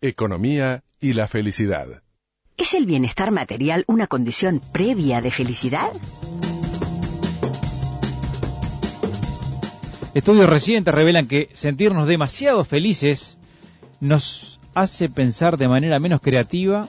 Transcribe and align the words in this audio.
economía 0.00 0.84
y 1.00 1.14
la 1.14 1.28
felicidad. 1.28 2.02
¿Es 2.56 2.74
el 2.74 2.86
bienestar 2.86 3.30
material 3.30 3.84
una 3.86 4.06
condición 4.06 4.60
previa 4.72 5.20
de 5.20 5.30
felicidad? 5.30 5.90
Estudios 10.14 10.48
recientes 10.48 10.94
revelan 10.94 11.26
que 11.26 11.50
sentirnos 11.52 12.06
demasiado 12.06 12.64
felices 12.64 13.38
nos 14.00 14.58
hace 14.74 15.08
pensar 15.08 15.58
de 15.58 15.68
manera 15.68 15.98
menos 15.98 16.20
creativa, 16.20 16.88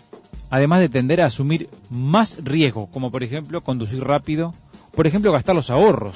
además 0.50 0.80
de 0.80 0.89
tender 0.89 1.21
a 1.21 1.26
asumir 1.26 1.70
más 1.89 2.44
riesgos, 2.44 2.89
como 2.89 3.12
por 3.12 3.24
ejemplo 3.24 3.62
conducir 3.62 4.04
rápido, 4.04 4.54
por 4.96 5.08
ejemplo 5.08 5.32
gastar 5.34 5.55
los 5.55 5.70
ahorros, 5.70 6.16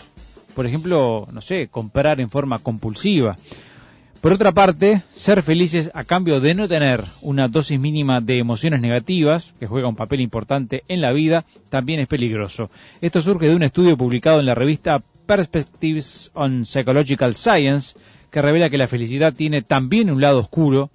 por 0.55 0.65
ejemplo, 0.65 1.27
no 1.31 1.41
sé, 1.41 1.67
comprar 1.69 2.21
en 2.21 2.29
forma 2.29 2.59
compulsiva. 2.59 3.37
Por 4.21 4.33
otra 4.33 4.51
parte, 4.51 5.01
ser 5.09 5.41
felices 5.41 5.89
a 5.95 6.03
cambio 6.03 6.39
de 6.39 6.53
no 6.53 6.67
tener 6.67 7.03
una 7.23 7.47
dosis 7.47 7.79
mínima 7.79 8.21
de 8.21 8.37
emociones 8.37 8.79
negativas, 8.79 9.55
que 9.59 9.65
juega 9.65 9.87
un 9.87 9.95
papel 9.95 10.21
importante 10.21 10.83
en 10.87 11.01
la 11.01 11.11
vida, 11.11 11.43
también 11.69 11.99
es 11.99 12.07
peligroso. 12.07 12.69
Esto 13.01 13.19
surge 13.19 13.47
de 13.47 13.55
un 13.55 13.63
estudio 13.63 13.97
publicado 13.97 14.39
en 14.39 14.45
la 14.45 14.53
revista 14.53 15.01
Perspectives 15.25 16.29
on 16.35 16.65
Psychological 16.65 17.33
Science, 17.33 17.97
que 18.29 18.43
revela 18.43 18.69
que 18.69 18.77
la 18.77 18.87
felicidad 18.87 19.33
tiene 19.33 19.63
también 19.63 20.11
un 20.11 20.21
lado 20.21 20.37
oscuro, 20.37 20.91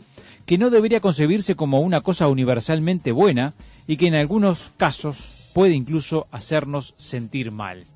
que 0.47 0.57
no 0.57 0.71
debería 0.71 1.01
concebirse 1.01 1.57
como 1.57 1.81
una 1.81 2.03
cosa 2.03 2.29
universalmente 2.29 3.11
buena 3.11 3.55
y 3.89 3.97
que 3.97 4.07
en 4.07 4.15
algunos 4.15 4.71
casos 4.77 5.51
puede 5.53 5.75
incluso 5.75 6.29
hacernos 6.31 6.95
sentir 6.97 7.51
mal. 7.51 7.87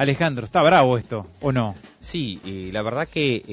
Alejandro, 0.00 0.46
¿está 0.46 0.62
bravo 0.62 0.96
esto 0.96 1.26
o 1.42 1.52
no? 1.52 1.74
Sí, 2.00 2.40
y 2.42 2.72
la 2.72 2.80
verdad 2.80 3.06
que 3.06 3.44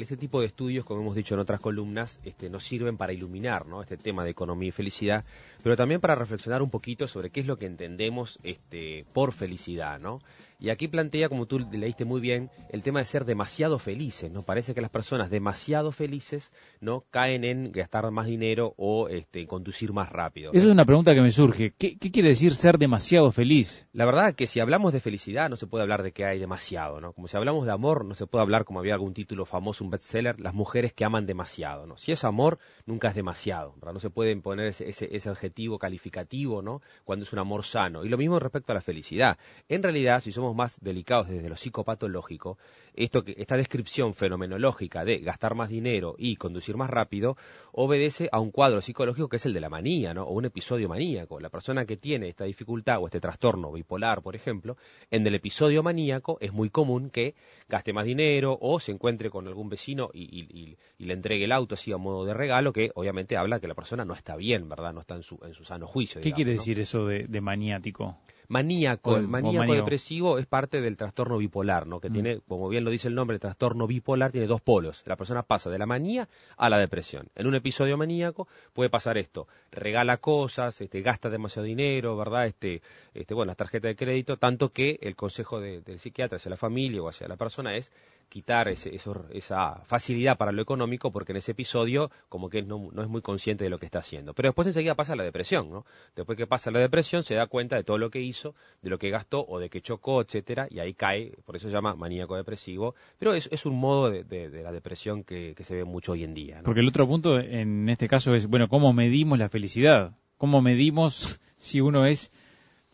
este 0.00 0.16
tipo 0.16 0.40
de 0.40 0.46
estudios, 0.46 0.86
como 0.86 1.02
hemos 1.02 1.14
dicho 1.14 1.34
en 1.34 1.40
otras 1.40 1.60
columnas, 1.60 2.18
este, 2.24 2.48
nos 2.48 2.64
sirven 2.64 2.96
para 2.96 3.12
iluminar 3.12 3.66
este 3.82 3.98
tema 3.98 4.24
de 4.24 4.30
economía 4.30 4.70
y 4.70 4.72
felicidad, 4.72 5.26
pero 5.62 5.76
también 5.76 6.00
para 6.00 6.14
reflexionar 6.14 6.62
un 6.62 6.70
poquito 6.70 7.06
sobre 7.06 7.28
qué 7.28 7.40
es 7.40 7.46
lo 7.46 7.58
que 7.58 7.66
entendemos 7.66 8.38
este, 8.42 9.04
por 9.12 9.34
felicidad, 9.34 10.00
¿no? 10.00 10.22
Y 10.58 10.70
aquí 10.70 10.88
plantea, 10.88 11.28
como 11.28 11.46
tú 11.46 11.58
leíste 11.58 12.04
muy 12.04 12.20
bien, 12.20 12.50
el 12.70 12.82
tema 12.82 13.00
de 13.00 13.04
ser 13.04 13.26
demasiado 13.26 13.78
felices, 13.78 14.30
¿no? 14.30 14.42
Parece 14.42 14.74
que 14.74 14.80
las 14.80 14.90
personas 14.90 15.30
demasiado 15.30 15.92
felices, 15.92 16.52
¿no? 16.80 17.04
Caen 17.10 17.44
en 17.44 17.72
gastar 17.72 18.10
más 18.10 18.26
dinero 18.26 18.72
o 18.78 19.08
este, 19.08 19.46
conducir 19.46 19.92
más 19.92 20.08
rápido. 20.08 20.52
Esa 20.52 20.66
es 20.66 20.72
una 20.72 20.86
pregunta 20.86 21.14
que 21.14 21.20
me 21.20 21.30
surge. 21.30 21.74
¿Qué, 21.76 21.98
¿Qué, 21.98 22.10
quiere 22.10 22.30
decir 22.30 22.54
ser 22.54 22.78
demasiado 22.78 23.30
feliz? 23.30 23.86
La 23.92 24.06
verdad 24.06 24.34
que 24.34 24.46
si 24.46 24.60
hablamos 24.60 24.94
de 24.94 25.00
felicidad 25.00 25.50
no 25.50 25.56
se 25.56 25.66
puede 25.66 25.82
hablar 25.82 26.02
de 26.02 26.12
que 26.12 26.24
hay 26.24 26.38
demasiado, 26.38 27.00
¿no? 27.00 27.12
Como 27.12 27.28
si 27.28 27.36
hablamos 27.36 27.66
de 27.66 27.72
amor 27.72 28.04
no 28.06 28.14
se 28.14 28.26
puede 28.26 28.42
hablar, 28.42 28.64
como 28.64 28.80
había 28.80 28.94
algún 28.94 29.12
título 29.12 29.44
famoso, 29.44 29.84
un 29.84 29.90
bestseller, 29.90 30.40
las 30.40 30.54
mujeres 30.54 30.94
que 30.94 31.04
aman 31.04 31.26
demasiado, 31.26 31.86
¿no? 31.86 31.98
Si 31.98 32.12
es 32.12 32.24
amor, 32.24 32.58
nunca 32.86 33.08
es 33.08 33.14
demasiado, 33.14 33.74
¿verdad? 33.76 33.92
No 33.92 34.00
se 34.00 34.08
puede 34.10 34.34
poner 34.36 34.68
ese, 34.68 34.88
ese, 34.88 35.14
ese 35.14 35.28
adjetivo 35.28 35.78
calificativo, 35.78 36.62
¿no? 36.62 36.80
Cuando 37.04 37.24
es 37.24 37.32
un 37.32 37.40
amor 37.40 37.64
sano. 37.64 38.04
Y 38.04 38.08
lo 38.08 38.16
mismo 38.16 38.38
respecto 38.38 38.72
a 38.72 38.74
la 38.74 38.80
felicidad. 38.80 39.36
En 39.68 39.82
realidad, 39.82 40.20
si 40.20 40.32
somos 40.32 40.45
más 40.54 40.78
delicados 40.80 41.28
desde 41.28 41.48
lo 41.48 41.56
psicopatológico, 41.56 42.58
esto 42.94 43.22
que, 43.22 43.34
esta 43.38 43.56
descripción 43.56 44.14
fenomenológica 44.14 45.04
de 45.04 45.18
gastar 45.18 45.54
más 45.54 45.68
dinero 45.68 46.14
y 46.18 46.36
conducir 46.36 46.76
más 46.76 46.90
rápido 46.90 47.36
obedece 47.72 48.28
a 48.32 48.40
un 48.40 48.50
cuadro 48.50 48.80
psicológico 48.80 49.28
que 49.28 49.36
es 49.36 49.46
el 49.46 49.52
de 49.52 49.60
la 49.60 49.68
manía, 49.68 50.14
¿no? 50.14 50.24
o 50.24 50.32
un 50.32 50.46
episodio 50.46 50.88
maníaco. 50.88 51.40
La 51.40 51.50
persona 51.50 51.84
que 51.84 51.96
tiene 51.96 52.28
esta 52.28 52.44
dificultad 52.44 52.98
o 53.00 53.06
este 53.06 53.20
trastorno 53.20 53.72
bipolar, 53.72 54.22
por 54.22 54.34
ejemplo, 54.34 54.76
en 55.10 55.26
el 55.26 55.34
episodio 55.34 55.82
maníaco 55.82 56.38
es 56.40 56.52
muy 56.52 56.70
común 56.70 57.10
que 57.10 57.34
gaste 57.68 57.92
más 57.92 58.04
dinero 58.04 58.56
o 58.60 58.80
se 58.80 58.92
encuentre 58.92 59.30
con 59.30 59.46
algún 59.46 59.68
vecino 59.68 60.10
y, 60.12 60.76
le 60.98 61.12
entregue 61.12 61.44
el 61.44 61.52
auto 61.52 61.74
así 61.74 61.92
a 61.92 61.98
modo 61.98 62.24
de 62.24 62.34
regalo, 62.34 62.72
que 62.72 62.90
obviamente 62.94 63.36
habla 63.36 63.60
que 63.60 63.68
la 63.68 63.74
persona 63.74 64.04
no 64.04 64.14
está 64.14 64.34
bien, 64.34 64.68
¿verdad? 64.68 64.92
No 64.92 65.00
está 65.00 65.14
en 65.14 65.22
su, 65.22 65.38
en 65.44 65.54
su 65.54 65.64
sano 65.64 65.86
juicio. 65.86 66.20
¿Qué 66.20 66.32
quiere 66.32 66.52
decir 66.52 66.80
eso 66.80 67.06
de, 67.06 67.26
de 67.28 67.40
maniático? 67.40 68.16
Maníaco. 68.48 69.16
el 69.16 69.28
maníaco 69.28 69.74
depresivo 69.74 70.38
es 70.38 70.46
parte 70.46 70.80
del 70.80 70.96
trastorno 70.96 71.38
bipolar, 71.38 71.86
¿no? 71.86 72.00
Que 72.00 72.10
mm. 72.10 72.12
tiene, 72.12 72.40
como 72.48 72.68
bien 72.68 72.84
lo 72.84 72.90
dice 72.90 73.08
el 73.08 73.14
nombre, 73.14 73.34
el 73.36 73.40
trastorno 73.40 73.86
bipolar 73.86 74.32
tiene 74.32 74.46
dos 74.46 74.60
polos. 74.60 75.02
La 75.06 75.16
persona 75.16 75.42
pasa 75.42 75.70
de 75.70 75.78
la 75.78 75.86
manía 75.86 76.28
a 76.56 76.68
la 76.68 76.78
depresión. 76.78 77.28
En 77.34 77.46
un 77.46 77.54
episodio 77.54 77.96
maníaco 77.96 78.48
puede 78.72 78.90
pasar 78.90 79.18
esto: 79.18 79.46
regala 79.72 80.18
cosas, 80.18 80.80
este, 80.80 81.02
gasta 81.02 81.30
demasiado 81.30 81.66
dinero, 81.66 82.16
¿verdad? 82.16 82.46
Este, 82.46 82.82
este, 83.14 83.34
bueno, 83.34 83.50
las 83.50 83.56
tarjetas 83.56 83.90
de 83.90 83.96
crédito, 83.96 84.36
tanto 84.36 84.70
que 84.70 84.98
el 85.02 85.16
consejo 85.16 85.60
del 85.60 85.98
psiquiatra 85.98 86.36
hacia 86.36 86.50
la 86.50 86.56
familia 86.56 87.02
o 87.02 87.08
hacia 87.08 87.28
la 87.28 87.36
persona 87.36 87.76
es 87.76 87.92
quitar 88.28 88.68
ese, 88.68 88.96
esa 89.30 89.80
facilidad 89.84 90.36
para 90.36 90.52
lo 90.52 90.62
económico 90.62 91.10
porque 91.10 91.32
en 91.32 91.38
ese 91.38 91.52
episodio 91.52 92.10
como 92.28 92.48
que 92.48 92.62
no, 92.62 92.90
no, 92.92 93.02
es 93.02 93.08
muy 93.08 93.22
consciente 93.22 93.64
de 93.64 93.70
lo 93.70 93.78
que 93.78 93.86
está 93.86 94.00
haciendo. 94.00 94.34
Pero 94.34 94.48
después 94.48 94.66
enseguida 94.66 94.94
pasa 94.94 95.16
la 95.16 95.24
depresión, 95.24 95.70
¿no? 95.70 95.86
Después 96.14 96.36
que 96.36 96.46
pasa 96.46 96.70
la 96.70 96.80
depresión 96.80 97.22
se 97.22 97.34
da 97.34 97.46
cuenta 97.46 97.76
de 97.76 97.84
todo 97.84 97.98
lo 97.98 98.10
que 98.10 98.20
hizo, 98.20 98.54
de 98.82 98.90
lo 98.90 98.98
que 98.98 99.10
gastó 99.10 99.44
o 99.46 99.58
de 99.58 99.70
que 99.70 99.80
chocó, 99.80 100.20
etcétera, 100.20 100.66
y 100.70 100.80
ahí 100.80 100.94
cae, 100.94 101.32
por 101.44 101.56
eso 101.56 101.68
se 101.68 101.74
llama 101.74 101.94
maníaco 101.94 102.36
depresivo, 102.36 102.94
pero 103.18 103.34
es, 103.34 103.66
un 103.66 103.78
modo 103.78 104.10
de, 104.10 104.48
la 104.62 104.72
depresión 104.72 105.24
que, 105.24 105.54
se 105.60 105.74
ve 105.74 105.84
mucho 105.84 106.12
hoy 106.12 106.24
en 106.24 106.34
día. 106.34 106.60
Porque 106.64 106.80
el 106.80 106.88
otro 106.88 107.06
punto 107.06 107.38
en 107.38 107.88
este 107.88 108.08
caso 108.08 108.34
es, 108.34 108.46
bueno, 108.46 108.68
¿cómo 108.68 108.92
medimos 108.92 109.38
la 109.38 109.48
felicidad? 109.48 110.12
¿Cómo 110.36 110.60
medimos 110.60 111.40
si 111.56 111.80
uno 111.80 112.06
es 112.06 112.30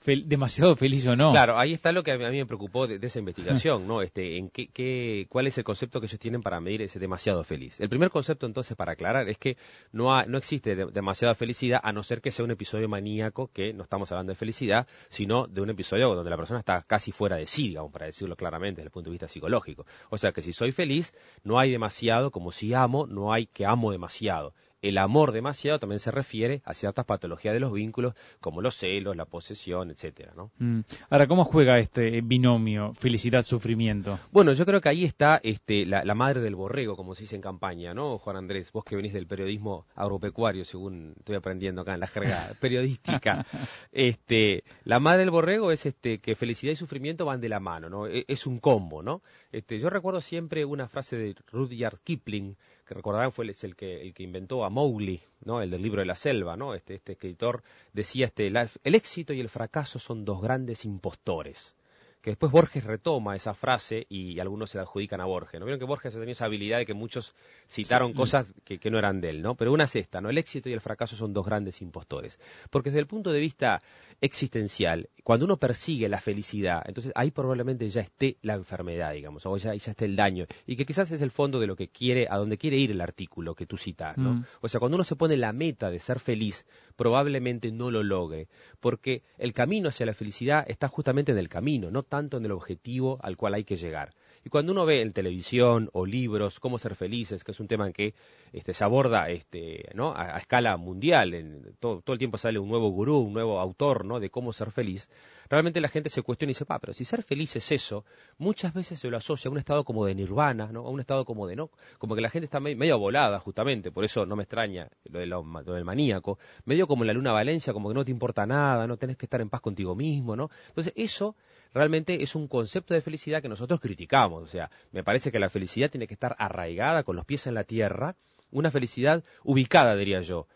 demasiado 0.04 0.76
feliz 0.76 1.06
o 1.06 1.16
no. 1.16 1.32
Claro, 1.32 1.58
ahí 1.58 1.72
está 1.72 1.92
lo 1.92 2.02
que 2.02 2.12
a 2.12 2.18
mí, 2.18 2.24
me 2.24 2.46
preocupó 2.46 2.86
de, 2.86 2.98
esa 3.04 3.18
investigación, 3.18 3.86
¿no? 3.86 4.02
Este, 4.02 4.36
en 4.36 4.50
qué, 4.50 4.68
qué, 4.68 5.26
cuál 5.28 5.46
es 5.46 5.58
el 5.58 5.64
concepto 5.64 6.00
que 6.00 6.06
ellos 6.06 6.18
tienen 6.18 6.42
para 6.42 6.60
medir 6.60 6.82
ese 6.82 6.98
demasiado 6.98 7.44
feliz. 7.44 7.80
El 7.80 7.88
primer 7.88 8.10
concepto, 8.10 8.46
entonces, 8.46 8.76
para 8.76 8.92
aclarar, 8.92 9.28
es 9.28 9.38
que 9.38 9.56
no, 9.92 10.24
no 10.24 10.38
existe 10.38 10.74
demasiada 10.74 11.34
felicidad 11.34 11.80
a 11.82 11.92
no 11.92 12.02
ser 12.02 12.20
que 12.20 12.30
sea 12.30 12.44
un 12.44 12.50
episodio 12.50 12.88
maníaco, 12.88 13.50
que 13.52 13.72
no 13.72 13.82
estamos 13.82 14.10
hablando 14.12 14.32
de 14.32 14.36
felicidad, 14.36 14.86
sino 15.08 15.46
de 15.46 15.60
un 15.60 15.70
episodio 15.70 16.14
donde 16.14 16.30
la 16.30 16.36
persona 16.36 16.60
está 16.60 16.82
casi 16.82 17.12
fuera 17.12 17.36
de 17.36 17.46
sí, 17.46 17.68
digamos, 17.68 17.92
para 17.92 18.06
decirlo 18.06 18.36
claramente 18.36 18.80
desde 18.80 18.88
el 18.88 18.92
punto 18.92 19.10
de 19.10 19.12
vista 19.12 19.28
psicológico. 19.28 19.86
O 20.10 20.18
sea 20.18 20.32
que 20.32 20.42
si 20.42 20.52
soy 20.52 20.72
feliz, 20.72 21.16
no 21.44 21.58
hay 21.58 21.70
demasiado, 21.70 22.30
como 22.30 22.52
si 22.52 22.74
amo, 22.74 23.06
no 23.06 23.32
hay 23.32 23.46
que 23.46 23.66
amo 23.66 23.92
demasiado 23.92 24.54
el 24.82 24.98
amor 24.98 25.32
demasiado 25.32 25.78
también 25.78 26.00
se 26.00 26.10
refiere 26.10 26.60
a 26.64 26.74
ciertas 26.74 27.04
patologías 27.04 27.54
de 27.54 27.60
los 27.60 27.72
vínculos, 27.72 28.14
como 28.40 28.60
los 28.60 28.76
celos, 28.76 29.16
la 29.16 29.24
posesión, 29.24 29.90
etcétera, 29.90 30.32
¿no? 30.36 30.50
Mm. 30.58 30.80
Ahora, 31.08 31.26
¿cómo 31.28 31.44
juega 31.44 31.78
este 31.78 32.20
binomio 32.20 32.92
felicidad-sufrimiento? 32.94 34.18
Bueno, 34.32 34.52
yo 34.52 34.66
creo 34.66 34.80
que 34.80 34.88
ahí 34.88 35.04
está 35.04 35.40
este, 35.42 35.86
la, 35.86 36.14
madre 36.14 36.40
del 36.40 36.56
borrego, 36.56 36.96
como 36.96 37.14
se 37.14 37.22
dice 37.22 37.36
en 37.36 37.42
campaña, 37.42 37.94
¿no, 37.94 38.18
Juan 38.18 38.36
Andrés? 38.36 38.72
Vos 38.72 38.84
que 38.84 38.96
venís 38.96 39.12
del 39.12 39.26
periodismo 39.26 39.86
agropecuario, 39.94 40.64
según 40.64 41.14
estoy 41.16 41.36
aprendiendo 41.36 41.82
acá 41.82 41.94
en 41.94 42.00
la 42.00 42.08
jerga 42.08 42.52
periodística. 42.60 43.46
este, 43.92 44.64
la 44.84 44.98
madre 44.98 45.20
del 45.20 45.30
borrego 45.30 45.70
es 45.70 45.86
este, 45.86 46.18
que 46.18 46.34
felicidad 46.34 46.72
y 46.72 46.76
sufrimiento 46.76 47.24
van 47.24 47.40
de 47.40 47.48
la 47.48 47.60
mano, 47.60 47.88
¿no? 47.88 48.06
E, 48.08 48.24
es, 48.26 48.46
un 48.46 48.58
combo, 48.58 49.02
¿no? 49.02 49.22
Este, 49.52 49.78
yo 49.78 49.90
recuerdo 49.90 50.20
siempre 50.20 50.64
una 50.64 50.88
frase 50.88 51.16
de 51.16 51.34
Rudyard 51.52 52.00
Kipling, 52.02 52.56
que 52.92 52.98
recordarán 52.98 53.32
fue 53.32 53.46
el 53.46 53.76
que, 53.76 54.02
el 54.02 54.12
que 54.12 54.22
inventó 54.22 54.64
a 54.64 54.70
Mowgli, 54.70 55.22
¿no? 55.44 55.62
el 55.62 55.70
del 55.70 55.82
libro 55.82 56.00
de 56.00 56.06
la 56.06 56.14
selva, 56.14 56.56
¿no? 56.56 56.74
este, 56.74 56.94
este 56.94 57.12
escritor 57.12 57.62
decía, 57.92 58.26
este, 58.26 58.46
el 58.48 58.94
éxito 58.94 59.32
y 59.32 59.40
el 59.40 59.48
fracaso 59.48 59.98
son 59.98 60.24
dos 60.24 60.42
grandes 60.42 60.84
impostores 60.84 61.74
que 62.22 62.30
después 62.30 62.52
Borges 62.52 62.84
retoma 62.84 63.34
esa 63.34 63.52
frase 63.52 64.06
y 64.08 64.38
algunos 64.38 64.70
se 64.70 64.78
la 64.78 64.84
adjudican 64.84 65.20
a 65.20 65.24
Borges. 65.24 65.58
¿no? 65.58 65.66
Vieron 65.66 65.80
que 65.80 65.84
Borges 65.84 66.14
tenía 66.14 66.32
esa 66.32 66.44
habilidad 66.44 66.78
de 66.78 66.86
que 66.86 66.94
muchos 66.94 67.34
citaron 67.68 68.12
cosas 68.12 68.54
que, 68.64 68.78
que, 68.78 68.90
no 68.90 68.98
eran 68.98 69.20
de 69.20 69.30
él, 69.30 69.42
¿no? 69.42 69.56
Pero 69.56 69.72
una 69.72 69.84
es 69.84 69.96
esta, 69.96 70.20
¿no? 70.20 70.30
El 70.30 70.38
éxito 70.38 70.68
y 70.68 70.72
el 70.72 70.80
fracaso 70.80 71.16
son 71.16 71.32
dos 71.32 71.44
grandes 71.44 71.82
impostores. 71.82 72.38
Porque 72.70 72.90
desde 72.90 73.00
el 73.00 73.08
punto 73.08 73.32
de 73.32 73.40
vista 73.40 73.82
existencial, 74.20 75.08
cuando 75.24 75.46
uno 75.46 75.56
persigue 75.56 76.08
la 76.08 76.20
felicidad, 76.20 76.82
entonces 76.86 77.12
ahí 77.16 77.32
probablemente 77.32 77.88
ya 77.88 78.02
esté 78.02 78.36
la 78.42 78.54
enfermedad, 78.54 79.12
digamos, 79.12 79.44
o 79.44 79.56
ya, 79.56 79.74
ya 79.74 79.90
esté 79.90 80.04
el 80.04 80.14
daño, 80.14 80.46
y 80.64 80.76
que 80.76 80.86
quizás 80.86 81.10
es 81.10 81.22
el 81.22 81.32
fondo 81.32 81.58
de 81.58 81.66
lo 81.66 81.74
que 81.74 81.88
quiere, 81.88 82.28
a 82.30 82.36
donde 82.36 82.56
quiere 82.56 82.76
ir 82.76 82.92
el 82.92 83.00
artículo 83.00 83.56
que 83.56 83.66
tú 83.66 83.76
citas, 83.76 84.16
¿no? 84.16 84.34
Mm. 84.34 84.44
O 84.60 84.68
sea, 84.68 84.78
cuando 84.78 84.94
uno 84.96 85.04
se 85.04 85.16
pone 85.16 85.36
la 85.36 85.52
meta 85.52 85.90
de 85.90 85.98
ser 85.98 86.20
feliz, 86.20 86.66
probablemente 86.94 87.72
no 87.72 87.90
lo 87.90 88.04
logre, 88.04 88.46
porque 88.78 89.22
el 89.38 89.52
camino 89.52 89.88
hacia 89.88 90.06
la 90.06 90.14
felicidad 90.14 90.64
está 90.68 90.86
justamente 90.86 91.32
en 91.32 91.38
el 91.38 91.48
camino, 91.48 91.90
no 91.90 92.04
tanto 92.12 92.36
en 92.36 92.44
el 92.44 92.52
objetivo 92.52 93.18
al 93.22 93.38
cual 93.38 93.54
hay 93.54 93.64
que 93.64 93.78
llegar. 93.78 94.12
Y 94.44 94.50
cuando 94.50 94.72
uno 94.72 94.84
ve 94.84 95.00
en 95.00 95.14
televisión 95.14 95.88
o 95.94 96.04
libros 96.04 96.60
cómo 96.60 96.76
ser 96.76 96.94
felices, 96.94 97.42
que 97.42 97.52
es 97.52 97.60
un 97.60 97.68
tema 97.68 97.90
que 97.90 98.12
este, 98.52 98.74
se 98.74 98.84
aborda 98.84 99.30
este, 99.30 99.88
¿no? 99.94 100.12
a, 100.14 100.36
escala 100.36 100.76
mundial, 100.76 101.32
en, 101.32 101.74
todo, 101.80 102.02
el 102.06 102.18
tiempo 102.18 102.36
sale 102.36 102.58
un 102.58 102.68
nuevo 102.68 102.90
gurú, 102.90 103.16
un 103.16 103.32
nuevo 103.32 103.58
autor 103.58 104.20
de 104.20 104.28
cómo 104.28 104.52
ser 104.52 104.72
feliz, 104.72 105.08
realmente 105.52 105.82
la 105.82 105.88
gente 105.88 106.08
se 106.08 106.22
cuestiona 106.22 106.50
y 106.50 106.54
dice, 106.54 106.64
pa, 106.64 106.78
pero 106.78 106.94
si 106.94 107.04
ser 107.04 107.22
feliz 107.22 107.54
es 107.56 107.70
eso, 107.72 108.06
muchas 108.38 108.72
veces 108.72 108.98
se 108.98 109.08
lo 109.08 109.18
asocia 109.18 109.50
a 109.50 109.52
un 109.52 109.58
estado 109.58 109.84
como 109.84 110.06
de 110.06 110.14
nirvana, 110.14 110.72
¿no? 110.72 110.86
a 110.86 110.90
un 110.90 110.98
estado 110.98 111.26
como 111.26 111.46
de 111.46 111.56
no, 111.56 111.70
como 111.98 112.14
que 112.14 112.22
la 112.22 112.30
gente 112.30 112.46
está 112.46 112.58
medio, 112.58 112.98
volada 112.98 113.38
justamente, 113.38 113.92
por 113.92 114.04
eso 114.04 114.24
no 114.24 114.34
me 114.34 114.44
extraña 114.44 114.88
lo, 115.04 115.18
de 115.18 115.26
lo, 115.26 115.44
del 115.44 115.84
maníaco, 115.84 116.38
medio 116.64 116.86
como 116.86 117.04
la 117.04 117.12
luna 117.12 117.32
Valencia, 117.32 117.74
como 117.74 117.90
que 117.90 117.94
no 117.94 118.02
te 118.02 118.10
importa 118.10 118.46
nada, 118.46 118.86
no 118.86 118.96
tenés 118.96 119.18
que 119.18 119.26
estar 119.26 119.42
en 119.42 119.50
paz 119.50 119.60
contigo 119.60 119.94
mismo, 119.94 120.36
¿no? 120.36 120.48
Entonces 120.68 120.94
eso 120.96 121.36
realmente 121.74 122.22
es 122.22 122.34
un 122.34 122.48
concepto 122.48 122.94
de 122.94 123.02
felicidad 123.02 123.42
que 123.42 123.48
nosotros 123.50 123.78
criticamos. 123.78 124.42
O 124.42 124.46
sea, 124.46 124.70
me 124.90 125.04
parece 125.04 125.30
que 125.30 125.38
la 125.38 125.50
felicidad 125.50 125.90
tiene 125.90 126.06
que 126.06 126.14
estar 126.14 126.34
arraigada 126.38 127.02
con 127.02 127.14
los 127.14 127.26
pies 127.26 127.46
en 127.46 127.54
la 127.54 127.64
tierra 127.64 128.16
una 128.52 128.70
felicidad 128.70 129.24
ubicada, 129.44 129.96
diría 129.96 130.20
yo, 130.20 130.46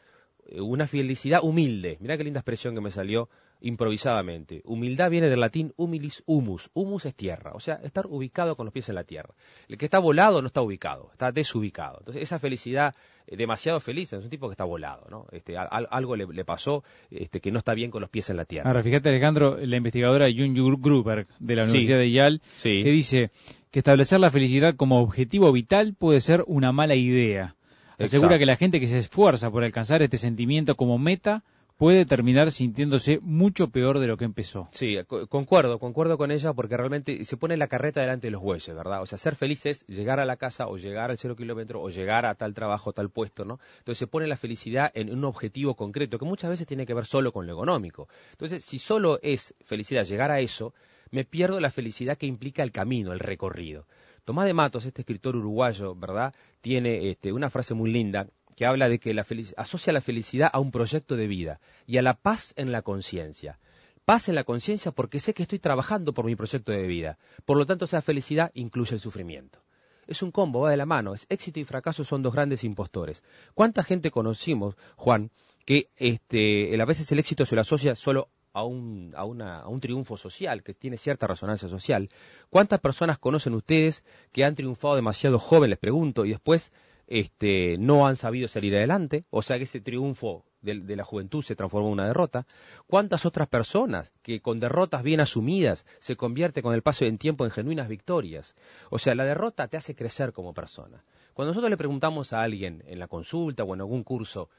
eh, 0.47 0.61
una 0.61 0.87
felicidad 0.87 1.41
humilde. 1.43 1.97
Mirá 2.01 2.17
qué 2.17 2.25
linda 2.25 2.41
expresión 2.41 2.75
que 2.75 2.81
me 2.81 2.91
salió 2.91 3.29
improvisadamente. 3.61 4.63
Humildad 4.65 5.11
viene 5.11 5.29
del 5.29 5.41
latín 5.41 5.73
humilis 5.77 6.23
humus. 6.27 6.71
Humus 6.75 7.07
es 7.07 7.15
tierra, 7.15 7.53
o 7.55 7.61
sea, 7.61 7.77
estar 7.83 8.07
ubicado 8.07 8.57
con 8.57 8.67
los 8.67 8.73
pies 8.73 8.89
en 8.89 8.95
la 8.95 9.05
tierra. 9.05 9.35
El 9.69 9.79
que 9.79 9.87
está 9.87 9.99
volado 9.99 10.41
no 10.41 10.47
está 10.47 10.63
ubicado, 10.63 11.11
está 11.13 11.33
desubicado. 11.33 11.99
Entonces, 12.01 12.23
esa 12.23 12.39
felicidad 12.39 12.95
eh, 13.27 13.37
demasiado 13.37 13.81
feliz 13.81 14.13
es 14.13 14.23
un 14.23 14.31
tipo 14.31 14.49
que 14.49 14.53
está 14.53 14.65
volado, 14.65 15.07
¿no? 15.11 15.27
Este, 15.33 15.57
algo 15.57 16.17
le, 16.17 16.45
pasó 16.45 16.85
este, 17.11 17.41
que 17.41 17.51
no 17.51 17.59
está 17.59 17.75
bien 17.75 17.91
con 17.91 18.01
los 18.01 18.11
pies 18.11 18.31
en 18.31 18.37
la 18.37 18.45
tierra. 18.45 18.69
Ahora, 18.69 18.83
fíjate, 18.83 19.09
Alejandro, 19.09 19.59
la 19.59 19.77
investigadora 19.77 20.27
Jun 20.35 20.55
Gruber 20.81 21.27
de 21.39 21.57
la 21.57 21.65
Universidad 21.65 21.99
de 21.99 22.11
Yale, 22.11 22.41
que 22.63 22.91
dice 22.91 23.31
que 23.71 23.81
establecer 23.81 24.21
la 24.21 24.31
felicidad 24.31 24.75
como 24.77 25.01
objetivo 25.01 25.53
vital 25.53 25.95
puede 25.99 26.21
ser 26.21 26.45
una 26.47 26.73
mala 26.73 26.95
idea. 26.95 27.57
Asegura 27.99 28.39
que 28.39 28.47
la 28.47 28.57
gente 28.57 28.79
que 28.79 28.87
se 28.87 28.99
esfuerza 28.99 29.51
por 29.51 29.65
alcanzar 29.65 30.03
este 30.03 30.19
sentimiento 30.19 30.75
como 30.75 30.99
meta 30.99 31.45
puede 31.77 32.07
terminar 32.07 32.51
sintiéndose 32.51 33.19
mucho 33.23 33.69
peor 33.69 33.99
de 33.99 34.07
lo 34.07 34.17
que 34.17 34.25
empezó. 34.25 34.69
Sí, 34.73 34.97
concuerdo, 35.29 35.79
concuerdo 35.79 36.17
con 36.17 36.31
ella 36.31 36.53
porque 36.53 36.77
realmente 36.77 37.25
se 37.25 37.37
pone 37.37 37.57
la 37.57 37.69
carreta 37.69 38.01
delante 38.01 38.29
de 38.29 38.31
los 38.31 38.43
bueyes, 38.43 38.75
¿verdad? 38.75 39.03
O 39.03 39.07
sea, 39.07 39.19
ser 39.19 39.37
feliz 39.37 39.67
es 39.67 39.87
llegar 39.87 40.21
a 40.21 40.25
la 40.25 40.37
casa 40.37 40.69
o 40.69 40.77
llegar 40.79 41.11
al 41.11 41.19
cero 41.19 41.37
kilómetro 41.37 41.83
o 41.83 41.91
llegar 41.91 42.27
a 42.27 42.35
tal 42.35 42.55
trabajo, 42.55 42.93
tal 42.93 43.11
puesto, 43.11 43.45
¿no? 43.45 43.59
Entonces 43.79 43.99
se 43.99 44.07
pone 44.07 44.27
la 44.27 44.37
felicidad 44.37 44.91
en 44.95 45.13
un 45.13 45.25
objetivo 45.25 45.75
concreto 45.75 46.19
que 46.19 46.25
muchas 46.25 46.51
veces 46.51 46.67
tiene 46.67 46.87
que 46.87 46.95
ver 46.95 47.05
solo 47.05 47.33
con 47.33 47.47
lo 47.47 47.53
económico. 47.53 48.09
Entonces, 48.33 48.65
si 48.65 48.79
solo 48.79 49.19
es 49.23 49.55
felicidad 49.65 50.05
llegar 50.05 50.31
a 50.31 50.41
eso, 50.41 50.75
me 51.11 51.25
pierdo 51.25 51.61
la 51.61 51.71
felicidad 51.71 52.17
que 52.17 52.27
implica 52.27 52.63
el 52.63 52.73
camino, 52.73 53.13
el 53.13 53.21
recorrido. 53.21 53.87
Tomás 54.25 54.47
de 54.47 54.55
Matos, 54.55 54.85
este 54.85 55.03
escritor 55.03 55.37
uruguayo, 55.37 55.95
¿verdad? 55.95 56.35
Tiene 56.61 57.11
este, 57.11 57.33
una 57.33 57.49
frase 57.49 57.75
muy 57.75 57.93
linda 57.93 58.27
que 58.57 58.67
habla 58.67 58.89
de 58.89 58.99
que 58.99 59.15
la 59.15 59.25
asocia 59.57 59.93
la 59.93 60.01
felicidad 60.01 60.51
a 60.53 60.59
un 60.59 60.73
proyecto 60.73 61.15
de 61.15 61.27
vida 61.27 61.61
y 61.87 61.99
a 61.99 62.03
la 62.03 62.15
paz 62.15 62.55
en 62.57 62.73
la 62.73 62.83
conciencia. 62.83 63.59
Paz 64.05 64.29
en 64.29 64.35
la 64.35 64.45
conciencia 64.45 64.93
porque 64.93 65.21
sé 65.21 65.35
que 65.35 65.43
estoy 65.43 65.59
trabajando 65.59 66.15
por 66.15 66.25
mi 66.25 66.35
proyecto 66.37 66.73
de 66.73 66.87
vida. 66.87 67.19
Por 67.45 67.59
lo 67.59 67.67
tanto, 67.67 67.85
esa 67.85 68.01
felicidad 68.01 68.51
incluye 68.55 68.95
el 68.95 69.01
sufrimiento. 69.01 69.63
Es 70.07 70.23
un 70.23 70.31
combo, 70.31 70.61
va 70.61 70.71
de 70.71 70.77
la 70.77 70.87
mano. 70.87 71.13
Es 71.13 71.27
éxito 71.29 71.61
y 71.61 71.65
fracaso 71.65 72.05
son 72.05 72.23
dos 72.23 72.33
grandes 72.33 72.65
impostores. 72.65 73.23
¿Cuánta 73.55 73.83
gente 73.83 74.11
conocimos, 74.11 74.77
Juan, 74.97 75.31
que 75.65 75.91
este, 75.97 76.81
a 76.81 76.85
veces 76.85 77.11
el 77.13 77.19
éxito 77.19 77.45
se 77.45 77.57
lo 77.57 77.61
asocia 77.61 77.95
solo 77.95 78.31
a 78.57 78.65
un, 78.65 79.13
a, 79.15 79.21
a 79.61 79.69
un 79.69 79.81
triunfo 79.81 80.17
social, 80.17 80.63
que 80.63 80.73
tiene 80.73 80.97
cierta 80.97 81.27
resonancia 81.27 81.69
social. 81.69 82.09
¿Cuántas 82.49 82.81
personas 82.81 83.19
conocen 83.19 83.53
ustedes 83.53 84.03
que 84.33 84.45
han 84.45 84.55
triunfado 84.55 84.95
demasiado 84.95 85.39
jóvenes, 85.39 85.73
les 85.73 85.79
pregunto, 85.79 86.25
y 86.25 86.31
después 86.31 86.71
este, 87.07 87.79
no 87.79 88.07
han 88.07 88.17
sabido 88.17 88.49
salir 88.49 88.75
adelante, 88.77 89.25
o 89.31 89.43
sea 89.43 89.59
que 89.59 89.65
ese 89.65 89.81
triunfo 89.81 90.45
de, 90.61 90.97
la 90.97 91.05
juventud 91.05 91.43
se 91.43 91.55
transformó 91.55 91.89
en 91.89 91.93
una 91.95 92.07
derrota. 92.07 92.47
¿Cuántas 92.87 93.25
otras 93.25 93.49
personas 93.49 94.13
que 94.23 94.41
con 94.41 94.59
derrotas 94.59 95.03
bien 95.03 95.21
asumidas 95.21 95.87
se 96.01 96.17
convierte 96.17 96.63
con 96.63 96.75
el 96.75 96.83
paso 96.83 97.05
del 97.05 97.19
tiempo 97.19 97.45
en 97.45 97.51
genuinas 97.51 97.89
victorias? 97.89 98.55
O 98.91 98.99
sea, 98.99 99.15
la 99.15 99.25
derrota 99.25 99.69
te 99.69 99.77
hace 99.77 99.95
crecer 99.95 100.33
como 100.33 100.53
persona. 100.53 101.05
Cuando 101.35 101.51
nosotros 101.51 101.71
le 101.71 101.77
preguntamos 101.77 102.33
a 102.33 102.43
alguien 102.43 102.83
en 102.87 102.99
la 102.99 103.09
consulta 103.09 103.63
o 103.63 103.75
en 103.75 103.81
algún 103.81 104.03
curso, 104.03 104.51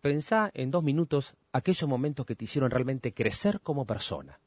pensá 0.00 0.50
en 0.54 0.70
dos 0.70 0.82
minutos 0.82 1.34
aquellos 1.52 1.88
momentos 1.88 2.24
que 2.24 2.36
te 2.36 2.44
hicieron 2.44 2.70
realmente 2.70 3.12
crecer 3.12 3.60
como 3.60 3.84
persona. 3.84 4.40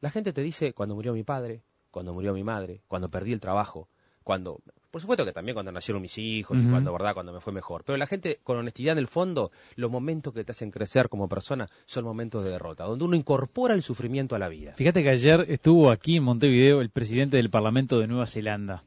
La 0.00 0.10
gente 0.10 0.32
te 0.32 0.42
dice 0.42 0.74
cuando 0.74 0.94
murió 0.94 1.14
mi 1.14 1.22
padre, 1.22 1.62
cuando 1.90 2.12
murió 2.12 2.34
mi 2.34 2.44
madre, 2.44 2.82
cuando 2.88 3.08
perdí 3.08 3.32
el 3.32 3.40
trabajo, 3.40 3.88
cuando 4.24 4.60
por 4.94 5.00
supuesto 5.00 5.24
que 5.24 5.32
también 5.32 5.54
cuando 5.54 5.72
nacieron 5.72 6.00
mis 6.00 6.16
hijos 6.18 6.56
y 6.56 6.70
cuando, 6.70 6.92
¿verdad? 6.92 7.14
Cuando 7.14 7.32
me 7.32 7.40
fue 7.40 7.52
mejor. 7.52 7.82
Pero 7.84 7.96
la 7.96 8.06
gente, 8.06 8.38
con 8.44 8.58
honestidad 8.58 8.92
en 8.92 8.98
el 8.98 9.08
fondo, 9.08 9.50
los 9.74 9.90
momentos 9.90 10.32
que 10.32 10.44
te 10.44 10.52
hacen 10.52 10.70
crecer 10.70 11.08
como 11.08 11.28
persona 11.28 11.66
son 11.84 12.04
momentos 12.04 12.44
de 12.44 12.52
derrota, 12.52 12.84
donde 12.84 13.04
uno 13.04 13.16
incorpora 13.16 13.74
el 13.74 13.82
sufrimiento 13.82 14.36
a 14.36 14.38
la 14.38 14.48
vida. 14.48 14.74
Fíjate 14.76 15.02
que 15.02 15.08
ayer 15.08 15.46
estuvo 15.48 15.90
aquí 15.90 16.18
en 16.18 16.22
Montevideo 16.22 16.80
el 16.80 16.90
presidente 16.90 17.38
del 17.38 17.50
Parlamento 17.50 17.98
de 17.98 18.06
Nueva 18.06 18.28
Zelanda. 18.28 18.84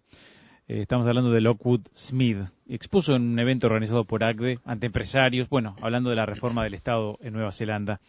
Eh, 0.69 0.83
estamos 0.83 1.05
hablando 1.07 1.29
de 1.29 1.41
Lockwood 1.41 1.81
Smith. 1.93 2.37
Expuso 2.69 3.13
en 3.17 3.23
un 3.23 3.39
evento 3.39 3.67
organizado 3.67 4.05
por 4.05 4.23
ACDE 4.23 4.59
ante 4.63 4.87
empresarios, 4.87 5.49
bueno, 5.49 5.75
hablando 5.81 6.09
de 6.09 6.15
la 6.15 6.25
reforma 6.25 6.63
del 6.63 6.75
Estado 6.75 7.17
en 7.19 7.33
Nueva 7.33 7.51
Zelanda. 7.51 7.99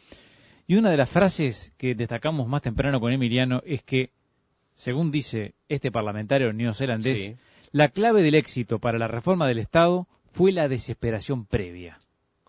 Y 0.69 0.77
una 0.77 0.93
de 0.93 0.99
las 0.99 1.11
frases 1.11 1.73
que 1.77 1.97
destacamos 1.97 2.47
más 2.47 2.63
temprano 2.63 3.01
con 3.01 3.13
Emiliano 3.13 3.61
es 3.67 3.83
que, 3.83 4.13
según 4.77 5.11
dice 5.11 5.57
este 5.69 5.91
parlamentario 5.91 6.53
neozelandés, 6.53 7.37
la 7.73 7.89
clave 7.89 8.23
del 8.23 8.35
éxito 8.35 8.79
para 8.79 8.99
la 8.99 9.09
reforma 9.09 9.47
del 9.47 9.59
Estado 9.59 10.07
fue 10.33 10.53
la 10.53 10.69
desesperación 10.69 11.47
previa. 11.47 11.99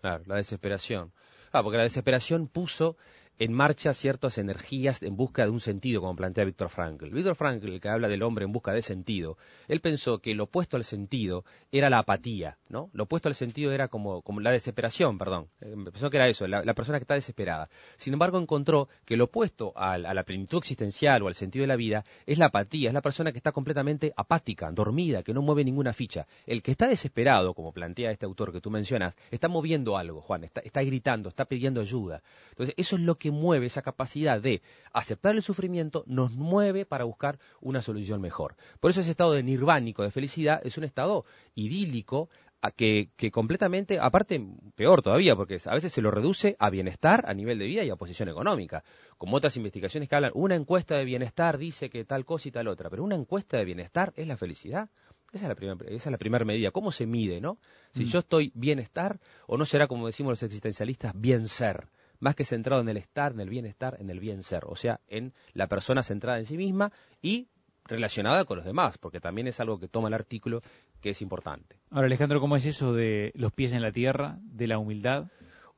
Claro, 0.01 0.23
la 0.27 0.35
desesperación. 0.35 1.11
Ah, 1.51 1.63
porque 1.63 1.77
la 1.77 1.83
desesperación 1.83 2.47
puso 2.47 2.97
en 3.39 3.53
marcha 3.53 3.93
ciertas 3.93 4.37
energías 4.37 5.01
en 5.01 5.15
busca 5.15 5.43
de 5.43 5.49
un 5.49 5.61
sentido, 5.61 6.01
como 6.01 6.15
plantea 6.15 6.43
Víctor 6.43 6.69
Frankl. 6.69 7.09
Víctor 7.09 7.35
Frankl, 7.35 7.79
que 7.79 7.87
habla 7.87 8.09
del 8.09 8.21
hombre 8.21 8.43
en 8.43 8.51
busca 8.51 8.73
de 8.73 8.81
sentido, 8.81 9.37
él 9.69 9.79
pensó 9.79 10.19
que 10.19 10.35
lo 10.35 10.43
opuesto 10.43 10.75
al 10.75 10.83
sentido 10.83 11.45
era 11.71 11.89
la 11.89 11.99
apatía, 11.99 12.57
¿no? 12.67 12.89
Lo 12.91 13.03
opuesto 13.03 13.29
al 13.29 13.35
sentido 13.35 13.71
era 13.71 13.87
como, 13.87 14.21
la 14.41 14.51
desesperación, 14.51 15.17
perdón. 15.17 15.47
Eh, 15.61 15.73
pensó 15.85 16.09
que 16.09 16.17
era 16.17 16.27
eso, 16.27 16.47
la, 16.47 16.73
persona 16.73 16.99
que 16.99 17.03
está 17.03 17.13
desesperada. 17.13 17.69
Sin 17.95 18.11
embargo, 18.11 18.39
encontró 18.39 18.89
que 19.05 19.15
lo 19.15 19.25
opuesto 19.25 19.71
a, 19.75 19.93
a, 19.93 20.13
la 20.13 20.23
plenitud 20.23 20.57
existencial 20.57 21.23
o 21.23 21.27
al 21.27 21.35
sentido 21.35 21.63
de 21.63 21.67
la 21.67 21.77
vida 21.77 22.03
es 22.25 22.39
la 22.39 22.47
apatía, 22.47 22.89
es 22.89 22.93
la 22.93 23.01
persona 23.01 23.31
que 23.31 23.37
está 23.37 23.53
completamente 23.53 24.11
apática, 24.17 24.69
dormida, 24.71 25.21
que 25.21 25.33
no 25.33 25.41
mueve 25.41 25.63
ninguna 25.63 25.93
ficha. 25.93 26.25
El 26.45 26.61
que 26.61 26.71
está 26.71 26.87
desesperado, 26.87 27.53
como 27.53 27.71
plantea 27.71 28.11
este 28.11 28.25
autor 28.25 28.51
que 28.51 28.59
tú 28.59 28.69
mencionas, 28.69 29.15
está 29.31 29.47
moviendo 29.47 29.95
algo, 29.95 30.19
Juan, 30.21 30.43
está, 30.43 30.59
está 30.59 30.81
gritando, 30.83 31.29
está 31.29 31.45
pidiendo 31.45 31.79
ayuda. 31.79 32.21
Entonces, 32.49 32.75
eso 32.77 32.97
es 32.97 33.01
lo 33.01 33.15
que 33.15 33.28
mueve, 33.31 33.65
esa 33.65 33.81
capacidad 33.81 34.41
de 34.41 34.61
aceptar 34.93 35.35
el 35.35 35.41
sufrimiento, 35.41 36.03
nos 36.07 36.31
mueve 36.31 36.85
para 36.85 37.05
buscar 37.05 37.39
una 37.61 37.81
solución 37.81 38.21
mejor. 38.21 38.55
Por 38.79 38.91
eso 38.91 39.01
ese 39.01 39.11
estado 39.11 39.33
de 39.33 39.43
nirvánico, 39.43 40.03
de 40.03 40.11
felicidad, 40.11 40.61
es 40.63 40.77
un 40.77 40.83
estado 40.83 41.25
idílico 41.55 42.29
que, 42.75 43.09
que, 43.15 43.31
completamente, 43.31 43.99
aparte, 43.99 44.45
peor 44.75 45.01
todavía, 45.01 45.35
porque 45.35 45.57
a 45.65 45.73
veces 45.73 45.93
se 45.93 46.01
lo 46.01 46.11
reduce 46.11 46.55
a 46.59 46.69
bienestar 46.69 47.23
a 47.25 47.33
nivel 47.33 47.57
de 47.57 47.65
vida 47.65 47.83
y 47.83 47.89
a 47.89 47.95
posición 47.95 48.27
económica. 48.27 48.83
Como 49.17 49.37
otras 49.37 49.55
investigaciones 49.55 50.09
que 50.09 50.15
hablan, 50.15 50.31
una 50.35 50.55
encuesta 50.55 50.95
de 50.95 51.05
bienestar 51.05 51.57
dice 51.57 51.89
que 51.89 52.03
tal 52.03 52.25
cosa 52.25 52.49
y 52.49 52.51
tal 52.51 52.67
otra, 52.67 52.89
pero 52.89 53.03
una 53.03 53.15
encuesta 53.15 53.57
de 53.57 53.65
bienestar 53.65 54.11
es 54.15 54.27
la 54.27 54.35
felicidad. 54.35 54.89
Esa 55.31 55.45
es 55.45 55.49
la 55.49 55.55
primera, 55.55 55.77
esa 55.87 56.09
es 56.09 56.11
la 56.11 56.17
primera 56.17 56.43
medida. 56.43 56.71
¿Cómo 56.71 56.91
se 56.91 57.05
mide, 57.05 57.39
no? 57.39 57.59
Si 57.93 58.03
mm. 58.03 58.07
yo 58.07 58.19
estoy 58.19 58.51
bienestar, 58.55 59.19
o 59.47 59.57
no 59.57 59.65
será, 59.65 59.87
como 59.87 60.07
decimos 60.07 60.31
los 60.31 60.43
existencialistas, 60.43 61.13
bien 61.15 61.47
ser 61.47 61.87
más 62.19 62.35
que 62.35 62.45
centrado 62.45 62.81
en 62.81 62.89
el 62.89 62.97
estar, 62.97 63.31
en 63.31 63.39
el 63.39 63.49
bienestar, 63.49 63.97
en 63.99 64.09
el 64.09 64.19
bien 64.19 64.43
ser, 64.43 64.63
o 64.65 64.75
sea, 64.75 64.99
en 65.07 65.33
la 65.53 65.67
persona 65.67 66.03
centrada 66.03 66.39
en 66.39 66.45
sí 66.45 66.57
misma 66.57 66.91
y 67.21 67.47
relacionada 67.85 68.45
con 68.45 68.57
los 68.57 68.65
demás, 68.65 68.97
porque 68.97 69.19
también 69.19 69.47
es 69.47 69.59
algo 69.59 69.79
que 69.79 69.87
toma 69.87 70.07
el 70.07 70.13
artículo 70.13 70.61
que 71.01 71.09
es 71.09 71.21
importante. 71.21 71.77
Ahora, 71.89 72.07
Alejandro, 72.07 72.39
¿cómo 72.39 72.55
es 72.55 72.65
eso 72.65 72.93
de 72.93 73.31
los 73.35 73.51
pies 73.51 73.73
en 73.73 73.81
la 73.81 73.91
tierra, 73.91 74.37
de 74.41 74.67
la 74.67 74.77
humildad? 74.77 75.27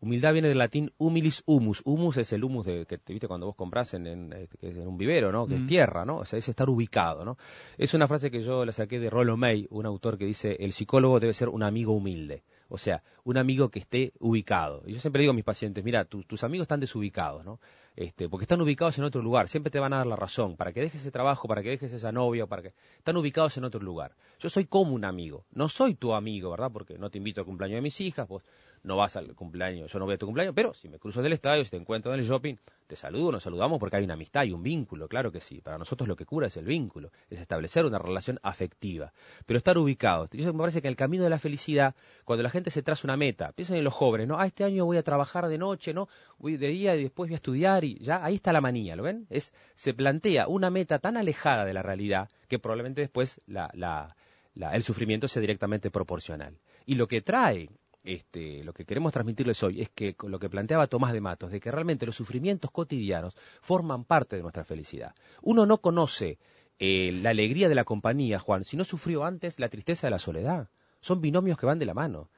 Humildad 0.01 0.33
viene 0.33 0.47
del 0.47 0.57
latín 0.57 0.91
humilis 0.97 1.43
humus. 1.45 1.83
Humus 1.85 2.17
es 2.17 2.33
el 2.33 2.43
humus 2.43 2.65
de, 2.65 2.87
que 2.87 2.97
te 2.97 3.13
viste 3.13 3.27
cuando 3.27 3.45
vos 3.45 3.55
compras 3.55 3.93
en, 3.93 4.07
en, 4.07 4.33
en, 4.61 4.87
un 4.87 4.97
vivero, 4.97 5.31
¿no? 5.31 5.45
Que 5.45 5.57
es 5.57 5.67
tierra, 5.67 6.05
¿no? 6.05 6.17
O 6.17 6.25
sea, 6.25 6.39
es 6.39 6.49
estar 6.49 6.67
ubicado, 6.71 7.23
¿no? 7.23 7.37
Es 7.77 7.93
una 7.93 8.07
frase 8.07 8.31
que 8.31 8.41
yo 8.41 8.65
la 8.65 8.71
saqué 8.71 8.99
de 8.99 9.11
Rollo 9.11 9.37
May, 9.37 9.67
un 9.69 9.85
autor 9.85 10.17
que 10.17 10.25
dice, 10.25 10.57
el 10.59 10.73
psicólogo 10.73 11.19
debe 11.19 11.33
ser 11.33 11.49
un 11.49 11.61
amigo 11.61 11.93
humilde. 11.93 12.43
O 12.73 12.77
sea, 12.77 13.03
un 13.25 13.37
amigo 13.37 13.69
que 13.69 13.79
esté 13.79 14.13
ubicado. 14.19 14.83
Y 14.85 14.93
yo 14.93 14.99
siempre 15.01 15.19
digo 15.19 15.31
a 15.31 15.35
mis 15.35 15.43
pacientes, 15.43 15.83
mira, 15.83 16.05
tus 16.05 16.43
amigos 16.45 16.63
están 16.63 16.79
desubicados, 16.79 17.43
¿no? 17.43 17.59
Este, 17.97 18.29
porque 18.29 18.45
están 18.45 18.61
ubicados 18.61 18.97
en 18.97 19.03
otro 19.03 19.21
lugar, 19.21 19.49
siempre 19.49 19.69
te 19.69 19.79
van 19.79 19.91
a 19.91 19.97
dar 19.97 20.05
la 20.05 20.15
razón, 20.15 20.55
para 20.55 20.71
que 20.71 20.79
dejes 20.79 21.01
ese 21.01 21.11
trabajo, 21.11 21.49
para 21.49 21.61
que 21.61 21.69
dejes 21.69 21.91
esa 21.91 22.13
novia, 22.13 22.47
para 22.47 22.61
que 22.61 22.73
están 22.97 23.17
ubicados 23.17 23.57
en 23.57 23.65
otro 23.65 23.81
lugar. 23.81 24.15
Yo 24.39 24.49
soy 24.49 24.63
como 24.65 24.93
un 24.93 25.03
amigo, 25.03 25.43
no 25.51 25.67
soy 25.67 25.95
tu 25.95 26.13
amigo, 26.13 26.51
¿verdad? 26.51 26.71
Porque 26.71 26.97
no 26.97 27.09
te 27.09 27.17
invito 27.17 27.41
al 27.41 27.45
cumpleaños 27.45 27.75
de 27.75 27.81
mis 27.81 27.99
hijas, 27.99 28.25
vos 28.29 28.41
no 28.83 28.97
vas 28.97 29.15
al 29.15 29.35
cumpleaños, 29.35 29.91
yo 29.91 29.99
no 29.99 30.05
voy 30.05 30.15
a 30.15 30.17
tu 30.17 30.25
cumpleaños, 30.25 30.53
pero 30.55 30.73
si 30.73 30.89
me 30.89 30.99
cruzo 30.99 31.19
en 31.19 31.27
el 31.27 31.33
estadio, 31.33 31.63
si 31.63 31.71
te 31.71 31.77
encuentro 31.77 32.13
en 32.13 32.19
el 32.19 32.25
shopping, 32.25 32.55
te 32.87 32.95
saludo, 32.95 33.31
nos 33.31 33.43
saludamos 33.43 33.79
porque 33.79 33.97
hay 33.97 34.03
una 34.03 34.15
amistad 34.15 34.43
y 34.43 34.51
un 34.51 34.63
vínculo, 34.63 35.07
claro 35.07 35.31
que 35.31 35.39
sí. 35.39 35.61
Para 35.61 35.77
nosotros 35.77 36.07
lo 36.07 36.15
que 36.15 36.25
cura 36.25 36.47
es 36.47 36.57
el 36.57 36.65
vínculo, 36.65 37.11
es 37.29 37.39
establecer 37.39 37.85
una 37.85 37.99
relación 37.99 38.39
afectiva, 38.43 39.13
pero 39.45 39.57
estar 39.57 39.77
ubicado. 39.77 40.27
Yo 40.31 40.53
me 40.53 40.59
parece 40.59 40.81
que 40.81 40.87
en 40.87 40.91
el 40.91 40.97
camino 40.97 41.23
de 41.23 41.29
la 41.29 41.39
felicidad, 41.39 41.95
cuando 42.25 42.43
la 42.43 42.49
gente 42.49 42.69
se 42.69 42.83
traza 42.83 43.07
una 43.07 43.17
meta, 43.17 43.51
piensen 43.53 43.77
en 43.77 43.83
los 43.83 43.93
jóvenes, 43.93 44.27
¿no? 44.27 44.39
Ah, 44.39 44.45
este 44.45 44.63
año 44.63 44.85
voy 44.85 44.97
a 44.97 45.03
trabajar 45.03 45.47
de 45.47 45.57
noche, 45.57 45.93
¿no? 45.93 46.09
Voy 46.37 46.57
de 46.57 46.67
día 46.67 46.95
y 46.95 47.03
después 47.03 47.29
voy 47.29 47.33
a 47.33 47.35
estudiar 47.35 47.83
y 47.85 47.97
ya 47.99 48.23
ahí 48.23 48.35
está 48.35 48.51
la 48.51 48.61
manía, 48.61 48.95
¿lo 48.95 49.03
ven? 49.03 49.27
Es 49.29 49.53
se 49.75 49.93
plantea 49.93 50.47
una 50.47 50.69
meta 50.69 50.99
tan 50.99 51.17
alejada 51.17 51.65
de 51.65 51.73
la 51.73 51.83
realidad 51.83 52.29
que 52.49 52.59
probablemente 52.59 53.01
después 53.01 53.39
el 53.47 54.83
sufrimiento 54.83 55.27
sea 55.27 55.39
directamente 55.39 55.91
proporcional. 55.91 56.57
Y 56.85 56.95
lo 56.95 57.07
que 57.07 57.21
trae 57.21 57.69
este, 58.03 58.63
lo 58.63 58.73
que 58.73 58.85
queremos 58.85 59.13
transmitirles 59.13 59.61
hoy 59.63 59.81
es 59.81 59.89
que 59.89 60.15
lo 60.27 60.39
que 60.39 60.49
planteaba 60.49 60.87
Tomás 60.87 61.13
de 61.13 61.21
Matos, 61.21 61.51
de 61.51 61.59
que 61.59 61.71
realmente 61.71 62.05
los 62.05 62.15
sufrimientos 62.15 62.71
cotidianos 62.71 63.35
forman 63.61 64.05
parte 64.05 64.35
de 64.35 64.41
nuestra 64.41 64.63
felicidad. 64.63 65.13
Uno 65.41 65.65
no 65.65 65.79
conoce 65.79 66.39
eh, 66.79 67.11
la 67.21 67.29
alegría 67.29 67.69
de 67.69 67.75
la 67.75 67.83
compañía, 67.83 68.39
Juan, 68.39 68.63
si 68.63 68.75
no 68.75 68.83
sufrió 68.83 69.23
antes 69.23 69.59
la 69.59 69.69
tristeza 69.69 70.07
de 70.07 70.11
la 70.11 70.19
soledad. 70.19 70.69
Son 70.99 71.21
binomios 71.21 71.57
que 71.57 71.65
van 71.65 71.79
de 71.79 71.85
la 71.85 71.93
mano. 71.93 72.29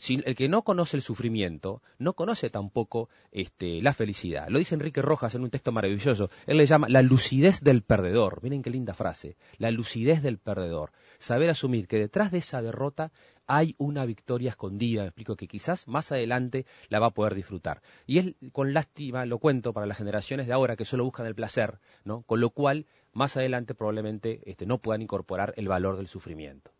Si 0.00 0.18
el 0.24 0.34
que 0.34 0.48
no 0.48 0.62
conoce 0.62 0.96
el 0.96 1.02
sufrimiento, 1.02 1.82
no 1.98 2.14
conoce 2.14 2.48
tampoco 2.48 3.10
este, 3.32 3.82
la 3.82 3.92
felicidad. 3.92 4.48
Lo 4.48 4.58
dice 4.58 4.74
Enrique 4.74 5.02
Rojas 5.02 5.34
en 5.34 5.42
un 5.42 5.50
texto 5.50 5.72
maravilloso. 5.72 6.30
Él 6.46 6.56
le 6.56 6.64
llama 6.64 6.88
la 6.88 7.02
lucidez 7.02 7.60
del 7.60 7.82
perdedor. 7.82 8.42
Miren 8.42 8.62
qué 8.62 8.70
linda 8.70 8.94
frase. 8.94 9.36
La 9.58 9.70
lucidez 9.70 10.22
del 10.22 10.38
perdedor. 10.38 10.92
Saber 11.18 11.50
asumir 11.50 11.86
que 11.86 11.98
detrás 11.98 12.32
de 12.32 12.38
esa 12.38 12.62
derrota 12.62 13.12
hay 13.52 13.74
una 13.78 14.04
victoria 14.04 14.50
escondida, 14.50 15.02
me 15.02 15.08
explico, 15.08 15.34
que 15.34 15.48
quizás 15.48 15.88
más 15.88 16.12
adelante 16.12 16.66
la 16.88 17.00
va 17.00 17.08
a 17.08 17.10
poder 17.10 17.34
disfrutar. 17.34 17.82
Y 18.06 18.18
es 18.18 18.34
con 18.52 18.72
lástima, 18.72 19.26
lo 19.26 19.38
cuento, 19.38 19.72
para 19.72 19.86
las 19.86 19.98
generaciones 19.98 20.46
de 20.46 20.52
ahora 20.52 20.76
que 20.76 20.84
solo 20.84 21.02
buscan 21.04 21.26
el 21.26 21.34
placer, 21.34 21.80
¿no? 22.04 22.22
Con 22.22 22.38
lo 22.38 22.50
cual, 22.50 22.86
más 23.12 23.36
adelante 23.36 23.74
probablemente 23.74 24.40
este, 24.48 24.66
no 24.66 24.78
puedan 24.78 25.02
incorporar 25.02 25.52
el 25.56 25.66
valor 25.66 25.96
del 25.96 26.06
sufrimiento. 26.06 26.70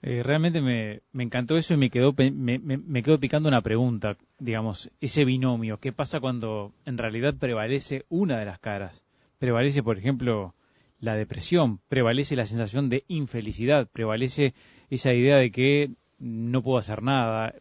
Eh, 0.00 0.22
realmente 0.22 0.62
me, 0.62 1.02
encantó 1.22 1.58
eso 1.58 1.74
y 1.74 1.76
me 1.76 1.90
quedó, 1.90 2.14
me, 2.16 2.58
me, 2.58 3.02
quedó 3.02 3.20
picando 3.20 3.50
una 3.50 3.60
pregunta, 3.60 4.16
digamos, 4.38 4.90
ese 5.02 5.26
binomio, 5.26 5.80
¿qué 5.80 5.92
pasa 5.92 6.20
cuando 6.20 6.72
en 6.86 6.96
realidad 6.96 7.34
prevalece 7.38 8.06
una 8.08 8.38
de 8.38 8.46
las 8.46 8.58
caras? 8.58 9.04
Prevalece, 9.38 9.82
por 9.82 9.98
ejemplo, 9.98 10.54
la 10.98 11.14
depresión, 11.14 11.80
prevalece 11.88 12.36
la 12.36 12.46
sensación 12.46 12.88
de 12.88 13.04
infelicidad, 13.06 13.86
prevalece 13.92 14.54
esa 14.88 15.12
idea 15.12 15.36
de 15.36 15.50
que 15.50 15.90
no 16.18 16.62
puedo 16.62 16.78
hacer 16.78 17.02
nada, 17.02 17.54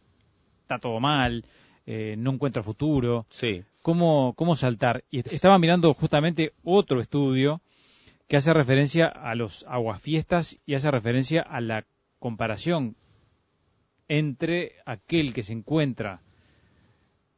está 0.61 0.79
todo 0.79 0.99
mal, 0.99 1.45
eh, 1.85 2.15
no 2.17 2.31
encuentro 2.31 2.63
futuro. 2.63 3.25
Sí. 3.29 3.63
¿Cómo, 3.81 4.33
¿Cómo 4.35 4.55
saltar? 4.55 5.03
Y 5.11 5.19
estaba 5.19 5.59
mirando 5.59 5.93
justamente 5.93 6.53
otro 6.63 7.01
estudio 7.01 7.61
que 8.27 8.37
hace 8.37 8.53
referencia 8.53 9.07
a 9.07 9.35
los 9.35 9.65
aguafiestas 9.67 10.57
y 10.65 10.73
hace 10.73 10.89
referencia 10.89 11.41
a 11.41 11.61
la 11.61 11.85
comparación 12.19 12.95
entre 14.07 14.73
aquel 14.85 15.33
que 15.33 15.43
se 15.43 15.53
encuentra 15.53 16.21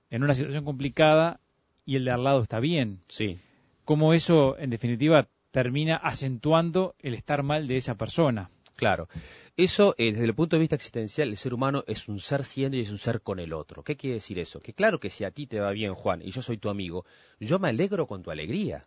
en 0.09 0.23
una 0.23 0.33
situación 0.33 0.63
complicada 0.63 1.39
y 1.85 1.95
el 1.95 2.05
de 2.05 2.11
al 2.11 2.23
lado 2.23 2.41
está 2.41 2.59
bien. 2.59 3.01
Sí. 3.07 3.39
Cómo 3.83 4.13
eso, 4.13 4.57
en 4.57 4.69
definitiva, 4.69 5.27
termina 5.51 5.95
acentuando 5.95 6.95
el 6.99 7.13
estar 7.13 7.43
mal 7.43 7.67
de 7.67 7.77
esa 7.77 7.95
persona. 7.95 8.49
Claro. 8.77 9.09
Eso, 9.57 9.95
eh, 9.97 10.11
desde 10.11 10.25
el 10.25 10.35
punto 10.35 10.55
de 10.55 10.61
vista 10.61 10.75
existencial, 10.75 11.29
el 11.29 11.37
ser 11.37 11.53
humano 11.53 11.83
es 11.87 12.07
un 12.07 12.19
ser 12.19 12.45
siendo 12.45 12.77
y 12.77 12.81
es 12.81 12.91
un 12.91 12.99
ser 12.99 13.21
con 13.21 13.39
el 13.39 13.51
otro. 13.51 13.83
¿Qué 13.83 13.97
quiere 13.97 14.15
decir 14.15 14.37
eso? 14.39 14.59
Que 14.59 14.73
claro 14.73 14.99
que 14.99 15.09
si 15.09 15.25
a 15.25 15.31
ti 15.31 15.47
te 15.47 15.59
va 15.59 15.71
bien, 15.71 15.95
Juan, 15.95 16.21
y 16.21 16.29
yo 16.29 16.41
soy 16.43 16.59
tu 16.59 16.69
amigo, 16.69 17.03
yo 17.39 17.57
me 17.57 17.69
alegro 17.69 18.05
con 18.05 18.21
tu 18.21 18.29
alegría. 18.31 18.83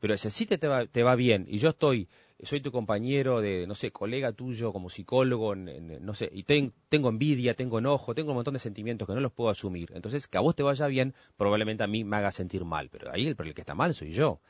Pero 0.00 0.16
si 0.16 0.28
así 0.28 0.46
te 0.46 0.68
va, 0.68 0.86
te 0.86 1.02
va 1.02 1.14
bien 1.16 1.46
y 1.48 1.58
yo 1.58 1.70
estoy 1.70 2.08
soy 2.42 2.60
tu 2.60 2.72
compañero 2.72 3.40
de, 3.40 3.66
no 3.66 3.74
sé, 3.74 3.92
colega 3.92 4.32
tuyo 4.32 4.72
como 4.72 4.90
psicólogo, 4.90 5.54
no 5.54 6.14
sé, 6.14 6.28
y 6.32 6.42
tengo 6.42 7.08
envidia, 7.08 7.54
tengo 7.54 7.78
enojo, 7.78 8.14
tengo 8.14 8.32
un 8.32 8.36
montón 8.36 8.54
de 8.54 8.60
sentimientos 8.60 9.06
que 9.06 9.14
no 9.14 9.20
los 9.20 9.32
puedo 9.32 9.50
asumir. 9.50 9.92
Entonces, 9.94 10.26
que 10.26 10.38
a 10.38 10.40
vos 10.40 10.56
te 10.56 10.62
vaya 10.62 10.86
bien, 10.88 11.14
probablemente 11.36 11.84
a 11.84 11.86
mí 11.86 12.04
me 12.04 12.16
haga 12.16 12.32
sentir 12.32 12.64
mal, 12.64 12.88
pero 12.90 13.12
ahí 13.12 13.28
el, 13.28 13.36
el 13.38 13.54
que 13.54 13.60
está 13.60 13.74
mal 13.74 13.94
soy 13.94 14.10
yo. 14.10 14.40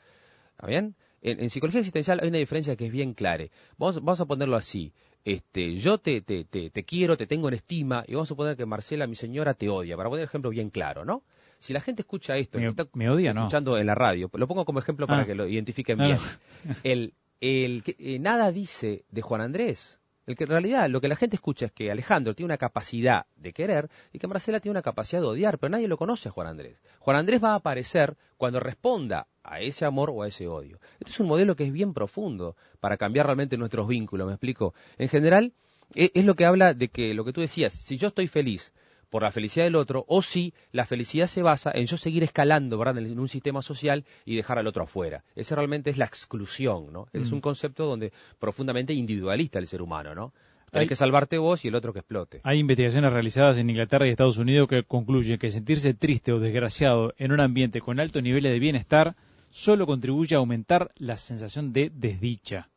¿Está 0.51 0.67
bien? 0.67 0.95
En, 1.23 1.49
psicología 1.49 1.79
existencial 1.79 2.19
hay 2.21 2.27
una 2.27 2.37
diferencia 2.37 2.75
que 2.75 2.87
es 2.87 2.91
bien 2.91 3.13
clara. 3.13 3.45
Vamos, 3.77 3.95
vamos 3.95 4.19
a 4.19 4.25
ponerlo 4.25 4.57
así. 4.57 4.93
Este, 5.23 5.75
yo 5.75 5.97
te, 5.97 6.21
te, 6.21 6.43
te, 6.43 6.69
te, 6.69 6.83
quiero, 6.83 7.15
te 7.15 7.27
tengo 7.27 7.47
en 7.47 7.53
estima, 7.53 8.03
y 8.05 8.13
vamos 8.13 8.27
a 8.27 8.29
suponer 8.29 8.57
que 8.57 8.65
Marcela, 8.65 9.07
mi 9.07 9.15
señora, 9.15 9.53
te 9.53 9.69
odia, 9.69 9.95
para 9.95 10.09
poner 10.09 10.23
un 10.23 10.27
ejemplo 10.27 10.49
bien 10.49 10.69
claro, 10.69 11.05
¿no? 11.05 11.23
Si 11.59 11.71
la 11.71 11.79
gente 11.79 12.01
escucha 12.01 12.35
esto, 12.35 12.59
me, 12.59 12.67
está 12.67 12.83
odia, 13.09 13.31
escuchando 13.31 13.77
en 13.77 13.87
la 13.87 13.95
radio, 13.95 14.29
lo 14.33 14.47
pongo 14.47 14.65
como 14.65 14.79
ejemplo 14.79 15.07
para 15.07 15.21
ah. 15.21 15.25
que 15.25 15.33
lo 15.33 15.47
identifiquen 15.47 15.97
bien. 15.97 16.17
el, 16.83 17.13
el 17.39 17.83
que 17.83 17.95
eh, 17.99 18.19
nada 18.19 18.51
dice 18.51 19.05
de 19.09 19.21
Juan 19.21 19.39
Andrés. 19.39 19.99
El 20.25 20.35
que 20.35 20.43
en 20.43 20.49
realidad 20.49 20.89
lo 20.89 21.01
que 21.01 21.07
la 21.07 21.15
gente 21.15 21.35
escucha 21.35 21.65
es 21.65 21.71
que 21.71 21.91
Alejandro 21.91 22.33
tiene 22.33 22.47
una 22.47 22.57
capacidad 22.57 23.25
de 23.35 23.51
querer 23.51 23.89
y 24.13 24.19
que 24.19 24.27
Marcela 24.27 24.59
tiene 24.59 24.73
una 24.73 24.81
capacidad 24.81 25.21
de 25.21 25.27
odiar, 25.27 25.57
pero 25.57 25.71
nadie 25.71 25.87
lo 25.87 25.97
conoce 25.97 26.29
a 26.29 26.31
Juan 26.31 26.47
Andrés. 26.47 26.81
Juan 26.99 27.17
Andrés 27.17 27.43
va 27.43 27.51
a 27.51 27.55
aparecer 27.55 28.15
cuando 28.37 28.61
responda 28.61 29.27
a 29.43 29.59
ese 29.59 29.85
amor 29.85 30.09
o 30.09 30.23
a 30.23 30.27
ese 30.27 30.47
odio. 30.47 30.79
Este 30.99 31.11
es 31.11 31.19
un 31.19 31.27
modelo 31.27 31.55
que 31.55 31.65
es 31.65 31.71
bien 31.71 31.93
profundo 31.93 32.55
para 32.79 32.97
cambiar 32.97 33.25
realmente 33.25 33.57
nuestros 33.57 33.87
vínculos, 33.87 34.27
¿me 34.27 34.33
explico? 34.33 34.73
En 34.97 35.09
general, 35.09 35.53
e, 35.95 36.11
es 36.13 36.25
lo 36.25 36.35
que 36.35 36.45
habla 36.45 36.73
de 36.73 36.87
que 36.87 37.13
lo 37.13 37.25
que 37.25 37.33
tú 37.33 37.41
decías, 37.41 37.73
si 37.73 37.97
yo 37.97 38.07
estoy 38.09 38.27
feliz 38.27 38.73
por 39.09 39.21
la 39.21 39.31
felicidad 39.31 39.65
del 39.65 39.75
otro, 39.75 40.05
o 40.07 40.23
si 40.23 40.55
la 40.71 40.85
felicidad 40.85 41.27
se 41.27 41.43
basa 41.43 41.71
en 41.71 41.85
yo 41.85 41.97
seguir 41.97 42.23
escalando 42.23 42.79
¿verdad? 42.79 42.97
en 42.97 43.19
un 43.19 43.29
sistema 43.29 43.61
social 43.61 44.05
y 44.25 44.35
dejar 44.35 44.57
al 44.57 44.65
otro 44.65 44.83
afuera. 44.83 45.23
Ese 45.35 45.55
realmente 45.55 45.91
es 45.91 45.99
la 45.99 46.05
exclusión, 46.05 46.91
¿no? 46.91 47.05
Es 47.13 47.29
mm. 47.29 47.35
un 47.35 47.41
concepto 47.41 47.85
donde 47.85 48.11
profundamente 48.39 48.91
individualista 48.91 49.59
el 49.59 49.67
ser 49.67 49.83
humano, 49.83 50.15
¿no? 50.15 50.33
Hay 50.71 50.87
que 50.87 50.95
salvarte 50.95 51.37
vos 51.37 51.63
y 51.63 51.67
el 51.67 51.75
otro 51.75 51.93
que 51.93 51.99
explote. 51.99 52.41
Hay 52.43 52.57
investigaciones 52.57 53.13
realizadas 53.13 53.59
en 53.59 53.69
Inglaterra 53.69 54.07
y 54.07 54.09
Estados 54.09 54.39
Unidos 54.39 54.67
que 54.67 54.83
concluyen 54.83 55.37
que 55.37 55.51
sentirse 55.51 55.93
triste 55.93 56.33
o 56.33 56.39
desgraciado 56.39 57.13
en 57.17 57.31
un 57.31 57.39
ambiente 57.39 57.81
con 57.81 57.99
altos 57.99 58.23
niveles 58.23 58.51
de 58.51 58.57
bienestar 58.57 59.15
solo 59.53 59.85
contribuye 59.85 60.35
a 60.35 60.39
aumentar 60.39 60.91
la 60.95 61.15
sensación 61.15 61.73
de 61.73 61.91
desdicha. 61.93 62.69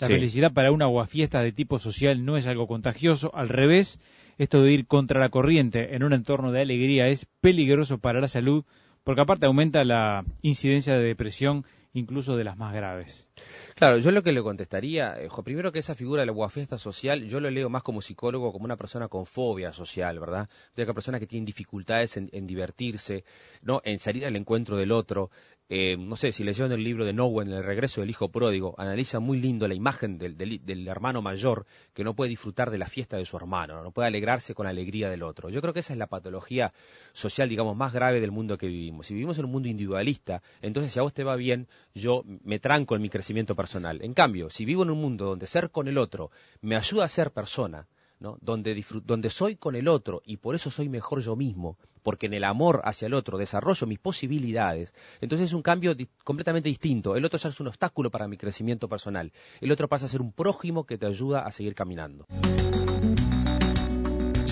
La 0.00 0.08
felicidad 0.08 0.52
para 0.52 0.72
una 0.72 0.86
aguafiesta 0.86 1.42
de 1.42 1.52
tipo 1.52 1.78
social 1.78 2.24
no 2.24 2.36
es 2.36 2.48
algo 2.48 2.66
contagioso, 2.66 3.30
al 3.34 3.48
revés, 3.48 4.00
esto 4.36 4.60
de 4.62 4.72
ir 4.72 4.86
contra 4.88 5.20
la 5.20 5.28
corriente 5.28 5.94
en 5.94 6.02
un 6.02 6.12
entorno 6.12 6.50
de 6.50 6.62
alegría 6.62 7.06
es 7.06 7.26
peligroso 7.40 7.98
para 7.98 8.20
la 8.20 8.26
salud 8.26 8.64
porque 9.04 9.22
aparte 9.22 9.46
aumenta 9.46 9.84
la 9.84 10.24
incidencia 10.42 10.94
de 10.94 11.04
depresión 11.04 11.64
incluso 11.94 12.36
de 12.36 12.44
las 12.44 12.56
más 12.56 12.74
graves. 12.74 13.30
Claro, 13.74 13.98
yo 13.98 14.10
lo 14.10 14.22
que 14.22 14.32
le 14.32 14.42
contestaría, 14.42 15.16
primero 15.44 15.72
que 15.72 15.78
esa 15.78 15.94
figura 15.94 16.22
de 16.22 16.26
la 16.26 16.32
guafiesta 16.32 16.78
social, 16.78 17.26
yo 17.26 17.40
lo 17.40 17.50
leo 17.50 17.70
más 17.70 17.82
como 17.82 18.02
psicólogo, 18.02 18.52
como 18.52 18.64
una 18.64 18.76
persona 18.76 19.08
con 19.08 19.24
fobia 19.24 19.72
social, 19.72 20.18
¿verdad? 20.20 20.48
De 20.76 20.84
una 20.84 20.94
persona 20.94 21.18
que 21.18 21.26
tiene 21.26 21.46
dificultades 21.46 22.16
en, 22.16 22.28
en 22.32 22.46
divertirse, 22.46 23.24
¿no? 23.62 23.80
En 23.84 23.98
salir 23.98 24.26
al 24.26 24.36
encuentro 24.36 24.76
del 24.76 24.92
otro, 24.92 25.30
eh, 25.70 25.98
no 25.98 26.16
sé, 26.16 26.32
si 26.32 26.44
leyeron 26.44 26.72
el 26.72 26.82
libro 26.82 27.04
de 27.04 27.12
Noah 27.12 27.42
en 27.42 27.52
el 27.52 27.62
regreso 27.62 28.00
del 28.00 28.08
hijo 28.08 28.30
pródigo, 28.30 28.74
analiza 28.78 29.20
muy 29.20 29.38
lindo 29.38 29.68
la 29.68 29.74
imagen 29.74 30.16
del, 30.16 30.88
hermano 30.88 31.20
mayor 31.20 31.66
que 31.92 32.04
no 32.04 32.14
puede 32.14 32.30
disfrutar 32.30 32.70
de 32.70 32.78
la 32.78 32.86
fiesta 32.86 33.18
de 33.18 33.26
su 33.26 33.36
hermano, 33.36 33.82
no 33.82 33.90
puede 33.90 34.08
alegrarse 34.08 34.54
con 34.54 34.64
la 34.64 34.70
alegría 34.70 35.10
del 35.10 35.22
otro. 35.22 35.50
Yo 35.50 35.60
creo 35.60 35.74
que 35.74 35.80
esa 35.80 35.92
es 35.92 35.98
la 35.98 36.06
patología 36.06 36.72
social, 37.12 37.50
digamos, 37.50 37.76
más 37.76 37.92
grave 37.92 38.20
del 38.20 38.30
mundo 38.30 38.56
que 38.56 38.66
vivimos. 38.66 39.06
Si 39.06 39.14
vivimos 39.14 39.38
en 39.38 39.44
un 39.44 39.50
mundo 39.50 39.68
individualista, 39.68 40.42
entonces 40.62 40.90
si 40.90 41.00
a 41.00 41.02
vos 41.02 41.12
te 41.12 41.22
va 41.22 41.36
bien, 41.36 41.68
yo 41.94 42.22
me 42.24 42.58
tranco 42.58 42.96
en 42.96 43.02
mi 43.02 43.10
crecimiento 43.10 43.54
personal. 43.54 44.00
En 44.02 44.14
cambio, 44.14 44.48
si 44.48 44.64
vivo 44.64 44.84
en 44.84 44.90
un 44.90 45.00
mundo 45.00 45.26
donde 45.26 45.46
ser 45.46 45.70
con 45.70 45.86
el 45.88 45.98
otro 45.98 46.30
me 46.62 46.76
ayuda 46.76 47.04
a 47.04 47.08
ser 47.08 47.30
persona, 47.30 47.86
donde, 48.20 48.84
donde 49.04 49.30
soy 49.30 49.56
con 49.56 49.76
el 49.76 49.88
otro 49.88 50.22
y 50.24 50.38
por 50.38 50.54
eso 50.54 50.70
soy 50.70 50.88
mejor 50.88 51.20
yo 51.20 51.36
mismo, 51.36 51.76
porque 52.02 52.26
en 52.26 52.34
el 52.34 52.44
amor 52.44 52.80
hacia 52.84 53.06
el 53.06 53.14
otro 53.14 53.38
desarrollo 53.38 53.86
mis 53.86 53.98
posibilidades, 53.98 54.94
entonces 55.20 55.48
es 55.48 55.52
un 55.54 55.62
cambio 55.62 55.94
completamente 56.24 56.68
distinto. 56.68 57.16
El 57.16 57.24
otro 57.24 57.38
ya 57.38 57.48
es 57.48 57.60
un 57.60 57.68
obstáculo 57.68 58.10
para 58.10 58.28
mi 58.28 58.36
crecimiento 58.36 58.88
personal. 58.88 59.32
El 59.60 59.72
otro 59.72 59.88
pasa 59.88 60.06
a 60.06 60.08
ser 60.08 60.20
un 60.20 60.32
prójimo 60.32 60.84
que 60.84 60.98
te 60.98 61.06
ayuda 61.06 61.40
a 61.40 61.52
seguir 61.52 61.74
caminando. 61.74 62.26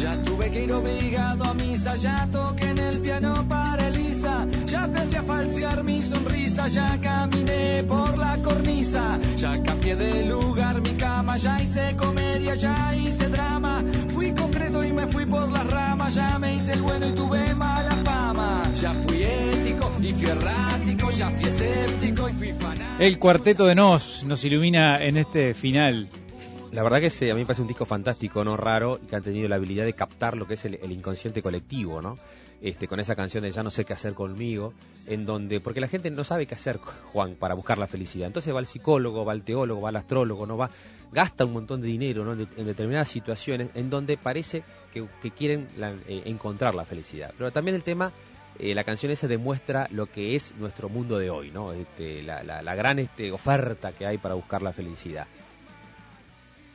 Ya 0.07 0.23
tuve 0.23 0.53
que 0.53 0.63
ir 0.63 0.73
obligado 0.73 1.43
a 1.43 1.55
misa, 1.55 1.97
ya 1.97 2.29
toqué 2.31 2.69
en 2.69 2.79
el 2.79 2.97
piano 3.01 3.45
para 3.49 3.89
Elisa, 3.89 4.47
ya 4.65 4.85
aprendí 4.85 5.17
a 5.17 5.23
falsear 5.25 5.83
mi 5.83 6.01
sonrisa, 6.01 6.69
ya 6.69 6.97
caminé 7.01 7.83
por 7.83 8.17
la 8.17 8.37
cornisa, 8.41 9.19
ya 9.37 9.61
cambié 9.65 9.97
de 9.97 10.25
lugar 10.27 10.81
mi 10.81 10.91
cama, 10.91 11.37
ya 11.39 11.61
hice 11.61 11.97
comedia, 11.97 12.55
ya 12.55 12.95
hice 12.95 13.29
drama, 13.31 13.83
fui 14.11 14.31
concreto 14.33 14.85
y 14.85 14.93
me 14.93 15.09
fui 15.09 15.27
por 15.27 15.51
las 15.51 15.67
ramas, 15.69 16.15
ya 16.15 16.39
me 16.39 16.55
hice 16.55 16.75
el 16.75 16.83
bueno 16.83 17.09
y 17.09 17.13
tuve 17.13 17.53
mala 17.57 17.97
fama, 18.05 18.63
ya 18.81 18.93
fui 18.93 19.25
ético 19.25 19.91
y 20.01 20.13
fui 20.13 20.29
errático, 20.29 21.11
ya 21.11 21.31
fui 21.31 21.49
escéptico 21.49 22.29
y 22.29 22.33
fui 22.33 22.53
fanático. 22.53 23.03
El 23.03 23.19
cuarteto 23.19 23.67
de 23.67 23.75
Nos 23.75 24.23
nos 24.23 24.45
ilumina 24.45 25.03
en 25.03 25.17
este 25.17 25.53
final 25.53 26.09
la 26.73 26.83
verdad 26.83 27.01
que 27.01 27.31
a 27.31 27.35
mí 27.35 27.41
me 27.41 27.47
parece 27.47 27.63
un 27.63 27.69
disco 27.69 27.85
fantástico, 27.85 28.45
no 28.45 28.57
raro, 28.57 28.99
y 29.03 29.07
que 29.07 29.17
han 29.17 29.23
tenido 29.23 29.49
la 29.49 29.57
habilidad 29.57 29.85
de 29.85 29.93
captar 29.93 30.37
lo 30.37 30.47
que 30.47 30.55
es 30.55 30.65
el, 30.65 30.91
inconsciente 30.91 31.43
colectivo, 31.43 32.03
¿no? 32.03 32.19
Este, 32.61 32.89
con 32.89 33.01
esa 33.01 33.15
canción 33.15 33.45
de 33.45 33.51
Ya 33.51 33.63
no 33.63 33.71
sé 33.71 33.85
qué 33.85 33.93
hacer 33.93 34.15
conmigo, 34.15 34.73
en 35.07 35.27
donde, 35.27 35.61
porque 35.61 35.81
la 35.81 35.89
gente 35.89 36.11
no 36.11 36.25
sabe 36.25 36.47
qué 36.47 36.55
hacer, 36.55 36.79
Juan, 37.13 37.35
para 37.35 37.55
buscar 37.55 37.79
la 37.79 37.87
felicidad. 37.87 38.27
Entonces 38.27 38.55
va 38.55 38.59
al 38.59 38.67
psicólogo, 38.67 39.25
va 39.25 39.33
al 39.33 39.43
teólogo, 39.43 39.83
va 39.83 39.91
al 39.91 39.97
astrólogo, 39.97 40.47
no 40.47 40.57
va, 40.57 40.71
gasta 41.13 41.45
un 41.45 41.53
montón 41.53 41.83
de 41.83 41.89
dinero 41.89 42.25
¿no? 42.25 42.33
en, 42.33 42.67
determinadas 42.67 43.09
situaciones 43.09 43.71
en 43.75 43.91
donde 43.91 44.17
parece 44.17 44.65
que, 44.93 45.07
quieren 45.31 45.69
eh, 45.79 46.23
encontrar 46.25 46.75
la 46.75 46.85
felicidad. 46.85 47.33
Pero 47.37 47.51
también 47.53 47.75
el 47.75 47.85
tema 47.85 48.13
eh, 48.59 48.75
la 48.75 48.85
canción 48.85 49.13
esa 49.13 49.29
demuestra 49.29 49.87
lo 49.91 50.07
que 50.07 50.35
es 50.35 50.55
nuestro 50.57 50.89
mundo 50.89 51.19
de 51.19 51.29
hoy, 51.29 51.51
¿no? 51.51 51.73
Este, 51.73 52.23
la, 52.23 52.43
la, 52.43 52.75
gran 52.75 52.99
este, 52.99 53.31
oferta 53.31 53.93
que 53.93 54.07
hay 54.07 54.17
para 54.17 54.35
buscar 54.35 54.63
la 54.63 54.73
felicidad. 54.73 55.27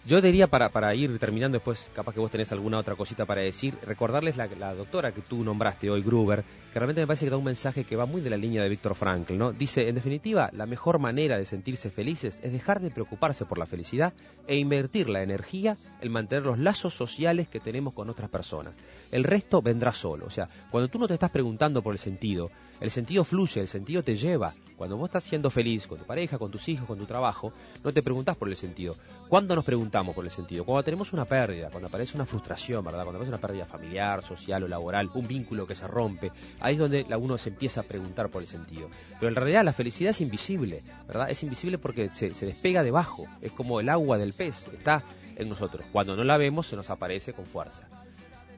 Yo 0.04 0.20
diría, 0.20 0.48
para, 0.48 0.70
para 0.70 0.96
ir 0.96 1.20
terminando 1.20 1.58
después, 1.58 1.92
capaz 1.94 2.14
que 2.14 2.20
vos 2.20 2.32
tenés 2.32 2.52
alguna 2.52 2.80
otra 2.80 2.96
cosita 2.96 3.28
para 3.28 3.42
decir, 3.42 3.78
recordarles 3.84 4.36
la, 4.36 4.74
doctora 4.74 5.12
que 5.12 5.22
tú 5.22 5.44
nombraste 5.44 5.92
hoy, 5.92 6.02
Gruber, 6.02 6.44
que 6.74 6.80
realmente 6.80 7.02
me 7.02 7.08
parece 7.08 7.26
que 7.26 7.30
da 7.30 7.38
un 7.38 7.44
mensaje 7.44 7.84
que 7.84 7.96
va 7.96 8.08
muy 8.08 8.20
de 8.20 8.32
la 8.32 8.38
línea 8.38 8.64
de 8.64 8.70
Víctor 8.70 8.96
Frankl, 8.96 9.38
¿no? 9.38 9.52
Dice, 9.52 9.88
en 9.88 9.94
definitiva, 9.94 10.50
la 10.54 10.66
mejor 10.66 10.98
manera 10.98 11.38
de 11.38 11.46
sentirse 11.46 11.92
felices 11.92 12.40
es 12.42 12.52
dejar 12.52 12.80
de 12.80 12.90
preocuparse 12.90 13.46
por 13.46 13.60
la 13.60 13.68
felicidad 13.68 14.14
e 14.48 14.58
invertir 14.58 15.08
la 15.08 15.22
energía 15.22 15.78
en 16.02 16.12
mantener 16.12 16.46
los 16.46 16.58
lazos 16.58 16.96
sociales 16.96 17.48
que 17.48 17.60
tenemos 17.60 17.94
con 17.94 18.10
otras 18.10 18.32
personas. 18.32 18.76
El 19.12 19.24
resto 19.24 19.62
vendrá 19.62 19.92
solo. 19.92 20.26
O 20.26 20.32
sea, 20.32 20.48
cuando 20.72 20.88
tú 20.88 20.98
no 20.98 21.08
te 21.08 21.14
estás 21.14 21.30
preguntando 21.30 21.84
por 21.84 21.94
el 21.94 22.00
sentido, 22.00 22.50
el 22.82 22.90
sentido 22.90 23.24
fluye, 23.24 23.62
el 23.62 23.68
sentido 23.68 24.04
te 24.04 24.16
lleva. 24.16 24.54
Cuando 24.76 24.98
vos 24.98 25.10
estás 25.10 25.24
siendo 25.24 25.52
feliz 25.52 25.86
con 25.86 26.00
tu 26.00 26.06
pareja, 26.06 26.40
con 26.40 26.50
tus 26.50 26.68
hijos, 26.68 26.88
con 26.88 26.98
tu 26.98 27.06
trabajo, 27.06 27.54
no 27.84 27.94
te 27.94 28.02
preguntás 28.02 28.36
por 28.36 28.50
el 28.50 28.56
sentido. 28.56 28.96
¿Cuándo 29.30 29.56
nos 29.56 29.64
preguntamos 29.64 30.16
por 30.16 30.26
el 30.26 30.32
sentido? 30.32 30.66
Cuando 30.66 30.84
tenemos 30.84 31.14
una 31.14 31.26
pérdida, 31.26 31.70
cuando 31.70 31.88
aparece 31.88 32.16
una 32.18 32.26
frustración, 32.26 32.84
¿verdad? 32.84 33.04
Cuando 33.04 33.20
aparece 33.20 33.30
una 33.30 33.40
pérdida 33.40 33.66
familiar, 33.66 34.24
social 34.24 34.64
o 34.64 34.68
laboral, 34.68 35.12
un 35.14 35.28
vínculo 35.28 35.68
que 35.68 35.76
se 35.76 35.86
rompe, 35.86 36.32
ahí 36.60 36.74
es 36.74 36.80
donde 36.80 37.06
uno 37.16 37.38
se 37.38 37.50
empieza 37.50 37.82
a 37.82 37.84
preguntar 37.84 38.30
por 38.30 38.42
el 38.42 38.48
sentido. 38.48 38.90
Pero 39.20 39.30
en 39.30 39.36
realidad 39.36 39.64
la 39.64 39.74
felicidad 39.74 40.10
es 40.10 40.22
invisible, 40.22 40.82
¿verdad? 41.08 41.30
Es 41.30 41.44
invisible 41.44 41.78
porque 41.78 42.10
se, 42.10 42.34
se 42.34 42.48
despega 42.48 42.82
debajo, 42.82 43.26
es 43.44 43.52
como 43.52 43.80
el 43.80 43.90
agua 43.90 44.18
del 44.18 44.34
pez, 44.34 44.68
está 44.74 45.04
en 45.36 45.48
nosotros. 45.48 45.86
Cuando 45.92 46.16
no 46.16 46.24
la 46.24 46.38
vemos 46.38 46.66
se 46.66 46.76
nos 46.76 46.90
aparece 46.90 47.34
con 47.34 47.46
fuerza. 47.46 47.88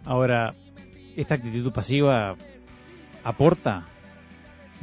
Ahora, 0.05 0.55
esta 1.17 1.35
actitud 1.35 1.73
pasiva 1.73 2.37
aporta 3.25 3.87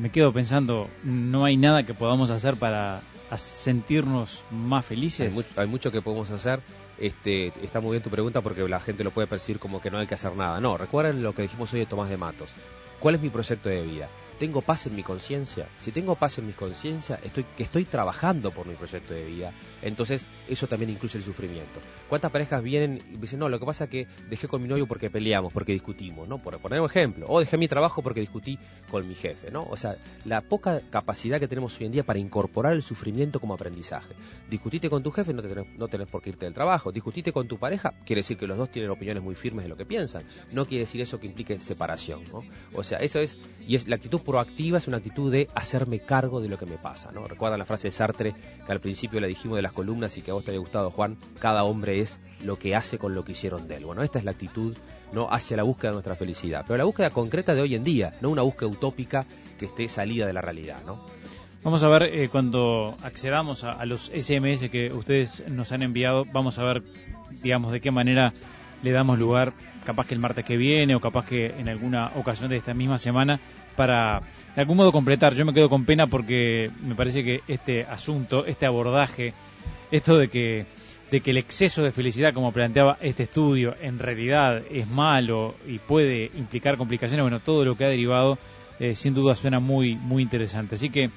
me 0.00 0.11
quedo 0.11 0.33
pensando, 0.33 0.88
no 1.04 1.45
hay 1.45 1.57
nada 1.57 1.83
que 1.83 1.92
podamos 1.92 2.30
hacer 2.30 2.57
para 2.57 3.02
sentirnos 3.37 4.42
más 4.50 4.87
felices. 4.87 5.52
Hay, 5.57 5.69
mucho 5.69 5.92
que 5.92 6.00
podemos 6.00 6.30
hacer. 6.30 6.61
Este, 6.99 7.49
está 7.62 7.80
muy 7.80 7.92
bien 7.92 8.02
tu 8.02 8.11
pregunta 8.11 8.40
porque 8.40 8.66
la 8.66 8.80
gente 8.80 9.04
lo 9.04 9.11
puede 9.11 9.26
percibir 9.26 9.61
como 9.61 9.80
que 9.80 9.90
no 9.90 9.99
hay 9.99 10.07
que 10.07 10.14
hacer 10.14 10.35
nada. 10.35 10.59
No, 10.59 10.76
recuerden 10.76 11.23
lo 11.23 11.35
que 11.35 11.42
dijimos 11.42 11.73
hoy 11.75 11.80
de 11.80 11.87
Tomás 11.87 12.09
de 12.09 12.16
Matos. 12.16 12.50
¿Cuál 12.99 13.16
es 13.16 13.21
mi 13.21 13.28
proyecto 13.28 13.69
de 13.69 13.83
vida? 13.83 14.09
Tengo 14.40 14.62
paz 14.62 14.87
en 14.87 14.97
mi 14.97 15.02
conciencia, 15.02 15.66
si 15.78 15.92
tengo 15.92 16.14
paz 16.14 16.38
en 16.38 16.47
mi 16.47 16.54
conciencia, 16.54 17.20
estoy, 17.23 17.44
que 17.59 17.62
estoy 17.62 17.85
trabajando 17.85 18.50
por 18.50 18.66
mi 18.66 18.75
proyecto 18.75 19.12
de 19.12 19.26
vida, 19.26 19.52
entonces 19.82 20.26
eso 20.49 20.66
también 20.66 20.90
incluye 20.90 21.18
el 21.18 21.23
sufrimiento. 21.23 21.78
¿Cuántas 22.09 22.30
parejas 22.30 22.62
vienen 22.62 23.02
y 23.12 23.18
dicen, 23.18 23.38
no, 23.38 23.50
lo 23.50 23.61
que 23.61 23.66
pasa 23.66 23.85
es 23.85 23.90
que 23.90 24.06
dejé 24.30 24.49
con 24.49 24.62
mi 24.62 24.68
novio 24.68 24.87
porque 24.87 25.11
peleamos, 25.11 25.52
porque 25.52 25.73
discutimos, 25.73 26.26
¿no? 26.26 26.38
Por 26.38 26.59
poner 26.59 26.80
un 26.80 26.87
ejemplo, 26.87 27.26
o 27.28 27.38
dejé 27.38 27.59
mi 27.59 27.68
trabajo 27.68 28.02
porque 28.02 28.20
discutí 28.20 28.59
con 28.90 29.06
mi 29.06 29.14
jefe, 29.14 29.50
¿no? 29.50 29.64
O 29.64 29.76
sea, 29.76 29.99
la 30.25 30.40
poca 30.40 30.80
capacidad 30.88 31.38
que 31.38 31.47
tenemos 31.47 31.78
hoy 31.78 31.85
en 31.85 31.92
día 31.92 32.04
para 32.04 32.18
incorporar 32.18 32.73
el 32.73 32.82
sufrimiento 32.82 33.40
como 33.40 33.52
aprendizaje. 33.52 34.14
Discutiste 34.49 34.88
con 34.88 35.02
tu 35.02 35.11
jefe, 35.11 35.35
no, 35.35 35.42
tenés, 35.42 35.66
no 35.76 35.87
tenés 35.88 36.09
por 36.09 36.23
qué 36.23 36.30
irte 36.30 36.47
del 36.47 36.54
trabajo. 36.54 36.92
Discutiste 36.92 37.30
con 37.30 37.47
tu 37.47 37.59
pareja, 37.59 37.92
quiere 38.06 38.20
decir 38.20 38.38
que 38.38 38.47
los 38.47 38.56
dos 38.56 38.70
tienen 38.70 38.90
opiniones 38.90 39.23
muy 39.23 39.35
firmes 39.35 39.66
de 39.66 39.68
lo 39.68 39.76
que 39.76 39.85
piensan. 39.85 40.23
No 40.50 40.64
quiere 40.64 40.85
decir 40.85 41.02
eso 41.02 41.20
que 41.20 41.26
implique 41.26 41.61
separación, 41.61 42.23
¿no? 42.32 42.40
O 42.73 42.82
sea, 42.82 43.00
eso 43.00 43.20
es, 43.20 43.37
y 43.61 43.75
es 43.75 43.87
la 43.87 43.97
actitud 43.97 44.23
proactiva 44.30 44.78
es 44.78 44.87
una 44.87 44.99
actitud 44.99 45.32
de 45.32 45.49
hacerme 45.56 45.99
cargo 45.99 46.40
de 46.40 46.49
lo 46.49 46.56
que 46.56 46.64
me 46.64 46.76
pasa, 46.76 47.10
¿no? 47.10 47.26
Recuerda 47.26 47.58
la 47.58 47.64
frase 47.64 47.88
de 47.88 47.92
Sartre 47.92 48.32
que 48.64 48.70
al 48.70 48.78
principio 48.78 49.18
la 49.18 49.26
dijimos 49.26 49.56
de 49.56 49.62
las 49.62 49.72
columnas 49.72 50.16
y 50.16 50.22
que 50.22 50.30
a 50.30 50.34
vos 50.34 50.44
te 50.44 50.52
haya 50.52 50.60
gustado, 50.60 50.92
Juan, 50.92 51.16
cada 51.40 51.64
hombre 51.64 51.99
es 51.99 52.30
lo 52.44 52.54
que 52.54 52.76
hace 52.76 52.96
con 52.96 53.12
lo 53.12 53.25
que 53.25 53.32
hicieron 53.32 53.66
de 53.66 53.75
él. 53.75 53.87
Bueno, 53.87 54.04
esta 54.04 54.20
es 54.20 54.25
la 54.25 54.30
actitud 54.30 54.76
no 55.12 55.26
hacia 55.28 55.56
la 55.56 55.64
búsqueda 55.64 55.90
de 55.90 55.94
nuestra 55.94 56.14
felicidad, 56.14 56.64
pero 56.64 56.78
la 56.78 56.84
búsqueda 56.84 57.10
concreta 57.10 57.54
de 57.54 57.60
hoy 57.60 57.75
en 57.75 57.82
día, 57.82 58.14
no 58.20 58.30
una 58.30 58.42
búsqueda 58.42 58.70
utópica 58.70 59.26
que 59.58 59.66
esté 59.66 59.88
salida 59.88 60.26
de 60.26 60.32
la 60.32 60.42
realidad, 60.42 60.78
¿no? 60.87 61.04
Vamos 61.64 61.82
a 61.82 61.88
ver 61.88 62.04
eh, 62.04 62.28
cuando 62.28 62.96
accedamos 63.02 63.64
a, 63.64 63.72
a, 63.72 63.84
los 63.84 64.12
SMS 64.14 64.70
que 64.70 64.92
ustedes 64.92 65.44
nos 65.49 65.72
han 65.72 65.82
enviado, 65.82 66.25
vamos 66.32 66.60
a 66.60 66.62
ver, 66.62 66.84
digamos, 67.42 67.72
de 67.72 67.80
qué 67.80 67.90
manera 67.90 68.32
le 68.82 68.92
damos 68.92 69.18
lugar, 69.18 69.52
capaz 69.84 70.06
que 70.06 70.14
el 70.14 70.20
martes 70.20 70.44
que 70.44 70.56
viene 70.56 70.94
o 70.94 71.00
capaz 71.00 71.26
que 71.26 71.46
en 71.46 71.68
alguna 71.68 72.12
ocasión 72.16 72.50
de 72.50 72.56
esta 72.56 72.75
misma 72.75 72.99
semana, 72.99 73.40
para 73.76 74.20
de 74.54 74.60
algún 74.60 74.76
modo 74.76 74.92
completar. 74.92 75.34
Yo 75.34 75.44
me 75.44 75.54
quedo 75.54 75.68
con 75.68 75.84
pena 75.84 76.06
porque 76.06 76.70
me 76.82 76.94
parece 76.94 77.22
que 77.22 77.40
este 77.49 77.84
asunto, 77.84 78.44
este 78.46 78.66
abordaje, 78.66 79.34
esto 79.90 80.18
de 80.18 80.28
que 80.28 80.66
de 81.10 81.20
que 81.20 81.32
el 81.32 81.38
exceso 81.38 81.82
de 81.82 81.90
felicidad, 81.90 82.32
como 82.32 82.52
planteaba 82.52 82.96
este 83.00 83.25
estudio, 83.25 83.75
en 83.80 83.99
realidad 83.99 84.62
es 84.70 84.88
malo 84.88 85.56
y 85.66 85.78
puede 85.78 86.30
implicar 86.37 86.76
complicaciones, 86.76 87.25
bueno, 87.25 87.40
todo 87.40 87.64
lo 87.64 87.75
que 87.75 87.84
ha 87.84 87.88
derivado, 87.88 88.38
eh, 88.78 88.94
sin 88.94 89.12
duda 89.12 89.34
suena 89.34 89.58
muy, 89.58 89.96
muy 89.96 90.22
interesante. 90.22 90.76
Así 90.76 90.88
que 90.88 91.10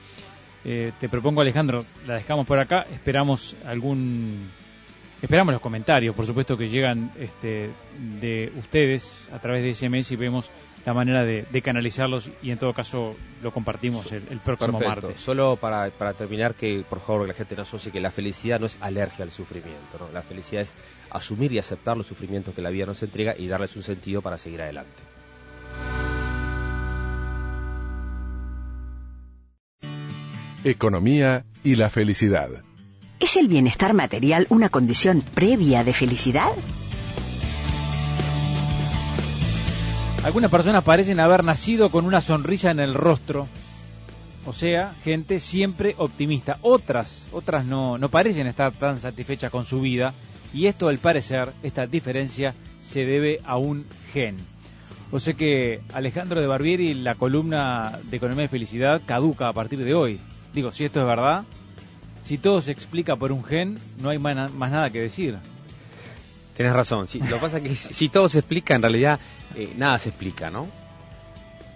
eh, 0.65 0.91
te 0.99 1.09
propongo, 1.09 1.41
Alejandro, 1.41 1.85
la 2.07 2.15
dejamos 2.15 2.47
por 2.47 2.57
acá, 2.57 2.87
esperamos 2.91 3.55
algún 3.65 4.49
Esperamos 5.23 5.53
los 5.53 5.61
comentarios, 5.61 6.13
por 6.13 6.25
supuesto, 6.25 6.57
que 6.57 6.67
llegan 6.67 7.09
este, 7.17 7.69
de 8.19 8.51
ustedes 8.57 9.29
a 9.31 9.39
través 9.39 9.63
de 9.63 9.73
SMS 9.73 10.11
y 10.11 10.17
vemos 10.17 10.51
la 10.85 10.93
manera 10.93 11.23
de, 11.23 11.61
canalizarlos 11.61 12.29
y 12.41 12.51
en 12.51 12.57
todo 12.57 12.73
caso 12.73 13.11
lo 13.41 13.53
compartimos 13.53 14.11
el, 14.11 14.21
próximo 14.43 14.81
martes. 14.81 15.17
Solo 15.21 15.55
para, 15.55 15.91
para, 15.91 16.13
terminar, 16.13 16.55
que 16.55 16.83
por 16.89 16.99
favor 16.99 17.25
la 17.25 17.33
gente 17.33 17.55
no 17.55 17.61
asocie 17.61 17.89
que 17.89 18.01
la 18.01 18.11
felicidad 18.11 18.59
no 18.59 18.65
es 18.65 18.77
alergia 18.81 19.23
al 19.23 19.31
sufrimiento, 19.31 19.97
¿no? 19.97 20.11
la 20.11 20.23
felicidad 20.23 20.63
es 20.63 20.73
asumir 21.09 21.53
y 21.53 21.57
aceptar 21.57 21.95
los 21.95 22.05
sufrimientos 22.05 22.53
que 22.53 22.61
la 22.61 22.69
vida 22.69 22.85
nos 22.85 23.01
entrega 23.01 23.33
y 23.37 23.47
darles 23.47 23.77
un 23.77 23.83
sentido 23.83 24.21
para 24.21 24.37
seguir 24.37 24.61
adelante. 24.61 24.91
Economía 30.65 31.45
y 31.63 31.77
la 31.77 31.89
felicidad. 31.89 32.61
¿Es 33.23 33.37
el 33.37 33.47
bienestar 33.47 33.93
material 33.93 34.47
una 34.49 34.67
condición 34.67 35.21
previa 35.21 35.85
de 35.85 35.93
felicidad? 35.93 36.51
Algunas 40.25 40.51
personas 40.51 40.83
parecen 40.83 41.21
haber 41.21 41.45
nacido 41.45 41.87
con 41.87 42.03
una 42.03 42.19
sonrisa 42.19 42.71
en 42.71 42.81
el 42.81 42.93
rostro. 42.93 43.47
O 44.45 44.51
sea, 44.51 44.93
gente 45.05 45.39
siempre 45.39 45.95
optimista. 45.99 46.57
Otras, 46.63 47.29
otras 47.31 47.63
no, 47.63 47.97
no 47.97 48.09
parecen 48.09 48.45
estar 48.45 48.73
tan 48.73 48.99
satisfechas 48.99 49.49
con 49.49 49.63
su 49.63 49.79
vida. 49.79 50.13
Y 50.53 50.67
esto, 50.67 50.89
al 50.89 50.97
parecer, 50.97 51.53
esta 51.63 51.85
diferencia 51.85 52.53
se 52.81 53.05
debe 53.05 53.39
a 53.45 53.55
un 53.55 53.85
gen. 54.11 54.35
O 55.11 55.21
sea 55.21 55.33
que 55.33 55.79
Alejandro 55.93 56.41
de 56.41 56.47
Barbieri, 56.47 56.93
la 56.93 57.15
columna 57.15 57.99
de 58.03 58.17
Economía 58.17 58.43
y 58.43 58.49
Felicidad, 58.49 59.01
caduca 59.05 59.47
a 59.47 59.53
partir 59.53 59.81
de 59.81 59.93
hoy. 59.93 60.19
Digo, 60.53 60.73
si 60.73 60.83
esto 60.83 60.99
es 60.99 61.07
verdad, 61.07 61.45
si 62.23 62.37
todo 62.37 62.61
se 62.61 62.71
explica 62.71 63.15
por 63.15 63.31
un 63.31 63.43
gen, 63.43 63.77
no 64.01 64.09
hay 64.09 64.17
más, 64.17 64.51
nada 64.53 64.89
que 64.89 65.01
decir. 65.01 65.37
Tienes 66.55 66.73
razón. 66.73 67.07
lo 67.13 67.35
que 67.35 67.41
pasa 67.41 67.57
es 67.57 67.63
que 67.63 67.75
si, 67.75 68.09
todo 68.09 68.29
se 68.29 68.39
explica, 68.39 68.75
en 68.75 68.81
realidad 68.81 69.19
eh, 69.55 69.73
nada 69.77 69.97
se 69.97 70.09
explica, 70.09 70.49
¿no? 70.49 70.67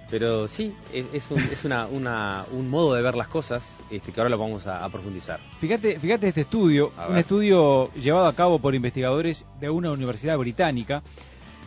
Pero 0.10 0.48
sí, 0.48 0.74
es, 0.94 1.30
un, 1.32 1.40
es 1.40 1.66
una, 1.66 2.46
un 2.52 2.70
modo 2.70 2.94
de 2.94 3.02
ver 3.02 3.16
las 3.16 3.28
cosas 3.28 3.68
este, 3.92 4.14
que 4.14 4.22
ahora 4.22 4.30
lo 4.30 4.38
vamos 4.38 4.66
a, 4.66 4.88
profundizar. 4.88 5.40
Fíjate, 5.60 6.00
fíjate 6.00 6.30
este 6.30 6.42
estudio, 6.42 6.94
un 7.10 7.18
estudio 7.18 7.92
llevado 7.94 8.28
a 8.28 8.34
cabo 8.34 8.60
por 8.60 8.74
investigadores 8.74 9.44
de 9.60 9.70
una 9.70 9.92
universidad 9.92 10.38
británica 10.38 11.04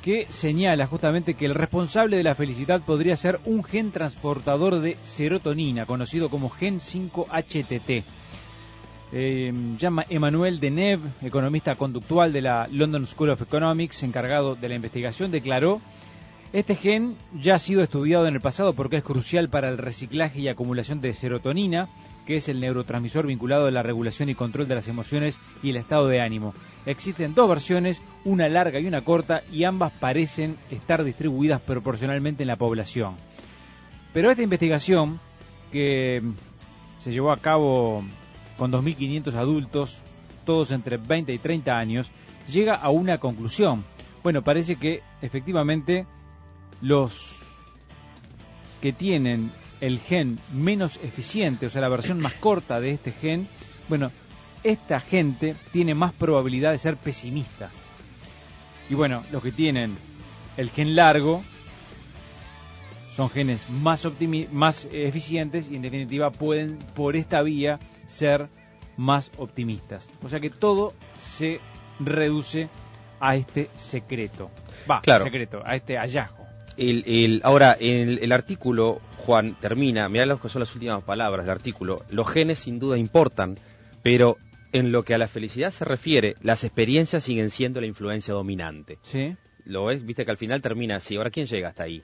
que 0.03 0.27
señala 0.31 0.87
justamente 0.87 1.35
que 1.35 1.45
el 1.45 1.55
responsable 1.55 2.17
de 2.17 2.23
la 2.23 2.35
felicidad 2.35 2.81
podría 2.81 3.15
ser 3.17 3.39
un 3.45 3.63
gen 3.63 3.91
transportador 3.91 4.81
de 4.81 4.97
serotonina, 5.05 5.85
conocido 5.85 6.31
como 6.31 6.49
gen 6.49 6.81
5-HTT 6.81 8.05
eh, 9.13 9.53
llama 9.79 10.05
Emmanuel 10.09 10.61
Deneuve, 10.61 11.09
economista 11.23 11.75
conductual 11.75 12.33
de 12.33 12.43
la 12.43 12.69
London 12.71 13.07
School 13.07 13.31
of 13.31 13.43
Economics, 13.43 14.03
encargado 14.03 14.55
de 14.55 14.69
la 14.69 14.77
investigación, 14.77 15.31
declaró, 15.31 15.81
este 16.53 16.75
gen 16.75 17.17
ya 17.41 17.55
ha 17.55 17.59
sido 17.59 17.83
estudiado 17.83 18.27
en 18.27 18.35
el 18.35 18.41
pasado 18.41 18.73
porque 18.73 18.97
es 18.97 19.05
crucial 19.05 19.49
para 19.49 19.69
el 19.69 19.79
reciclaje 19.79 20.41
y 20.41 20.49
acumulación 20.49 21.01
de 21.01 21.15
serotonina, 21.15 21.89
que 22.27 22.37
es 22.37 22.49
el 22.49 22.61
neurotransmisor 22.61 23.27
vinculado 23.27 23.67
a 23.67 23.71
la 23.71 23.83
regulación 23.83 24.29
y 24.29 24.35
control 24.35 24.69
de 24.69 24.75
las 24.75 24.89
emociones 24.89 25.39
y 25.63 25.71
el 25.71 25.77
estado 25.77 26.09
de 26.09 26.21
ánimo. 26.21 26.55
Existen 26.87 27.35
dos 27.35 27.49
versiones, 27.49 28.03
una 28.25 28.49
larga 28.49 28.81
y 28.81 28.87
una 28.87 29.03
corta, 29.03 29.43
y 29.53 29.65
ambas 29.65 29.93
parecen 29.93 30.57
estar 30.71 31.05
distribuidas 31.05 31.61
proporcionalmente 31.61 32.43
en 32.43 32.49
la 32.49 32.57
población. 32.57 33.15
Pero 34.13 34.31
esta 34.31 34.43
investigación, 34.43 35.21
que 35.71 36.21
se 36.99 37.13
llevó 37.13 37.31
a 37.33 37.37
cabo 37.37 38.03
con 38.61 38.71
2.500 38.71 39.33
adultos, 39.37 39.97
todos 40.45 40.71
entre 40.71 40.99
20 40.99 41.33
y 41.33 41.39
30 41.39 41.79
años, 41.79 42.11
llega 42.47 42.75
a 42.75 42.91
una 42.91 43.17
conclusión. 43.17 43.83
Bueno, 44.23 44.43
parece 44.43 44.77
que 44.77 45.01
efectivamente 45.23 46.05
los 46.83 47.37
que 48.83 48.93
tienen 48.93 49.51
el 49.81 49.99
gen 49.99 50.39
menos 50.53 51.01
eficiente, 51.03 51.65
o 51.65 51.71
sea, 51.71 51.81
la 51.81 51.89
versión 51.89 52.21
más 52.21 52.35
corta 52.41 52.81
de 52.81 52.91
este 52.91 53.13
gen, 53.13 53.49
bueno, 53.89 54.13
esta 54.63 55.01
gente 55.01 55.57
tiene 55.73 55.95
más 55.95 56.13
probabilidad 56.13 56.73
de 56.73 56.79
ser 56.79 56.99
pesimista. 56.99 57.71
Y 58.91 58.95
bueno, 58.95 59.23
los 59.33 59.43
que 59.43 59.53
tienen 59.53 59.97
el 60.59 60.69
gen 60.69 60.95
largo 60.97 61.43
son 63.17 63.31
genes 63.31 63.71
más, 63.71 64.07
más 64.53 64.87
eficientes 64.93 65.71
y 65.71 65.77
en 65.77 65.83
definitiva 65.83 66.31
pueden 66.31 66.77
por 66.95 67.17
esta 67.17 67.41
vía 67.41 67.81
ser 68.11 68.49
más 68.97 69.31
optimistas. 69.39 70.11
O 70.23 70.29
sea 70.29 70.41
que 70.41 70.51
todo 70.51 70.93
se 71.23 71.61
reduce 72.01 72.69
a 73.21 73.37
este 73.37 73.69
secreto. 73.77 74.51
Va, 74.91 75.01
Claro. 75.01 75.25
secreto, 75.25 75.63
a 75.65 75.77
este 75.77 75.97
hallazgo. 75.97 76.45
El, 76.77 77.05
el- 77.07 77.41
ahora, 77.45 77.73
el, 77.79 78.19
el 78.23 78.33
artículo, 78.33 79.01
Juan, 79.19 79.55
termina, 79.61 80.09
mirá 80.09 80.25
lo 80.27 80.41
que 80.41 80.49
son 80.49 80.61
las 80.61 80.75
últimas 80.75 81.03
palabras 81.05 81.45
del 81.47 81.53
artículo. 81.55 82.03
Los 82.11 82.29
genes 82.31 82.59
sin 82.61 82.79
duda 82.79 82.97
importan, 82.97 83.59
pero 84.03 84.37
en 84.73 84.93
lo 84.93 85.03
que 85.03 85.15
a 85.15 85.19
la 85.19 85.29
felicidad 85.29 85.71
se 85.71 85.85
refiere, 85.85 86.37
las 86.43 86.65
experiencias 86.65 87.25
siguen 87.25 87.51
siendo 87.51 87.81
la 87.81 87.87
influencia 87.87 88.33
dominante. 88.35 88.99
¿Sí? 89.03 89.37
¿Lo 89.65 89.87
ves? 89.87 90.05
Viste 90.07 90.25
que 90.25 90.31
al 90.31 90.37
final 90.39 90.63
termina 90.63 90.97
así. 90.97 91.17
Ahora, 91.17 91.31
¿quién 91.31 91.47
llega 91.47 91.69
hasta 91.69 91.83
ahí? 91.85 92.03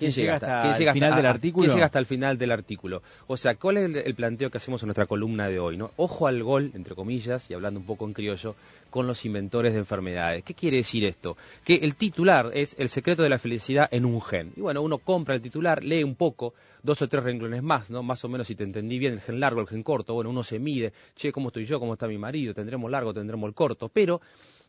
¿Quién 0.00 0.12
llega 0.12 0.34
hasta 0.34 0.62
quién 0.62 0.88
el 0.88 0.94
final 0.94 1.14
del 1.14 1.26
artículo? 1.26 1.64
¿Quién 1.64 1.74
llega 1.74 1.86
hasta 1.86 1.98
el 1.98 2.06
final 2.06 2.38
del 2.38 2.52
artículo? 2.52 3.02
O 3.26 3.36
sea, 3.36 3.54
¿cuál 3.56 3.76
es 3.76 3.84
el, 3.84 3.96
el 3.96 4.14
planteo 4.14 4.50
que 4.50 4.56
hacemos 4.56 4.82
en 4.82 4.86
nuestra 4.86 5.06
columna 5.06 5.48
de 5.48 5.58
hoy? 5.58 5.76
¿no? 5.76 5.90
Ojo 5.96 6.26
al 6.26 6.42
gol, 6.42 6.70
entre 6.74 6.94
comillas, 6.94 7.50
y 7.50 7.54
hablando 7.54 7.78
un 7.80 7.86
poco 7.86 8.06
en 8.06 8.14
criollo, 8.14 8.54
con 8.88 9.06
los 9.06 9.24
inventores 9.24 9.72
de 9.72 9.78
enfermedades. 9.78 10.42
¿Qué 10.44 10.54
quiere 10.54 10.78
decir 10.78 11.04
esto? 11.04 11.36
Que 11.64 11.76
el 11.76 11.96
titular 11.96 12.50
es 12.54 12.74
El 12.78 12.88
secreto 12.88 13.22
de 13.22 13.28
la 13.28 13.38
felicidad 13.38 13.88
en 13.90 14.04
un 14.04 14.20
gen. 14.20 14.52
Y 14.56 14.60
bueno, 14.60 14.82
uno 14.82 14.98
compra 14.98 15.34
el 15.34 15.42
titular, 15.42 15.84
lee 15.84 16.02
un 16.02 16.16
poco, 16.16 16.54
dos 16.82 17.00
o 17.02 17.08
tres 17.08 17.22
renglones 17.22 17.62
más, 17.62 17.90
¿no? 17.90 18.02
Más 18.02 18.24
o 18.24 18.28
menos 18.28 18.46
si 18.46 18.54
te 18.54 18.64
entendí 18.64 18.98
bien, 18.98 19.12
el 19.12 19.20
gen 19.20 19.38
largo, 19.38 19.60
el 19.60 19.68
gen 19.68 19.82
corto, 19.82 20.14
bueno, 20.14 20.30
uno 20.30 20.42
se 20.42 20.58
mide, 20.58 20.92
che, 21.14 21.32
¿cómo 21.32 21.48
estoy 21.48 21.64
yo? 21.64 21.78
¿Cómo 21.78 21.92
está 21.92 22.08
mi 22.08 22.18
marido? 22.18 22.54
¿Tendremos 22.54 22.90
largo? 22.90 23.14
¿Tendremos 23.14 23.48
el 23.48 23.54
corto? 23.54 23.88
Pero 23.88 24.20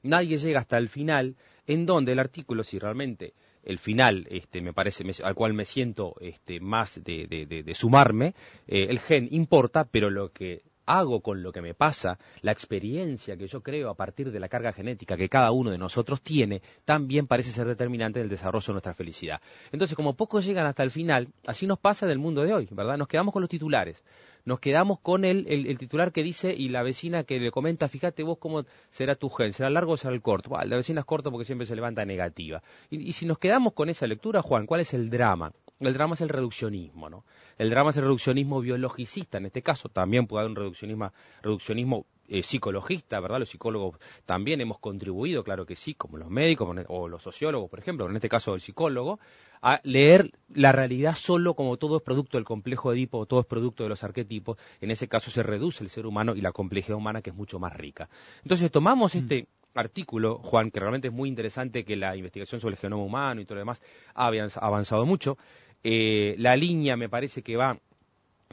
nadie 0.03 0.37
llega 0.37 0.59
hasta 0.59 0.77
el 0.77 0.89
final, 0.89 1.35
en 1.67 1.85
donde 1.85 2.11
el 2.11 2.19
artículo, 2.19 2.63
si 2.63 2.79
realmente 2.79 3.33
el 3.63 3.79
final, 3.79 4.27
este, 4.29 4.61
me 4.61 4.73
parece, 4.73 5.03
me- 5.03 5.13
al 5.23 5.35
cual 5.35 5.53
me 5.53 5.65
siento 5.65 6.15
este, 6.19 6.59
más 6.59 7.01
de, 7.03 7.27
de- 7.27 7.63
de- 7.63 7.75
sumarme, 7.75 8.33
eh, 8.67 8.87
el 8.89 8.99
gen 8.99 9.27
importa, 9.31 9.85
pero 9.85 10.09
lo 10.09 10.31
que 10.31 10.63
hago 10.85 11.21
con 11.21 11.41
lo 11.43 11.51
que 11.51 11.61
me 11.61 11.73
pasa, 11.73 12.17
la 12.41 12.51
experiencia 12.51 13.37
que 13.37 13.47
yo 13.47 13.61
creo 13.61 13.89
a 13.89 13.95
partir 13.95 14.31
de 14.31 14.39
la 14.39 14.49
carga 14.49 14.73
genética 14.73 15.15
que 15.15 15.29
cada 15.29 15.51
uno 15.51 15.69
de 15.71 15.77
nosotros 15.77 16.21
tiene, 16.21 16.61
también 16.85 17.27
parece 17.27 17.51
ser 17.51 17.67
determinante 17.67 18.19
del 18.19 18.29
desarrollo 18.29 18.65
de 18.67 18.73
nuestra 18.73 18.93
felicidad. 18.93 19.39
Entonces, 19.71 19.95
como 19.95 20.15
pocos 20.15 20.43
llegan 20.43 20.65
hasta 20.65 20.83
el 20.83 20.91
final, 20.91 21.29
así 21.45 21.67
nos 21.67 21.79
pasa 21.79 22.05
en 22.05 22.11
el 22.11 22.19
mundo 22.19 22.41
de 22.41 22.53
hoy, 22.53 22.67
¿verdad? 22.71 22.97
Nos 22.97 23.07
quedamos 23.07 23.31
con 23.31 23.41
los 23.41 23.49
titulares 23.49 24.03
nos 24.45 24.59
quedamos 24.59 24.99
con 24.99 25.25
el, 25.25 25.45
el, 25.47 25.67
el 25.67 25.77
titular 25.77 26.11
que 26.11 26.23
dice 26.23 26.53
y 26.55 26.69
la 26.69 26.83
vecina 26.83 27.23
que 27.23 27.39
le 27.39 27.51
comenta, 27.51 27.87
fíjate 27.87 28.23
vos 28.23 28.37
cómo 28.39 28.65
será 28.89 29.15
tu 29.15 29.29
gen, 29.29 29.53
será 29.53 29.69
largo 29.69 29.93
o 29.93 29.97
será 29.97 30.13
el 30.13 30.21
corto. 30.21 30.51
La 30.65 30.75
vecina 30.75 31.01
es 31.01 31.05
corto 31.05 31.31
porque 31.31 31.45
siempre 31.45 31.65
se 31.65 31.75
levanta 31.75 32.05
negativa. 32.05 32.61
Y, 32.89 33.01
y 33.07 33.13
si 33.13 33.25
nos 33.25 33.37
quedamos 33.37 33.73
con 33.73 33.89
esa 33.89 34.07
lectura, 34.07 34.41
Juan, 34.41 34.65
¿cuál 34.65 34.81
es 34.81 34.93
el 34.93 35.09
drama? 35.09 35.51
El 35.79 35.93
drama 35.93 36.13
es 36.13 36.21
el 36.21 36.29
reduccionismo, 36.29 37.09
¿no? 37.09 37.25
El 37.57 37.69
drama 37.71 37.89
es 37.89 37.97
el 37.97 38.03
reduccionismo 38.03 38.61
biologicista, 38.61 39.39
en 39.39 39.47
este 39.47 39.63
caso 39.63 39.89
también 39.89 40.27
puede 40.27 40.41
haber 40.41 40.51
un 40.51 40.55
reduccionismo, 40.55 41.11
reduccionismo 41.41 42.05
eh, 42.27 42.43
psicologista, 42.43 43.19
¿verdad? 43.19 43.39
Los 43.39 43.49
psicólogos 43.49 43.97
también 44.25 44.61
hemos 44.61 44.79
contribuido, 44.79 45.43
claro 45.43 45.65
que 45.65 45.75
sí, 45.75 45.95
como 45.95 46.17
los 46.17 46.29
médicos 46.29 46.69
o 46.87 47.07
los 47.07 47.21
sociólogos, 47.21 47.69
por 47.69 47.79
ejemplo, 47.79 48.07
en 48.07 48.15
este 48.15 48.29
caso 48.29 48.53
el 48.53 48.61
psicólogo, 48.61 49.19
a 49.61 49.79
leer 49.83 50.31
la 50.53 50.71
realidad 50.71 51.15
solo 51.15 51.53
como 51.53 51.77
todo 51.77 51.97
es 51.97 52.03
producto 52.03 52.37
del 52.37 52.45
complejo 52.45 52.91
de 52.91 52.97
Edipo, 52.97 53.25
todo 53.25 53.41
es 53.41 53.45
producto 53.45 53.83
de 53.83 53.89
los 53.89 54.03
arquetipos, 54.03 54.57
en 54.81 54.91
ese 54.91 55.07
caso 55.07 55.31
se 55.31 55.43
reduce 55.43 55.83
el 55.83 55.89
ser 55.89 56.05
humano 56.05 56.35
y 56.35 56.41
la 56.41 56.51
complejidad 56.51 56.97
humana 56.97 57.21
que 57.21 57.29
es 57.29 57.35
mucho 57.35 57.59
más 57.59 57.73
rica. 57.73 58.09
Entonces 58.43 58.71
tomamos 58.71 59.15
este 59.15 59.47
artículo, 59.75 60.39
Juan, 60.39 60.71
que 60.71 60.79
realmente 60.79 61.07
es 61.09 61.13
muy 61.13 61.29
interesante 61.29 61.85
que 61.85 61.95
la 61.95 62.15
investigación 62.15 62.59
sobre 62.59 62.73
el 62.73 62.79
genoma 62.79 63.03
humano 63.03 63.39
y 63.39 63.45
todo 63.45 63.55
lo 63.55 63.61
demás 63.61 63.81
ha 64.15 64.29
avanz- 64.29 64.57
avanzado 64.61 65.05
mucho. 65.05 65.37
Eh, 65.83 66.35
la 66.37 66.55
línea 66.55 66.97
me 66.97 67.09
parece 67.09 67.41
que 67.41 67.55
va 67.55 67.77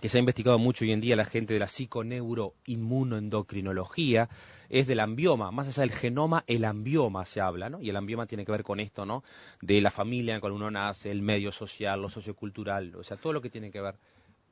que 0.00 0.08
se 0.08 0.18
ha 0.18 0.20
investigado 0.20 0.60
mucho 0.60 0.84
hoy 0.84 0.92
en 0.92 1.00
día 1.00 1.16
la 1.16 1.24
gente 1.24 1.54
de 1.54 1.58
la 1.58 1.66
psiconeuroinmunoendocrinología, 1.66 4.28
es 4.68 4.86
del 4.86 5.00
ambioma, 5.00 5.50
más 5.50 5.68
allá 5.68 5.82
del 5.82 5.92
genoma, 5.92 6.44
el 6.46 6.64
ambioma 6.64 7.24
se 7.24 7.40
habla, 7.40 7.68
¿no? 7.68 7.80
Y 7.80 7.90
el 7.90 7.96
ambioma 7.96 8.26
tiene 8.26 8.44
que 8.44 8.52
ver 8.52 8.62
con 8.62 8.80
esto, 8.80 9.04
¿no? 9.04 9.22
De 9.62 9.80
la 9.80 9.90
familia 9.90 10.32
en 10.32 10.36
la 10.36 10.40
cual 10.40 10.52
uno 10.52 10.70
nace, 10.70 11.10
el 11.10 11.22
medio 11.22 11.52
social, 11.52 12.00
lo 12.00 12.08
sociocultural, 12.08 12.94
o 12.96 13.02
sea, 13.02 13.16
todo 13.16 13.32
lo 13.32 13.40
que 13.40 13.50
tiene 13.50 13.70
que 13.70 13.80
ver 13.80 13.94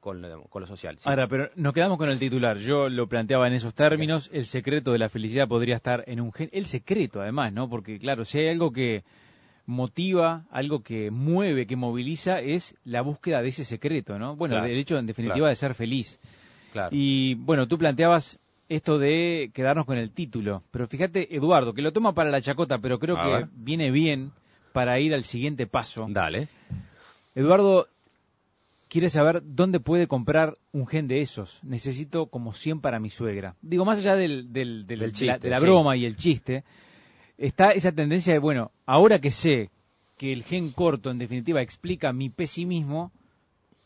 con 0.01 0.23
lo, 0.23 0.43
con 0.45 0.61
lo 0.63 0.67
social. 0.67 0.97
¿sí? 0.99 1.09
Ahora, 1.09 1.27
pero 1.27 1.51
nos 1.57 1.73
quedamos 1.73 1.99
con 1.99 2.09
el 2.09 2.19
titular. 2.19 2.59
Yo 2.59 2.89
lo 2.89 3.09
planteaba 3.09 3.49
en 3.49 3.55
esos 3.55 3.75
términos. 3.75 4.31
El 4.33 4.47
secreto 4.47 4.93
de 4.93 4.99
la 4.99 5.09
felicidad 5.09 5.49
podría 5.49 5.77
estar 5.77 6.05
en 6.07 6.21
un 6.21 6.33
gen. 6.33 6.49
El 6.53 6.67
secreto, 6.67 7.21
además, 7.21 7.53
¿no? 7.53 7.69
Porque, 7.69 7.99
claro, 7.99 8.25
si 8.25 8.39
hay 8.39 8.49
algo 8.49 8.73
que 8.73 9.03
motiva, 9.67 10.45
algo 10.51 10.83
que 10.83 11.11
mueve, 11.11 11.67
que 11.67 11.75
moviliza, 11.75 12.41
es 12.41 12.77
la 12.85 13.03
búsqueda 13.03 13.43
de 13.43 13.49
ese 13.49 13.65
secreto, 13.65 14.19
¿no? 14.19 14.37
Bueno, 14.37 14.55
Claro, 14.55 14.69
hecho, 14.69 14.97
en 14.97 15.07
definitiva, 15.07 15.35
claro. 15.39 15.49
de 15.49 15.57
ser 15.57 15.75
feliz. 15.75 16.21
claro. 16.73 16.91
Y, 16.93 17.35
bueno, 17.35 17.67
tú 17.67 17.77
planteabas 17.77 18.39
esto 18.69 18.99
de 18.99 19.51
quedarnos 19.55 19.87
con 19.87 19.99
el 19.99 20.11
título. 20.11 20.63
Pero 20.71 20.87
fíjate, 20.89 21.35
Eduardo, 21.35 21.73
que 21.73 21.83
lo 21.83 21.93
toma 21.93 22.15
para 22.15 22.31
la 22.31 22.41
chacota, 22.41 22.79
pero 22.79 22.99
creo 22.99 23.17
que 23.17 23.47
viene 23.55 23.91
bien 23.91 24.33
para 24.73 24.99
ir 25.01 25.15
al 25.15 25.25
siguiente 25.25 25.67
paso. 25.67 26.07
Dale. 26.09 26.49
Eduardo 27.35 27.87
quiere 28.89 29.11
saber 29.11 29.43
dónde 29.45 29.81
puede 29.81 30.07
comprar 30.07 30.57
un 30.73 30.87
gen 30.87 31.09
de 31.09 31.21
esos. 31.21 31.63
Necesito 31.65 32.27
como 32.27 32.53
100 32.53 32.81
para 32.81 32.99
mi 33.01 33.11
suegra. 33.11 33.55
Digo, 33.63 33.85
más 33.85 33.99
allá 33.99 34.17
del, 34.17 34.53
del- 34.53 34.87
del- 34.87 34.99
Del 34.99 35.13
de 35.13 35.27
la, 35.27 35.33
chiste, 35.35 35.47
de 35.47 35.51
la 35.51 35.59
sí. 35.59 35.65
broma 35.65 35.97
y 35.97 36.05
el 36.05 36.17
chiste, 36.17 36.65
está 37.39 37.71
esa 37.73 37.93
tendencia 37.93 38.33
de, 38.33 38.39
bueno, 38.39 38.71
ahora 38.87 39.19
que 39.21 39.31
sé 39.31 39.71
que 40.17 40.33
el 40.33 40.45
gen 40.45 40.71
corto 40.73 41.11
en 41.11 41.19
definitiva 41.19 41.61
explica 41.61 42.13
mi 42.13 42.31
pesimismo, 42.31 43.13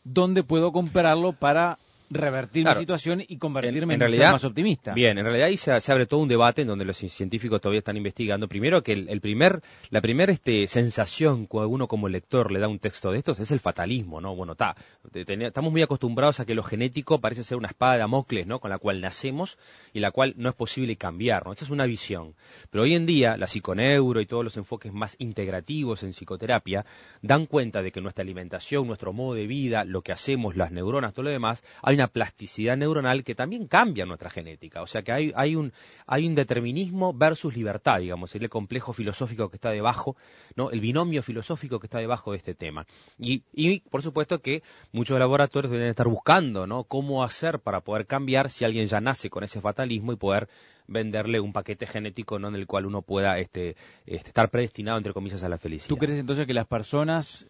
¿dónde 0.03 0.43
puedo 0.43 0.71
comprarlo 0.71 1.33
para 1.33 1.77
revertir 2.11 2.63
Claro. 2.63 2.79
mi 2.79 2.83
situación 2.83 3.23
y 3.27 3.37
convertirme 3.37 3.93
en, 3.95 4.01
En- 4.01 4.07
realidad, 4.07 4.31
más 4.33 4.43
optimista? 4.45 4.93
Bien, 4.93 5.17
en 5.17 5.23
realidad 5.25 5.47
ahí 5.47 5.57
se, 5.57 5.79
se 5.79 5.91
abre 5.91 6.05
todo 6.05 6.19
un 6.19 6.27
debate 6.27 6.61
en 6.61 6.67
donde 6.67 6.85
los 6.85 6.97
científicos 6.97 7.61
todavía 7.61 7.79
están 7.79 7.97
investigando. 7.97 8.47
Primero 8.47 8.83
que 8.83 8.93
el, 8.93 9.09
el 9.09 9.21
primer, 9.21 9.61
la 9.89 10.01
primera 10.01 10.31
este, 10.31 10.67
sensación 10.67 11.47
que 11.47 11.57
uno 11.57 11.87
como 11.87 12.09
lector 12.09 12.51
le 12.51 12.59
da 12.59 12.65
a 12.65 12.69
un 12.69 12.79
texto 12.79 13.11
de 13.11 13.17
estos 13.19 13.39
es 13.39 13.51
el 13.51 13.59
fatalismo, 13.59 14.19
¿no? 14.21 14.35
Bueno, 14.35 14.51
está, 14.53 14.75
estamos 15.13 15.71
muy 15.71 15.81
acostumbrados 15.81 16.39
a 16.39 16.45
que 16.45 16.53
lo 16.55 16.63
genético 16.63 17.19
parece 17.19 17.43
ser 17.43 17.57
una 17.57 17.69
espada 17.69 17.93
de 17.93 17.99
Damocles, 17.99 18.45
¿no? 18.47 18.59
Con 18.59 18.69
la 18.71 18.77
cual 18.77 19.01
nacemos 19.01 19.57
y 19.93 19.99
la 19.99 20.11
cual 20.11 20.33
no 20.37 20.49
es 20.49 20.55
posible 20.55 20.95
cambiar, 20.97 21.45
¿no? 21.45 21.53
Esa 21.53 21.65
es 21.65 21.71
una 21.71 21.85
visión. 21.85 22.35
Pero 22.69 22.83
hoy 22.83 22.95
en 22.95 23.05
día 23.05 23.37
la 23.37 23.47
psiconeuro 23.47 24.19
y 24.21 24.25
todos 24.25 24.43
los 24.43 24.57
enfoques 24.57 24.91
más 24.93 25.15
integrativos 25.19 26.03
en 26.03 26.11
psicoterapia 26.13 26.85
dan 27.21 27.45
cuenta 27.45 27.81
de 27.81 27.91
que 27.91 28.01
nuestra 28.01 28.23
alimentación, 28.23 28.87
nuestro 28.87 29.13
modo 29.13 29.35
de 29.35 29.47
vida, 29.47 29.83
lo 29.85 30.01
que 30.01 30.11
hacemos, 30.11 30.55
las 30.55 30.71
neuronas, 30.71 31.13
todo 31.13 31.23
lo 31.23 31.31
demás, 31.31 31.63
hay 31.83 31.95
una 31.95 32.00
plasticidad 32.07 32.77
neuronal 32.77 33.23
que 33.23 33.35
también 33.35 33.67
cambia 33.67 34.05
nuestra 34.05 34.29
genética. 34.29 34.81
O 34.81 34.87
sea 34.87 35.01
que 35.01 35.11
hay, 35.11 35.31
hay, 35.35 35.55
un, 35.55 35.73
hay 36.07 36.27
un 36.27 36.35
determinismo 36.35 37.13
versus 37.13 37.55
libertad, 37.55 37.99
digamos, 37.99 38.33
el 38.35 38.49
complejo 38.49 38.93
filosófico 38.93 39.49
que 39.49 39.57
está 39.57 39.69
debajo, 39.69 40.15
¿no? 40.55 40.71
el 40.71 40.79
binomio 40.79 41.23
filosófico 41.23 41.79
que 41.79 41.87
está 41.87 41.99
debajo 41.99 42.31
de 42.31 42.37
este 42.37 42.53
tema. 42.53 42.85
Y, 43.17 43.43
y 43.53 43.81
por 43.81 44.01
supuesto 44.01 44.39
que 44.39 44.63
muchos 44.91 45.17
laboratorios 45.19 45.71
deben 45.71 45.89
estar 45.89 46.07
buscando 46.07 46.67
¿no? 46.67 46.83
cómo 46.83 47.23
hacer 47.23 47.59
para 47.59 47.81
poder 47.81 48.05
cambiar 48.05 48.49
si 48.49 48.65
alguien 48.65 48.87
ya 48.87 49.01
nace 49.01 49.29
con 49.29 49.43
ese 49.43 49.61
fatalismo 49.61 50.13
y 50.13 50.17
poder 50.17 50.47
venderle 50.87 51.39
un 51.39 51.53
paquete 51.53 51.87
genético 51.87 52.39
¿no? 52.39 52.49
en 52.49 52.55
el 52.55 52.67
cual 52.67 52.85
uno 52.85 53.01
pueda 53.01 53.39
este, 53.39 53.75
este, 54.05 54.29
estar 54.29 54.49
predestinado, 54.49 54.97
entre 54.97 55.13
comillas, 55.13 55.43
a 55.43 55.49
la 55.49 55.57
felicidad. 55.57 55.89
¿Tú 55.89 55.97
crees 55.97 56.19
entonces 56.19 56.45
que 56.45 56.53
las 56.53 56.67
personas 56.67 57.47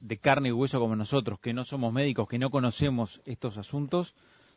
de 0.00 0.18
carne 0.18 0.48
y 0.48 0.52
hueso 0.52 0.80
como 0.80 0.96
nosotros, 0.96 1.38
que 1.40 1.52
no 1.52 1.64
somos 1.64 1.92
médicos, 1.92 2.28
que 2.28 2.38
no 2.38 2.50
conocemos 2.50 3.20
estos 3.24 3.56
asuntos, 3.58 4.14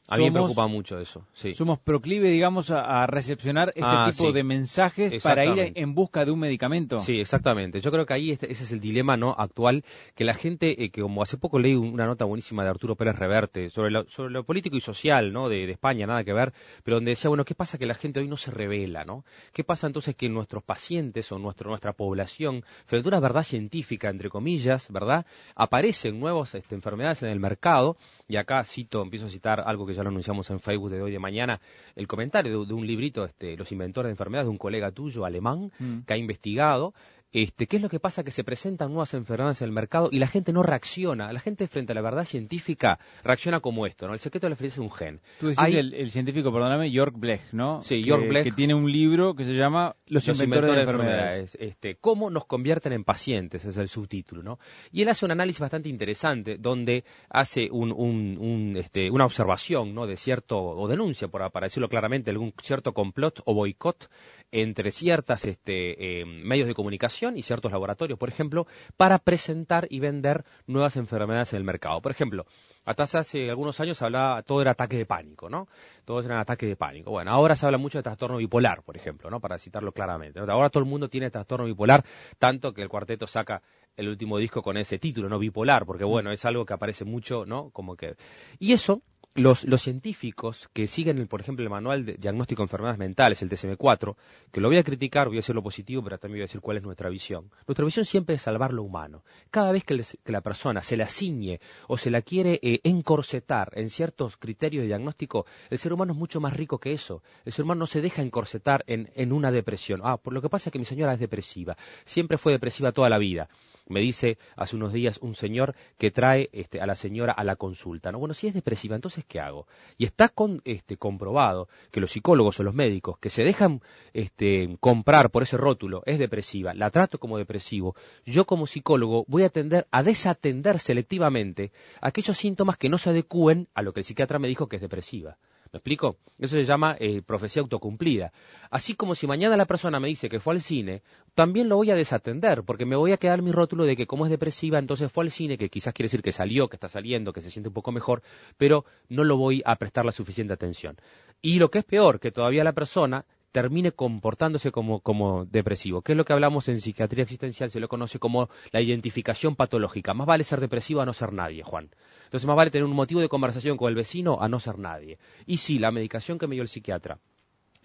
A 0.10 0.18
mí 0.18 0.26
me 0.26 0.32
preocupa 0.32 0.68
mucho 0.68 1.00
eso, 1.00 1.26
sí. 1.34 1.54
somos 1.54 1.80
proclives, 1.80 2.32
digamos, 2.32 2.72
a, 2.72 3.04
a 3.04 3.08
recepcionar 3.08 3.70
este 3.70 3.82
Ah, 3.84 4.10
tipo 4.12 4.28
sí. 4.28 4.34
de 4.34 4.44
mensajes 4.44 5.24
para 5.24 5.46
ir 5.46 5.72
en 5.76 5.94
busca 5.96 6.26
de 6.26 6.32
un 6.32 6.40
medicamento. 6.40 7.00
Sí, 7.00 7.20
exactamente. 7.20 7.80
Yo 7.82 7.92
creo 7.92 8.06
que 8.06 8.14
ahí 8.14 8.32
este- 8.32 8.52
ese 8.52 8.64
es 8.64 8.72
el 8.72 8.80
dilema 8.80 9.18
no 9.18 9.36
actual 9.38 9.84
que 10.16 10.24
la 10.24 10.34
gente, 10.34 10.84
eh, 10.84 10.90
que 10.90 11.02
como 11.02 11.22
hace 11.22 11.38
poco 11.38 11.60
leí 11.60 11.76
un- 11.76 11.94
una 11.94 12.06
nota 12.06 12.26
buenísima 12.26 12.64
de 12.64 12.70
Arturo 12.70 12.96
Pérez 12.96 13.16
Reverte 13.18 13.70
sobre 13.70 13.92
lo, 13.92 14.08
sobre 14.08 14.32
lo 14.32 14.44
político 14.44 14.76
y 14.78 14.82
social, 14.82 15.32
¿no? 15.34 15.50
De, 15.50 15.66
de 15.66 15.72
España, 15.72 16.06
nada 16.08 16.24
que 16.24 16.34
ver, 16.34 16.54
pero 16.84 16.98
donde 16.98 17.12
decía, 17.12 17.30
bueno, 17.30 17.46
¿qué 17.46 17.56
pasa 17.56 17.78
que 17.78 17.86
la 17.86 17.94
gente 17.96 18.20
hoy 18.20 18.28
no 18.28 18.38
se 18.38 18.52
revela, 18.52 19.04
¿no? 19.06 19.24
¿Qué 19.54 19.64
pasa 19.64 19.88
entonces 19.88 20.16
que 20.16 20.30
nuestros 20.30 20.64
pacientes 20.64 21.32
o 21.32 21.40
nuestro, 21.40 21.70
nuestra 21.70 21.94
población, 21.94 22.64
frente 22.86 23.08
a 23.08 23.12
una 23.12 23.20
verdad 23.20 23.44
científica, 23.44 24.10
entre 24.10 24.30
comillas, 24.30 24.92
¿verdad? 24.92 25.26
Aparecen 25.56 26.20
nuevas 26.20 26.56
este, 26.56 26.76
enfermedades 26.76 27.24
en 27.24 27.30
el 27.30 27.40
mercado, 27.40 27.98
y 28.28 28.38
acá 28.38 28.64
cito, 28.64 29.02
empiezo 29.02 29.26
a 29.26 29.30
citar 29.30 29.62
algo 29.66 29.86
que 29.86 29.94
ya 30.00 30.04
lo 30.04 30.10
anunciamos 30.12 30.50
en 30.50 30.62
Facebook 30.62 30.92
de 30.92 31.02
hoy 31.02 31.12
de 31.12 31.20
mañana, 31.20 31.60
el 31.96 32.08
comentario 32.08 32.62
de, 32.62 32.66
de 32.66 32.74
un 32.74 32.88
librito, 32.88 33.26
este, 33.26 33.58
Los 33.58 33.72
inventores 33.74 34.08
de 34.08 34.12
enfermedades, 34.12 34.46
de 34.48 34.52
un 34.52 34.58
colega 34.58 34.92
tuyo 34.92 35.26
alemán, 35.26 35.72
Mm. 35.78 36.00
que 36.06 36.14
ha 36.14 36.18
investigado 36.18 36.94
este, 37.32 37.68
¿qué 37.68 37.76
es 37.78 37.82
lo 37.82 37.90
que 37.90 38.00
pasa? 38.00 38.24
Que 38.24 38.32
se 38.32 38.44
presentan 38.44 38.90
nuevas 38.90 39.14
enfermedades 39.14 39.62
en 39.62 39.68
el 39.68 39.72
mercado 39.72 40.10
y 40.12 40.20
la 40.20 40.28
gente 40.28 40.52
no 40.52 40.64
reacciona. 40.64 41.32
La 41.32 41.40
gente 41.40 41.68
frente 41.68 41.92
a 41.92 41.96
la 41.96 42.02
verdad 42.02 42.24
científica 42.26 42.98
reacciona 43.24 43.60
como 43.60 43.86
esto, 43.86 44.08
¿no? 44.08 44.14
El 44.14 44.20
secreto 44.20 44.48
de 44.48 44.52
la 44.52 44.56
felicidad 44.56 44.86
es 44.86 44.92
un 44.92 44.98
gen. 44.98 45.22
Tú 45.40 45.48
decís 45.48 45.60
Hay- 45.60 45.76
el, 45.76 45.94
el 45.94 46.10
científico, 46.10 46.52
perdóname, 46.52 46.90
York 46.92 47.14
Blech, 47.18 47.52
¿no? 47.54 47.84
Sí, 47.84 48.04
York 48.04 48.28
Blech. 48.28 48.44
Que 48.46 48.52
tiene 48.52 48.74
un 48.74 48.92
libro 48.92 49.36
que 49.36 49.44
se 49.46 49.54
llama 49.54 49.96
Los, 50.08 50.28
inventores, 50.28 50.72
de 50.76 50.82
enfermedades. 50.82 51.56
Este, 51.60 51.96
¿Cómo 51.96 52.30
nos 52.30 52.46
convierten 52.46 52.94
en 52.94 53.04
pacientes? 53.04 53.64
Es 53.66 53.78
el 53.78 53.90
subtítulo, 53.90 54.42
¿no? 54.42 54.58
Y 54.92 55.04
él 55.04 55.10
hace 55.10 55.26
un 55.26 55.32
análisis 55.32 55.60
bastante 55.60 55.90
interesante 55.90 56.58
donde 56.58 57.04
hace 57.30 57.70
un, 57.72 57.92
un- 57.92 58.38
un, 58.40 58.78
este, 58.78 59.12
una 59.12 59.26
observación, 59.26 59.94
¿no? 59.94 60.08
De 60.08 60.18
cierto, 60.18 60.58
o 60.60 60.88
denuncia, 60.88 61.28
por, 61.28 61.50
para 61.52 61.68
decirlo 61.68 61.90
claramente, 61.90 62.32
algún 62.32 62.54
cierto 62.62 62.94
complot 62.94 63.42
o 63.46 63.54
boicot 63.54 64.10
entre 64.52 64.92
ciertas 64.92 65.46
este, 65.46 66.22
eh, 66.22 66.26
medios 66.26 66.68
de 66.68 66.74
comunicación 66.74 67.38
y 67.38 67.44
ciertos 67.44 67.72
laboratorios, 67.72 68.18
por 68.18 68.30
ejemplo, 68.30 68.68
para 68.98 69.20
presentar 69.20 69.88
y 69.90 70.00
vender 70.00 70.44
nuevas 70.68 70.98
enfermedades 70.98 71.54
en 71.54 71.58
el 71.58 71.64
mercado. 71.64 72.02
Por 72.02 72.12
ejemplo, 72.12 72.46
hasta 72.86 73.20
hace 73.20 73.50
algunos 73.50 73.80
años 73.80 73.98
se 73.98 74.06
hablaba, 74.06 74.42
todo 74.44 74.62
era 74.62 74.72
ataque 74.72 74.98
de 74.98 75.06
pánico, 75.06 75.50
¿no? 75.50 75.68
Todos 76.06 76.26
eran 76.26 76.40
ataques 76.40 76.68
de 76.68 76.76
pánico. 76.76 77.12
Bueno, 77.12 77.32
ahora 77.32 77.56
se 77.56 77.66
habla 77.66 77.78
mucho 77.78 78.00
de 78.00 78.04
trastorno 78.04 78.38
bipolar, 78.38 78.84
por 78.84 78.98
ejemplo, 78.98 79.30
¿no? 79.30 79.40
Para 79.40 79.60
citarlo 79.60 79.92
claramente. 79.92 80.40
Ahora 80.40 80.70
todo 80.70 80.84
el 80.84 80.90
mundo 80.90 81.10
tiene 81.10 81.30
trastorno 81.30 81.66
bipolar, 81.66 82.04
tanto 82.40 82.74
que 82.74 82.82
el 82.82 82.90
cuarteto 82.90 83.28
saca 83.28 83.62
el 83.96 84.08
último 84.08 84.38
disco 84.38 84.62
con 84.62 84.78
ese 84.78 84.98
título, 84.98 85.30
¿no? 85.30 85.38
Bipolar, 85.38 85.86
porque 85.86 86.06
bueno, 86.06 86.32
es 86.32 86.46
algo 86.46 86.66
que 86.66 86.74
aparece 86.74 87.06
mucho, 87.06 87.46
¿no? 87.46 87.70
Como 87.72 87.96
que... 87.96 88.16
Y 88.58 88.74
eso 88.74 89.02
los, 89.40 89.64
los 89.66 89.82
científicos 89.82 90.70
que 90.74 90.88
siguen, 90.88 91.18
el, 91.18 91.28
por 91.28 91.42
ejemplo, 91.42 91.64
el 91.64 91.70
manual 91.70 92.06
de 92.06 92.14
diagnóstico 92.14 92.62
de 92.62 92.66
enfermedades 92.66 93.00
mentales, 93.00 93.42
el 93.42 93.50
DSM-4, 93.50 94.16
que 94.52 94.62
lo 94.62 94.68
voy 94.68 94.78
a 94.78 94.84
criticar, 94.84 95.28
voy 95.28 95.38
a 95.38 95.40
decir 95.40 95.56
lo 95.56 95.64
positivo, 95.64 96.04
pero 96.04 96.18
también 96.18 96.38
voy 96.38 96.42
a 96.42 96.50
decir 96.50 96.62
cuál 96.62 96.78
es 96.78 96.84
nuestra 96.84 97.10
visión. 97.10 97.50
Nuestra 97.68 97.86
visión 97.86 98.06
siempre 98.06 98.36
es 98.36 98.42
salvar 98.42 98.74
lo 98.74 98.84
humano. 98.84 99.24
Cada 99.52 99.72
vez 99.72 99.84
que, 99.84 100.02
que 100.24 100.32
la 100.32 100.42
persona 100.42 100.82
se 100.82 100.98
la 100.98 101.08
ciñe 101.08 101.60
o 101.88 101.98
se 101.98 102.12
la 102.12 102.22
quiere 102.22 102.60
eh, 102.62 102.80
encorsetar 102.84 103.72
en 103.76 103.90
ciertos 103.90 104.38
criterios 104.38 104.84
de 104.84 104.88
diagnóstico, 104.88 105.46
el 105.70 105.78
ser 105.78 105.94
humano 105.94 106.14
es 106.14 106.18
mucho 106.18 106.40
más 106.40 106.56
rico 106.56 106.80
que 106.80 106.94
eso. 106.94 107.24
El 107.46 107.54
ser 107.54 107.66
humano 107.66 107.80
no 107.80 107.88
se 107.88 108.02
deja 108.02 108.22
encorsetar 108.22 108.84
en, 108.88 109.12
en 109.16 109.32
una 109.32 109.52
depresión. 109.52 110.02
Ah, 110.04 110.18
por 110.18 110.34
lo 110.34 110.42
que 110.42 110.50
pasa 110.50 110.70
es 110.70 110.74
que 110.74 110.80
mi 110.80 110.86
señora 110.86 111.14
es 111.14 111.20
depresiva. 111.20 111.78
Siempre 112.04 112.38
fue 112.38 112.52
depresiva 112.52 112.92
toda 112.92 113.10
la 113.10 113.18
vida. 113.18 113.50
Me 113.90 114.02
dice 114.02 114.38
hace 114.56 114.76
unos 114.76 114.94
días 114.94 115.18
un 115.18 115.34
señor 115.34 115.76
que 115.98 116.12
trae 116.12 116.50
este, 116.54 116.80
a 116.80 116.86
la 116.86 116.94
señora 116.94 117.34
a 117.34 117.44
la 117.44 117.56
consulta. 117.56 118.12
¿no? 118.12 118.20
Bueno, 118.20 118.36
si 118.36 118.46
es 118.46 118.54
depresiva, 118.54 118.96
entonces 118.96 119.26
¿qué 119.28 119.40
hago? 119.40 119.66
Y 119.98 120.06
está 120.06 120.30
con, 120.30 120.62
este, 120.64 120.98
comprobado 120.98 121.68
que 121.92 122.00
los 122.00 122.12
psicólogos 122.12 122.60
o 122.60 122.64
los 122.64 122.76
médicos 122.76 123.18
que 123.18 123.32
se 123.32 123.44
dejan 123.44 123.82
este, 124.14 124.78
comprar 124.80 125.32
por 125.32 125.42
ese 125.42 125.58
rótulo 125.58 126.04
es 126.06 126.20
depresiva, 126.20 126.76
la 126.76 126.92
trato 126.92 127.18
como 127.18 127.40
depresivo, 127.40 127.96
yo 128.26 128.46
como 128.46 128.68
psicólogo 128.68 129.26
voy 129.28 129.42
a 129.42 129.50
tender 129.50 129.88
a 129.90 130.04
desatender 130.04 130.80
selectivamente 130.80 131.72
aquellos 132.00 132.38
síntomas 132.38 132.78
que 132.78 132.90
no 132.90 133.00
se 133.00 133.10
adecúen 133.10 133.70
a 133.74 133.82
lo 133.82 133.92
que 133.92 134.02
el 134.02 134.06
psiquiatra 134.06 134.38
me 134.38 134.48
dijo 134.48 134.68
que 134.68 134.76
es 134.76 134.82
depresiva. 134.84 135.38
¿Me 135.72 135.78
explico? 135.78 136.18
Eso 136.40 136.56
se 136.56 136.64
llama 136.64 136.96
eh, 137.00 137.22
profecía 137.22 137.62
autocumplida. 137.62 138.32
Así 138.72 138.96
como 138.96 139.14
si 139.14 139.28
mañana 139.28 139.56
la 139.56 139.66
persona 139.66 140.00
me 140.00 140.08
dice 140.08 140.28
que 140.28 140.40
fue 140.40 140.54
al 140.54 140.62
cine, 140.62 141.04
también 141.36 141.70
lo 141.70 141.76
voy 141.76 141.92
a 141.92 141.96
desatender, 141.96 142.64
porque 142.64 142.86
me 142.86 142.96
voy 142.96 143.12
a 143.12 143.18
quedar 143.18 143.42
mi 143.42 143.52
rótulo 143.52 143.86
de 143.86 143.96
que 143.96 144.08
como 144.08 144.26
es 144.26 144.32
depresiva, 144.32 144.80
entonces 144.80 145.12
fue 145.12 145.26
al 145.26 145.32
cine, 145.32 145.58
que 145.58 145.70
quizás 145.70 145.94
quiere 145.94 146.08
decir 146.08 146.24
que 146.24 146.32
salió, 146.32 146.68
que 146.68 146.76
está 146.76 146.90
saliendo, 146.90 147.34
que 147.34 147.42
se 147.42 147.52
siente 147.52 147.70
un 147.70 147.74
poco 147.74 147.92
mejor, 147.92 148.24
pero 148.58 148.86
no 149.10 149.24
lo 149.24 149.38
voy 149.38 149.62
a 149.66 149.76
prestar 149.76 150.06
la 150.06 150.12
suficiente 150.12 150.54
atención. 150.54 150.98
Y 151.42 151.60
lo 151.60 151.70
que 151.70 151.80
es 151.80 151.86
peor, 151.86 152.20
que 152.20 152.32
todavía 152.32 152.64
la 152.64 152.74
persona 152.74 153.26
termine 153.52 153.92
comportándose 153.92 154.72
como, 154.72 155.02
como 155.02 155.46
depresivo, 155.46 156.02
que 156.02 156.14
es 156.14 156.18
lo 156.18 156.26
que 156.26 156.34
hablamos 156.34 156.68
en 156.70 156.80
psiquiatría 156.80 157.24
existencial, 157.24 157.70
se 157.70 157.80
lo 157.80 157.88
conoce 157.88 158.20
como 158.20 158.50
la 158.72 158.82
identificación 158.82 159.56
patológica. 159.56 160.14
Más 160.14 160.28
vale 160.28 160.44
ser 160.44 160.60
depresivo 160.60 161.02
a 161.02 161.06
no 161.06 161.14
ser 161.14 161.34
nadie, 161.34 161.64
Juan. 161.64 161.90
Entonces 162.26 162.48
más 162.48 162.56
vale 162.56 162.72
tener 162.72 162.86
un 162.86 162.96
motivo 162.96 163.22
de 163.22 163.30
conversación 163.30 163.78
con 163.78 163.90
el 163.90 163.96
vecino 163.96 164.42
a 164.42 164.48
no 164.48 164.60
ser 164.60 164.78
nadie. 164.78 165.18
Y 165.46 165.58
sí, 165.58 165.80
la 165.80 165.92
medicación 165.92 166.38
que 166.38 166.48
me 166.48 166.56
dio 166.56 166.62
el 166.62 166.70
psiquiatra 166.70 167.20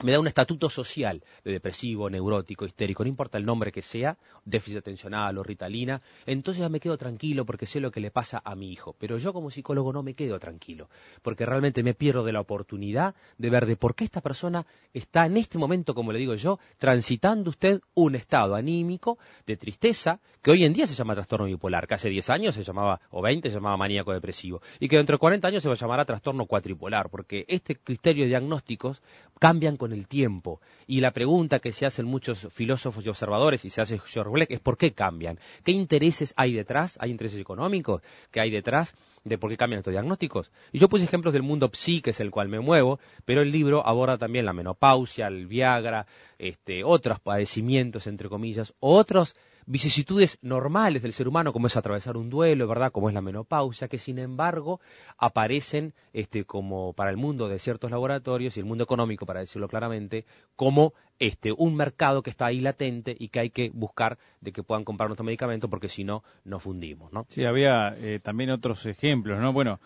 me 0.02 0.12
da 0.12 0.20
un 0.20 0.26
estatuto 0.26 0.68
social 0.68 1.22
de 1.44 1.52
depresivo, 1.52 2.10
neurótico, 2.10 2.64
histérico, 2.64 3.04
no 3.04 3.08
importa 3.08 3.38
el 3.38 3.46
nombre 3.46 3.70
que 3.70 3.82
sea, 3.82 4.18
déficit 4.44 4.78
atencional 4.78 5.38
o 5.38 5.42
ritalina, 5.42 6.02
entonces 6.26 6.68
me 6.68 6.80
quedo 6.80 6.98
tranquilo 6.98 7.44
porque 7.46 7.66
sé 7.66 7.80
lo 7.80 7.90
que 7.90 8.00
le 8.00 8.10
pasa 8.10 8.42
a 8.44 8.54
mi 8.54 8.72
hijo. 8.72 8.96
Pero 8.98 9.18
yo 9.18 9.32
como 9.32 9.50
psicólogo 9.50 9.92
no 9.92 10.02
me 10.02 10.14
quedo 10.14 10.38
tranquilo, 10.38 10.88
porque 11.22 11.46
realmente 11.46 11.82
me 11.82 11.94
pierdo 11.94 12.24
de 12.24 12.32
la 12.32 12.40
oportunidad 12.40 13.14
de 13.38 13.50
ver 13.50 13.66
de 13.66 13.76
por 13.76 13.94
qué 13.94 14.04
esta 14.04 14.20
persona 14.20 14.66
está 14.92 15.26
en 15.26 15.36
este 15.36 15.58
momento, 15.58 15.94
como 15.94 16.12
le 16.12 16.18
digo 16.18 16.34
yo, 16.34 16.58
transitando 16.78 17.50
usted 17.50 17.80
un 17.94 18.16
estado 18.16 18.56
anímico 18.56 19.18
de 19.46 19.56
tristeza, 19.56 20.20
que 20.42 20.50
hoy 20.50 20.64
en 20.64 20.72
día 20.72 20.86
se 20.86 20.94
llama 20.94 21.14
trastorno 21.14 21.46
bipolar, 21.46 21.86
que 21.86 21.94
hace 21.94 22.08
10 22.08 22.30
años 22.30 22.54
se 22.54 22.62
llamaba, 22.62 23.00
o 23.10 23.22
20 23.22 23.48
se 23.48 23.54
llamaba 23.54 23.76
maníaco 23.76 24.12
depresivo, 24.12 24.60
y 24.80 24.88
que 24.88 24.96
dentro 24.96 25.14
de 25.14 25.20
40 25.20 25.48
años 25.48 25.62
se 25.62 25.68
va 25.68 25.74
a 25.74 25.78
llamar 25.78 26.04
trastorno 26.04 26.46
cuatripolar, 26.46 27.08
porque 27.10 27.44
este 27.48 27.76
criterio 27.76 28.24
de 28.24 28.30
diagnósticos 28.30 29.00
cambian 29.38 29.76
con 29.76 29.93
el 29.94 30.06
tiempo. 30.06 30.60
Y 30.86 31.00
la 31.00 31.12
pregunta 31.12 31.60
que 31.60 31.72
se 31.72 31.86
hacen 31.86 32.06
muchos 32.06 32.48
filósofos 32.52 33.04
y 33.04 33.08
observadores, 33.08 33.64
y 33.64 33.70
se 33.70 33.80
hace 33.80 33.98
George 33.98 34.30
Black, 34.30 34.50
es 34.50 34.60
¿por 34.60 34.76
qué 34.76 34.92
cambian? 34.92 35.38
¿Qué 35.64 35.72
intereses 35.72 36.34
hay 36.36 36.52
detrás? 36.52 36.98
¿Hay 37.00 37.10
intereses 37.10 37.40
económicos? 37.40 38.02
¿Qué 38.30 38.40
hay 38.40 38.50
detrás 38.50 38.94
de 39.24 39.38
por 39.38 39.50
qué 39.50 39.56
cambian 39.56 39.78
estos 39.78 39.92
diagnósticos? 39.92 40.50
Y 40.72 40.78
yo 40.78 40.88
puse 40.88 41.04
ejemplos 41.04 41.32
del 41.32 41.42
mundo 41.42 41.70
psi, 41.72 42.02
que 42.02 42.10
es 42.10 42.20
el 42.20 42.30
cual 42.30 42.48
me 42.48 42.60
muevo, 42.60 42.98
pero 43.24 43.40
el 43.40 43.50
libro 43.50 43.86
aborda 43.86 44.18
también 44.18 44.44
la 44.44 44.52
menopausia, 44.52 45.28
el 45.28 45.46
Viagra, 45.46 46.06
este, 46.38 46.84
otros 46.84 47.20
padecimientos, 47.20 48.06
entre 48.06 48.28
comillas, 48.28 48.74
otros 48.80 49.36
vicisitudes 49.66 50.38
normales 50.42 51.02
del 51.02 51.12
ser 51.12 51.28
humano, 51.28 51.52
como 51.52 51.66
es 51.66 51.76
atravesar 51.76 52.16
un 52.16 52.30
duelo, 52.30 52.66
¿verdad? 52.66 52.92
Como 52.92 53.08
es 53.08 53.14
la 53.14 53.20
menopausia, 53.20 53.88
que 53.88 53.98
sin 53.98 54.18
embargo 54.18 54.80
aparecen 55.18 55.94
este, 56.12 56.44
como 56.44 56.92
para 56.92 57.10
el 57.10 57.16
mundo 57.16 57.48
de 57.48 57.58
ciertos 57.58 57.90
laboratorios 57.90 58.56
y 58.56 58.60
el 58.60 58.66
mundo 58.66 58.84
económico, 58.84 59.26
para 59.26 59.40
decirlo 59.40 59.68
claramente, 59.68 60.24
como 60.56 60.94
este, 61.18 61.52
un 61.52 61.74
mercado 61.76 62.22
que 62.22 62.30
está 62.30 62.46
ahí 62.46 62.60
latente 62.60 63.14
y 63.18 63.28
que 63.28 63.40
hay 63.40 63.50
que 63.50 63.70
buscar 63.72 64.18
de 64.40 64.52
que 64.52 64.62
puedan 64.62 64.84
comprar 64.84 65.08
nuestro 65.08 65.24
medicamento 65.24 65.68
porque 65.68 65.88
si 65.88 66.04
no, 66.04 66.22
nos 66.44 66.62
fundimos, 66.62 67.12
¿no? 67.12 67.26
Sí, 67.28 67.44
había 67.44 67.94
eh, 67.98 68.20
también 68.22 68.50
otros 68.50 68.84
ejemplos, 68.86 69.40
¿no? 69.40 69.52
Bueno, 69.52 69.80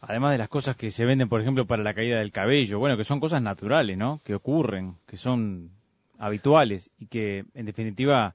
además 0.00 0.32
de 0.32 0.38
las 0.38 0.48
cosas 0.48 0.76
que 0.76 0.90
se 0.90 1.04
venden, 1.04 1.28
por 1.28 1.40
ejemplo, 1.40 1.66
para 1.66 1.82
la 1.82 1.94
caída 1.94 2.18
del 2.18 2.32
cabello, 2.32 2.78
bueno, 2.78 2.96
que 2.96 3.04
son 3.04 3.20
cosas 3.20 3.42
naturales, 3.42 3.96
¿no? 3.96 4.20
Que 4.24 4.34
ocurren, 4.34 4.96
que 5.06 5.16
son 5.16 5.70
habituales 6.18 6.90
y 6.98 7.06
que, 7.06 7.44
en 7.54 7.66
definitiva, 7.66 8.34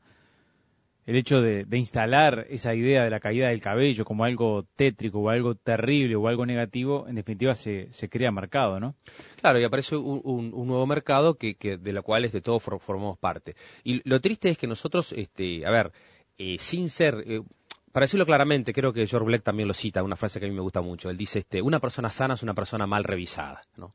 el 1.05 1.15
hecho 1.17 1.41
de, 1.41 1.65
instalar 1.77 2.45
esa 2.49 2.73
idea 2.73 3.03
de 3.03 3.09
la 3.09 3.19
caída 3.19 3.49
del 3.49 3.59
cabello 3.61 4.05
como 4.05 4.23
algo 4.23 4.65
tétrico 4.75 5.19
o 5.19 5.29
algo 5.29 5.55
terrible 5.55 6.15
o 6.15 6.27
algo 6.27 6.45
negativo, 6.45 7.07
en 7.07 7.15
definitiva 7.15 7.55
se, 7.55 7.91
se 7.91 8.09
crea 8.09 8.31
marcado, 8.31 8.79
¿no? 8.79 8.95
Claro, 9.41 9.59
y 9.59 9.63
aparece 9.63 9.95
un, 9.97 10.21
un- 10.23 10.53
un 10.53 10.67
nuevo 10.67 10.85
mercado 10.85 11.35
que, 11.35 11.55
que 11.55 11.77
de 11.77 11.93
la 11.93 12.01
cual 12.01 12.25
este, 12.25 12.41
todos 12.41 12.63
for- 12.63 12.79
formamos 12.79 13.17
parte. 13.17 13.55
Y 13.83 14.01
lo 14.07 14.21
triste 14.21 14.49
es 14.49 14.57
que 14.57 14.67
nosotros, 14.67 15.11
este, 15.13 15.65
a 15.65 15.71
ver, 15.71 15.91
eh, 16.37 16.55
sin 16.57 16.89
ser, 16.89 17.23
eh, 17.27 17.41
para 17.91 18.05
decirlo 18.05 18.25
claramente, 18.25 18.73
creo 18.73 18.91
que 18.93 19.05
George 19.05 19.25
Black 19.27 19.43
también 19.43 19.67
lo 19.67 19.73
cita, 19.73 20.01
una 20.01 20.15
frase 20.15 20.39
que 20.39 20.45
a 20.45 20.49
mí 20.49 20.55
me 20.55 20.61
gusta 20.61 20.81
mucho. 20.81 21.09
Él 21.09 21.17
dice, 21.17 21.39
este, 21.39 21.61
una 21.61 21.79
persona 21.79 22.09
sana 22.09 22.33
es 22.33 22.43
una 22.43 22.53
persona 22.53 22.87
mal 22.87 23.03
revisada, 23.03 23.61
¿no? 23.77 23.91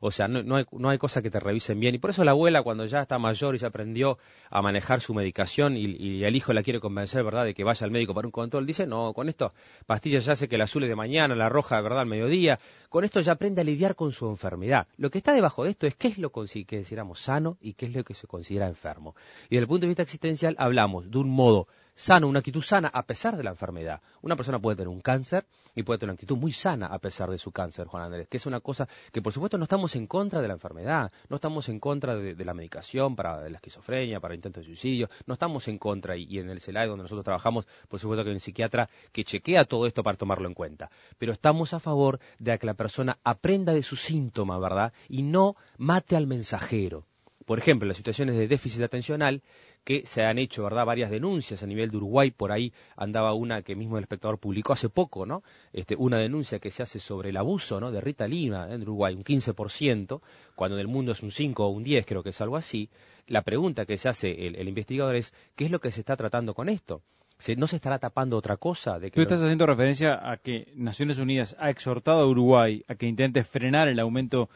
O 0.00 0.10
sea, 0.10 0.28
no, 0.28 0.42
no 0.42 0.56
hay, 0.56 0.64
no 0.72 0.88
hay 0.88 0.98
cosa 0.98 1.22
que 1.22 1.30
te 1.30 1.38
revisen 1.38 1.78
bien. 1.78 1.94
Y 1.94 1.98
por 1.98 2.10
eso 2.10 2.24
la 2.24 2.32
abuela, 2.32 2.62
cuando 2.62 2.86
ya 2.86 3.00
está 3.00 3.18
mayor 3.18 3.54
y 3.54 3.58
ya 3.58 3.68
aprendió 3.68 4.18
a 4.50 4.62
manejar 4.62 5.00
su 5.00 5.14
medicación 5.14 5.76
y, 5.76 5.84
y 5.84 6.24
el 6.24 6.34
hijo 6.34 6.52
la 6.52 6.62
quiere 6.62 6.80
convencer, 6.80 7.22
¿verdad?, 7.22 7.44
de 7.44 7.54
que 7.54 7.64
vaya 7.64 7.84
al 7.84 7.90
médico 7.90 8.14
para 8.14 8.26
un 8.26 8.32
control, 8.32 8.66
dice, 8.66 8.86
no, 8.86 9.12
con 9.12 9.28
esto, 9.28 9.52
pastillas 9.86 10.24
ya 10.24 10.34
sé 10.34 10.48
que 10.48 10.58
la 10.58 10.64
azul 10.64 10.82
es 10.84 10.88
de 10.88 10.96
mañana, 10.96 11.34
la 11.34 11.48
roja, 11.48 11.80
¿verdad?, 11.80 12.00
al 12.00 12.06
mediodía. 12.06 12.58
Con 12.88 13.04
esto 13.04 13.20
ya 13.20 13.32
aprende 13.32 13.60
a 13.60 13.64
lidiar 13.64 13.94
con 13.94 14.12
su 14.12 14.28
enfermedad. 14.28 14.88
Lo 14.96 15.10
que 15.10 15.18
está 15.18 15.32
debajo 15.32 15.64
de 15.64 15.70
esto 15.70 15.86
es 15.86 15.94
qué 15.94 16.08
es 16.08 16.18
lo 16.18 16.30
que 16.30 16.64
consideramos 16.64 17.20
sano 17.20 17.58
y 17.60 17.74
qué 17.74 17.86
es 17.86 17.94
lo 17.94 18.02
que 18.02 18.14
se 18.14 18.26
considera 18.26 18.66
enfermo. 18.66 19.14
Y 19.44 19.56
desde 19.56 19.62
el 19.62 19.68
punto 19.68 19.82
de 19.82 19.88
vista 19.88 20.02
existencial 20.02 20.56
hablamos 20.58 21.10
de 21.10 21.18
un 21.18 21.28
modo 21.28 21.68
sano, 22.00 22.28
una 22.28 22.38
actitud 22.38 22.62
sana 22.62 22.88
a 22.88 23.02
pesar 23.02 23.36
de 23.36 23.44
la 23.44 23.50
enfermedad. 23.50 24.00
Una 24.22 24.34
persona 24.34 24.58
puede 24.58 24.76
tener 24.76 24.88
un 24.88 25.02
cáncer 25.02 25.44
y 25.74 25.82
puede 25.82 25.98
tener 25.98 26.10
una 26.10 26.14
actitud 26.14 26.36
muy 26.36 26.50
sana 26.50 26.86
a 26.86 26.98
pesar 26.98 27.30
de 27.30 27.36
su 27.36 27.52
cáncer, 27.52 27.86
Juan 27.88 28.04
Andrés, 28.04 28.26
que 28.26 28.38
es 28.38 28.46
una 28.46 28.60
cosa 28.60 28.88
que 29.12 29.20
por 29.20 29.34
supuesto 29.34 29.58
no 29.58 29.64
estamos 29.64 29.94
en 29.96 30.06
contra 30.06 30.40
de 30.40 30.48
la 30.48 30.54
enfermedad, 30.54 31.12
no 31.28 31.36
estamos 31.36 31.68
en 31.68 31.78
contra 31.78 32.16
de, 32.16 32.42
la 32.42 32.54
medicación 32.54 33.14
para 33.16 33.46
la 33.48 33.56
esquizofrenia, 33.56 34.18
para 34.18 34.34
intentos 34.34 34.62
de 34.62 34.66
suicidio, 34.66 35.10
no 35.26 35.34
estamos 35.34 35.68
en 35.68 35.76
contra 35.76 36.16
y, 36.16 36.38
en 36.38 36.48
el 36.48 36.62
CELAE 36.62 36.86
donde 36.86 37.02
nosotros 37.02 37.24
trabajamos, 37.24 37.66
por 37.88 38.00
supuesto 38.00 38.24
que 38.24 38.30
hay 38.30 38.34
un 38.34 38.40
psiquiatra 38.40 38.88
que 39.12 39.22
chequea 39.22 39.66
todo 39.66 39.86
esto 39.86 40.02
para 40.02 40.16
tomarlo 40.16 40.48
en 40.48 40.54
cuenta, 40.54 40.90
pero 41.18 41.32
estamos 41.32 41.74
a 41.74 41.80
favor 41.80 42.18
de 42.38 42.58
que 42.58 42.66
la 42.66 42.74
persona 42.74 43.18
aprenda 43.24 43.74
de 43.74 43.82
su 43.82 43.96
síntoma, 43.96 44.58
¿verdad? 44.58 44.94
Y 45.08 45.22
no 45.22 45.54
mate 45.76 46.16
al 46.16 46.26
mensajero. 46.26 47.04
Por 47.50 47.58
ejemplo, 47.58 47.84
en 47.84 47.88
las 47.88 47.96
situaciones 47.96 48.36
de 48.36 48.46
déficit 48.46 48.82
atencional, 48.82 49.42
que 49.84 50.04
se 50.06 50.22
han 50.22 50.38
hecho, 50.38 50.62
¿verdad?, 50.64 50.84
varias 50.84 51.10
denuncias 51.10 51.62
a 51.62 51.66
nivel 51.66 51.90
de 51.90 51.96
Uruguay, 51.96 52.30
por 52.30 52.52
ahí 52.52 52.72
andaba 52.96 53.32
una 53.34 53.62
que 53.62 53.74
mismo 53.74 53.96
el 53.96 54.04
espectador 54.04 54.38
publicó 54.38 54.72
hace 54.74 54.88
poco, 54.88 55.24
¿no? 55.26 55.42
Este, 55.72 55.96
una 55.96 56.18
denuncia 56.18 56.58
que 56.58 56.70
se 56.70 56.82
hace 56.82 57.00
sobre 57.00 57.30
el 57.30 57.36
abuso, 57.36 57.80
¿no?, 57.80 57.90
de 57.90 58.00
Rita 58.00 58.28
Lima 58.28 58.68
en 58.72 58.82
Uruguay, 58.82 59.14
un 59.14 59.24
15%, 59.24 60.20
cuando 60.54 60.76
en 60.76 60.80
el 60.80 60.88
mundo 60.88 61.12
es 61.12 61.22
un 61.22 61.30
5 61.30 61.64
o 61.66 61.70
un 61.70 61.82
10, 61.82 62.04
creo 62.06 62.22
que 62.22 62.30
es 62.30 62.40
algo 62.40 62.56
así. 62.56 62.90
La 63.26 63.42
pregunta 63.42 63.86
que 63.86 63.96
se 63.96 64.08
hace 64.08 64.46
el, 64.46 64.56
el 64.56 64.68
investigador 64.68 65.16
es, 65.16 65.32
¿qué 65.56 65.64
es 65.64 65.70
lo 65.70 65.80
que 65.80 65.90
se 65.90 66.00
está 66.00 66.16
tratando 66.16 66.52
con 66.54 66.68
esto? 66.68 67.02
¿Se- 67.38 67.56
¿No 67.56 67.66
se 67.66 67.76
estará 67.76 67.98
tapando 67.98 68.36
otra 68.36 68.58
cosa? 68.58 68.98
De 68.98 69.10
que 69.10 69.16
Tú 69.16 69.22
estás 69.22 69.40
haciendo 69.42 69.64
referencia 69.66 70.30
a 70.30 70.36
que 70.36 70.72
Naciones 70.76 71.18
Unidas 71.18 71.56
ha 71.58 71.70
exhortado 71.70 72.20
a 72.20 72.26
Uruguay 72.26 72.84
a 72.86 72.96
que 72.96 73.06
intente 73.06 73.44
frenar 73.44 73.88
el 73.88 73.98
aumento 73.98 74.50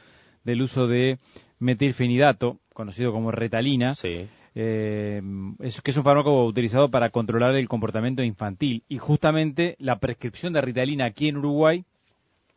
del 0.44 0.60
uso 0.60 0.86
de 0.86 1.18
metilfenidato, 1.58 2.58
conocido 2.74 3.12
como 3.12 3.30
retalina, 3.30 3.94
Sí. 3.94 4.28
Eh, 4.54 5.20
es, 5.60 5.80
que 5.82 5.90
es 5.90 5.96
un 5.96 6.04
fármaco 6.04 6.44
utilizado 6.46 6.90
para 6.90 7.10
controlar 7.10 7.54
el 7.56 7.68
comportamiento 7.68 8.22
infantil. 8.22 8.82
Y 8.88 8.98
justamente 8.98 9.76
la 9.78 9.98
prescripción 9.98 10.52
de 10.52 10.60
ritalina 10.60 11.06
aquí 11.06 11.28
en 11.28 11.38
Uruguay 11.38 11.84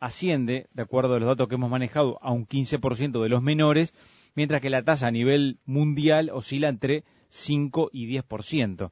asciende, 0.00 0.66
de 0.74 0.82
acuerdo 0.82 1.14
a 1.14 1.18
los 1.18 1.28
datos 1.28 1.48
que 1.48 1.56
hemos 1.56 1.70
manejado, 1.70 2.18
a 2.22 2.30
un 2.32 2.46
15% 2.46 3.20
de 3.22 3.28
los 3.28 3.42
menores, 3.42 3.94
mientras 4.34 4.60
que 4.60 4.70
la 4.70 4.82
tasa 4.84 5.08
a 5.08 5.10
nivel 5.10 5.58
mundial 5.66 6.30
oscila 6.32 6.68
entre 6.68 7.02
5 7.30 7.90
y 7.92 8.06
10%. 8.06 8.90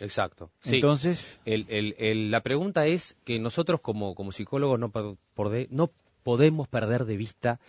Exacto. 0.00 0.50
Sí. 0.62 0.76
Entonces, 0.76 1.38
El- 1.44 1.66
el- 1.68 1.94
el- 1.98 2.30
la 2.30 2.40
pregunta 2.40 2.86
es 2.86 3.16
que 3.24 3.38
nosotros 3.38 3.80
como, 3.80 4.14
como 4.16 4.32
psicólogos 4.32 4.80
no, 4.80 4.90
po- 4.90 5.16
porde- 5.36 5.68
no 5.70 5.90
podemos 6.24 6.66
perder 6.66 7.04
de 7.04 7.16
vista 7.16 7.60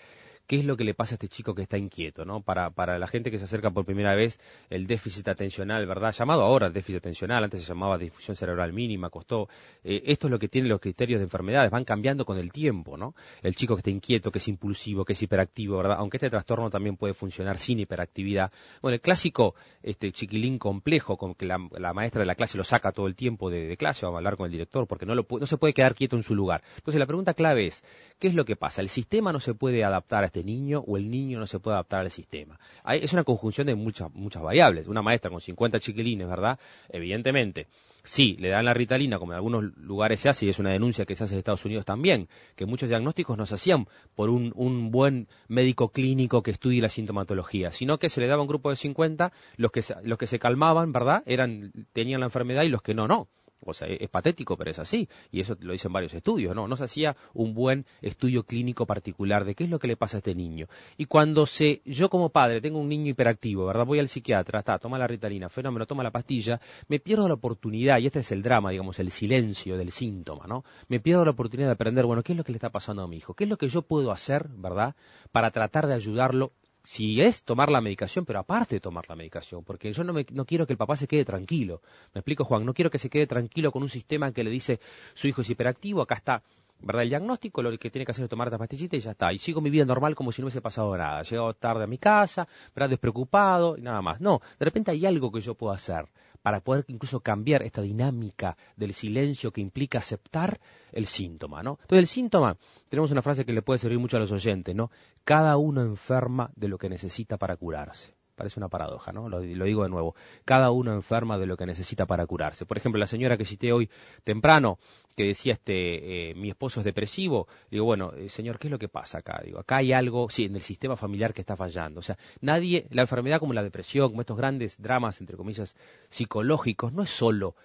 qué 0.47 0.57
es 0.57 0.65
lo 0.65 0.75
que 0.75 0.83
le 0.83 0.93
pasa 0.93 1.13
a 1.13 1.15
este 1.15 1.27
chico 1.27 1.55
que 1.55 1.63
está 1.63 1.77
inquieto, 1.77 2.25
¿no? 2.25 2.41
Para, 2.41 2.69
para 2.71 2.99
la 2.99 3.07
gente 3.07 3.31
que 3.31 3.37
se 3.37 3.45
acerca 3.45 3.71
por 3.71 3.85
primera 3.85 4.15
vez, 4.15 4.39
el 4.69 4.87
déficit 4.87 5.27
atencional, 5.27 5.85
¿verdad? 5.85 6.11
Llamado 6.11 6.41
ahora 6.41 6.69
déficit 6.69 6.97
atencional, 6.97 7.43
antes 7.43 7.61
se 7.61 7.67
llamaba 7.67 7.97
difusión 7.97 8.35
cerebral 8.35 8.73
mínima, 8.73 9.09
costó. 9.09 9.47
eh, 9.83 10.03
esto 10.05 10.27
es 10.27 10.31
lo 10.31 10.39
que 10.39 10.47
tienen 10.47 10.69
los 10.69 10.79
criterios 10.79 11.19
de 11.19 11.25
enfermedades, 11.25 11.71
van 11.71 11.85
cambiando 11.85 12.25
con 12.25 12.37
el 12.37 12.51
tiempo, 12.51 12.97
¿no? 12.97 13.15
El 13.41 13.55
chico 13.55 13.75
que 13.75 13.79
está 13.79 13.89
inquieto, 13.89 14.31
que 14.31 14.39
es 14.39 14.47
impulsivo, 14.47 15.05
que 15.05 15.13
es 15.13 15.21
hiperactivo, 15.21 15.77
¿verdad? 15.77 15.97
Aunque 15.99 16.17
este 16.17 16.29
trastorno 16.29 16.69
también 16.69 16.97
puede 16.97 17.13
funcionar 17.13 17.57
sin 17.57 17.79
hiperactividad. 17.79 18.51
Bueno, 18.81 18.95
el 18.95 19.01
clásico 19.01 19.55
este 19.81 20.11
chiquilín 20.11 20.59
complejo, 20.59 21.17
con 21.17 21.35
que 21.35 21.45
la, 21.45 21.57
maestra 21.93 22.21
de 22.21 22.25
la 22.25 22.35
clase 22.35 22.57
lo 22.57 22.63
saca 22.63 22.91
todo 22.91 23.07
el 23.07 23.15
tiempo 23.15 23.49
de, 23.49 23.67
de 23.67 23.77
clase, 23.77 24.05
vamos 24.05 24.17
a 24.17 24.19
hablar 24.19 24.37
con 24.37 24.45
el 24.45 24.51
director, 24.51 24.87
porque 24.87 25.05
no, 25.05 25.15
lo, 25.15 25.25
no 25.29 25.45
se 25.45 25.57
puede 25.57 25.73
quedar 25.73 25.95
quieto 25.95 26.15
en 26.15 26.23
su 26.23 26.35
lugar. 26.35 26.63
Entonces 26.75 26.99
la 26.99 27.05
pregunta 27.05 27.33
clave 27.33 27.67
es, 27.67 27.83
¿qué 28.19 28.27
es 28.27 28.35
lo 28.35 28.45
que 28.45 28.55
pasa? 28.55 28.81
¿El 28.81 28.89
sistema 28.89 29.31
no 29.31 29.39
se 29.39 29.53
puede 29.53 29.83
adaptar 29.83 30.23
a 30.23 30.29
este 30.33 30.43
niño 30.43 30.83
o 30.87 30.97
el 30.97 31.11
niño 31.11 31.37
no 31.37 31.45
se 31.45 31.59
puede 31.59 31.75
adaptar 31.75 32.01
al 32.01 32.09
sistema? 32.09 32.59
Hay- 32.83 33.01
es 33.03 33.13
una 33.13 33.23
conjunción 33.23 33.67
de 33.67 33.75
muchas, 33.75 34.11
muchas 34.15 34.41
variables. 34.41 34.87
Una 34.87 35.03
maestra 35.03 35.29
con 35.29 35.39
50 35.39 35.79
chiquilines, 35.79 36.27
¿verdad? 36.27 36.59
Evidentemente. 36.89 37.67
Sí, 38.05 38.35
le 38.39 38.49
dan 38.49 38.65
la 38.65 38.73
ritalina, 38.73 39.17
como 39.19 39.31
en 39.31 39.37
algunos 39.37 39.63
lugares 39.77 40.19
se 40.19 40.27
hace, 40.27 40.45
y 40.45 40.49
es 40.49 40.59
una 40.59 40.71
denuncia 40.71 41.05
que 41.05 41.15
se 41.15 41.23
hace 41.23 41.35
en 41.35 41.39
Estados 41.39 41.63
Unidos 41.63 41.85
también, 41.85 42.27
que 42.57 42.65
muchos 42.65 42.89
diagnósticos 42.89 43.37
no 43.37 43.45
se 43.45 43.55
hacían 43.55 43.85
por 44.15 44.29
un, 44.29 44.51
un 44.55 44.91
buen 44.91 45.27
médico 45.47 45.89
clínico 45.89 46.41
que 46.43 46.51
estudie 46.51 46.81
la 46.81 46.89
sintomatología, 46.89 47.71
sino 47.71 47.99
que 47.99 48.09
se 48.09 48.19
le 48.19 48.27
daba 48.27 48.41
un 48.41 48.47
grupo 48.49 48.69
de 48.71 48.75
50, 48.75 49.31
los 49.55 49.71
que, 49.71 49.83
se- 49.83 49.95
los 50.03 50.17
que 50.17 50.27
se 50.27 50.37
calmaban, 50.39 50.91
¿verdad? 50.91 51.23
Eran, 51.25 51.71
tenían 51.93 52.19
la 52.19 52.25
enfermedad 52.25 52.63
y 52.63 52.69
los 52.69 52.81
que 52.81 52.93
no, 52.93 53.07
no. 53.07 53.29
O 53.65 53.73
sea, 53.73 53.87
es, 53.87 54.09
patético, 54.09 54.57
pero 54.57 54.71
es 54.71 54.79
así. 54.79 55.07
Y 55.31 55.41
eso 55.41 55.55
lo 55.59 55.73
dicen 55.73 55.91
varios 55.91 56.13
estudios, 56.13 56.55
¿no? 56.55 56.67
No 56.67 56.75
se 56.75 56.85
hacía 56.85 57.15
un 57.33 57.53
buen 57.53 57.85
estudio 58.01 58.43
clínico 58.43 58.85
particular 58.85 59.45
de 59.45 59.55
qué 59.55 59.63
es 59.63 59.69
lo 59.69 59.79
que 59.79 59.87
le 59.87 59.97
pasa 59.97 60.17
a 60.17 60.19
este 60.19 60.35
niño. 60.35 60.67
Y 60.97 61.05
cuando 61.05 61.45
se, 61.45 61.81
yo 61.85 62.09
como 62.09 62.29
padre 62.29 62.61
tengo 62.61 62.79
un 62.79 62.89
niño 62.89 63.11
hiperactivo, 63.11 63.65
¿verdad? 63.65 63.85
Voy 63.85 63.99
al 63.99 64.07
psiquiatra, 64.07 64.59
está, 64.59 64.77
toma 64.79 64.97
la 64.97 65.07
ritalina, 65.07 65.49
fenómeno, 65.49 65.85
toma 65.85 66.03
la 66.03 66.11
pastilla, 66.11 66.59
me 66.87 66.99
pierdo 66.99 67.27
la 67.27 67.35
oportunidad, 67.35 67.99
y 67.99 68.07
este 68.07 68.19
es 68.19 68.31
el 68.31 68.43
drama, 68.43 68.71
digamos, 68.71 68.99
el 68.99 69.11
silencio 69.11 69.77
del 69.77 69.91
síntoma, 69.91 70.45
¿no? 70.47 70.63
Me 70.87 70.99
pierdo 70.99 71.25
la 71.25 71.31
oportunidad 71.31 71.69
de 71.69 71.73
aprender, 71.73 72.05
bueno, 72.05 72.23
¿qué 72.23 72.33
es 72.33 72.37
lo 72.37 72.43
que 72.43 72.51
le 72.51 72.57
está 72.57 72.69
pasando 72.69 73.03
a 73.03 73.07
mi 73.07 73.17
hijo? 73.17 73.33
¿Qué 73.33 73.45
es 73.45 73.49
lo 73.49 73.57
que 73.57 73.67
yo 73.67 73.81
puedo 73.81 74.11
hacer, 74.11 74.47
¿verdad? 74.49 74.95
Para 75.31 75.51
tratar 75.51 75.87
de 75.87 75.93
ayudarlo 75.93 76.51
si 76.83 77.21
es 77.21 77.43
tomar 77.43 77.69
la 77.69 77.81
medicación, 77.81 78.25
pero 78.25 78.39
aparte 78.39 78.75
de 78.75 78.79
tomar 78.81 79.05
la 79.09 79.15
medicación, 79.15 79.63
porque 79.63 79.93
yo 79.93 80.03
no, 80.03 80.13
me- 80.13 80.25
no 80.31 80.45
quiero 80.45 80.67
que 80.67 80.73
el 80.73 80.77
papá 80.77 80.95
se 80.97 81.07
quede 81.07 81.23
tranquilo. 81.25 81.81
Me 82.13 82.19
explico, 82.19 82.43
Juan, 82.43 82.65
no 82.65 82.73
quiero 82.73 82.89
que 82.91 82.99
se 82.99 83.09
quede 83.09 83.25
tranquilo 83.27 83.71
con 83.71 83.83
un 83.83 83.89
sistema 83.89 84.31
que 84.33 84.43
le 84.43 84.49
dice 84.51 84.79
su 85.13 85.27
hijo 85.27 85.41
es 85.41 85.49
hiperactivo, 85.49 86.01
acá 86.01 86.15
está. 86.15 86.43
¿Verdad? 86.85 87.03
El 87.03 87.09
diagnóstico 87.09 87.61
lo 87.61 87.77
que 87.77 87.89
tiene 87.89 88.05
que 88.05 88.11
hacer 88.11 88.25
es 88.25 88.29
tomar 88.29 88.49
esta 88.49 88.57
pastillita 88.57 88.97
y 88.97 88.99
ya 88.99 89.11
está. 89.11 89.31
Y 89.31 89.37
sigo 89.39 89.61
mi 89.61 89.69
vida 89.69 89.85
normal 89.85 90.15
como 90.15 90.33
si 90.33 90.41
no 90.41 90.47
hubiese 90.47 90.59
pasado 90.61 90.97
nada. 90.97 91.21
He 91.21 91.23
llegado 91.23 91.53
tarde 91.53 91.85
a 91.85 91.87
mi 91.87 91.97
casa, 91.97 92.45
¿verdad? 92.75 92.89
Despreocupado 92.89 93.77
y 93.77 93.81
nada 93.81 94.01
más. 94.01 94.19
No, 94.19 94.41
de 94.59 94.65
repente 94.65 94.91
hay 94.91 95.05
algo 95.05 95.31
que 95.31 95.39
yo 95.39 95.55
puedo 95.55 95.71
hacer 95.71 96.05
para 96.43 96.59
poder 96.59 96.85
incluso 96.89 97.21
cambiar 97.21 97.63
esta 97.63 97.81
dinámica 97.81 98.57
del 98.75 98.93
silencio 98.93 99.51
que 99.51 99.61
implica 99.61 99.97
aceptar 99.97 100.59
el 100.91 101.07
síntoma, 101.07 101.63
¿no? 101.63 101.79
Entonces 101.81 101.99
el 101.99 102.07
síntoma, 102.07 102.57
tenemos 102.89 103.11
una 103.11 103.23
frase 103.23 103.45
que 103.45 103.53
le 103.53 103.63
puede 103.63 103.79
servir 103.79 103.97
mucho 103.97 104.17
a 104.17 104.19
los 104.19 104.31
oyentes, 104.31 104.75
¿no? 104.75 104.91
Cada 105.23 105.57
uno 105.57 105.81
enferma 105.81 106.51
de 106.55 106.67
lo 106.67 106.77
que 106.77 106.89
necesita 106.89 107.37
para 107.37 107.55
curarse. 107.55 108.13
Parece 108.35 108.59
una 108.59 108.69
paradoja, 108.69 109.11
¿no? 109.11 109.29
Lo, 109.29 109.41
digo 109.41 109.83
de 109.83 109.89
nuevo. 109.89 110.15
Cada 110.43 110.71
uno 110.71 110.93
enferma 110.93 111.37
de 111.37 111.45
lo 111.45 111.55
que 111.55 111.65
necesita 111.65 112.05
para 112.05 112.25
curarse. 112.25 112.65
Por 112.65 112.77
ejemplo, 112.77 112.99
la 112.99 113.05
señora 113.05 113.37
que 113.37 113.45
cité 113.45 113.71
hoy 113.71 113.89
temprano, 114.23 114.79
que 115.15 115.25
decía, 115.25 115.53
este, 115.53 116.31
eh, 116.31 116.33
mi 116.33 116.49
esposo 116.49 116.79
es 116.79 116.83
depresivo, 116.83 117.47
digo, 117.69 117.85
bueno, 117.85 118.13
eh, 118.13 118.29
señor, 118.29 118.57
¿qué 118.57 118.67
es 118.67 118.71
lo 118.71 118.79
que 118.79 118.87
pasa 118.87 119.19
acá? 119.19 119.41
Digo, 119.45 119.59
acá 119.59 119.77
hay 119.77 119.93
algo, 119.93 120.29
sí, 120.29 120.45
en 120.45 120.55
el 120.55 120.61
sistema 120.61 120.97
familiar 120.97 121.33
que 121.33 121.41
está 121.41 121.55
fallando. 121.55 121.99
O 121.99 122.03
sea, 122.03 122.17
nadie, 122.41 122.87
la 122.89 123.03
enfermedad 123.03 123.39
como 123.39 123.53
la 123.53 123.61
depresión, 123.61 124.09
como 124.09 124.21
estos 124.21 124.37
grandes 124.37 124.81
dramas, 124.81 125.21
entre 125.21 125.37
comillas, 125.37 125.75
psicológicos, 126.09 126.91
no 126.91 127.03
es 127.03 127.09
solo 127.11 127.55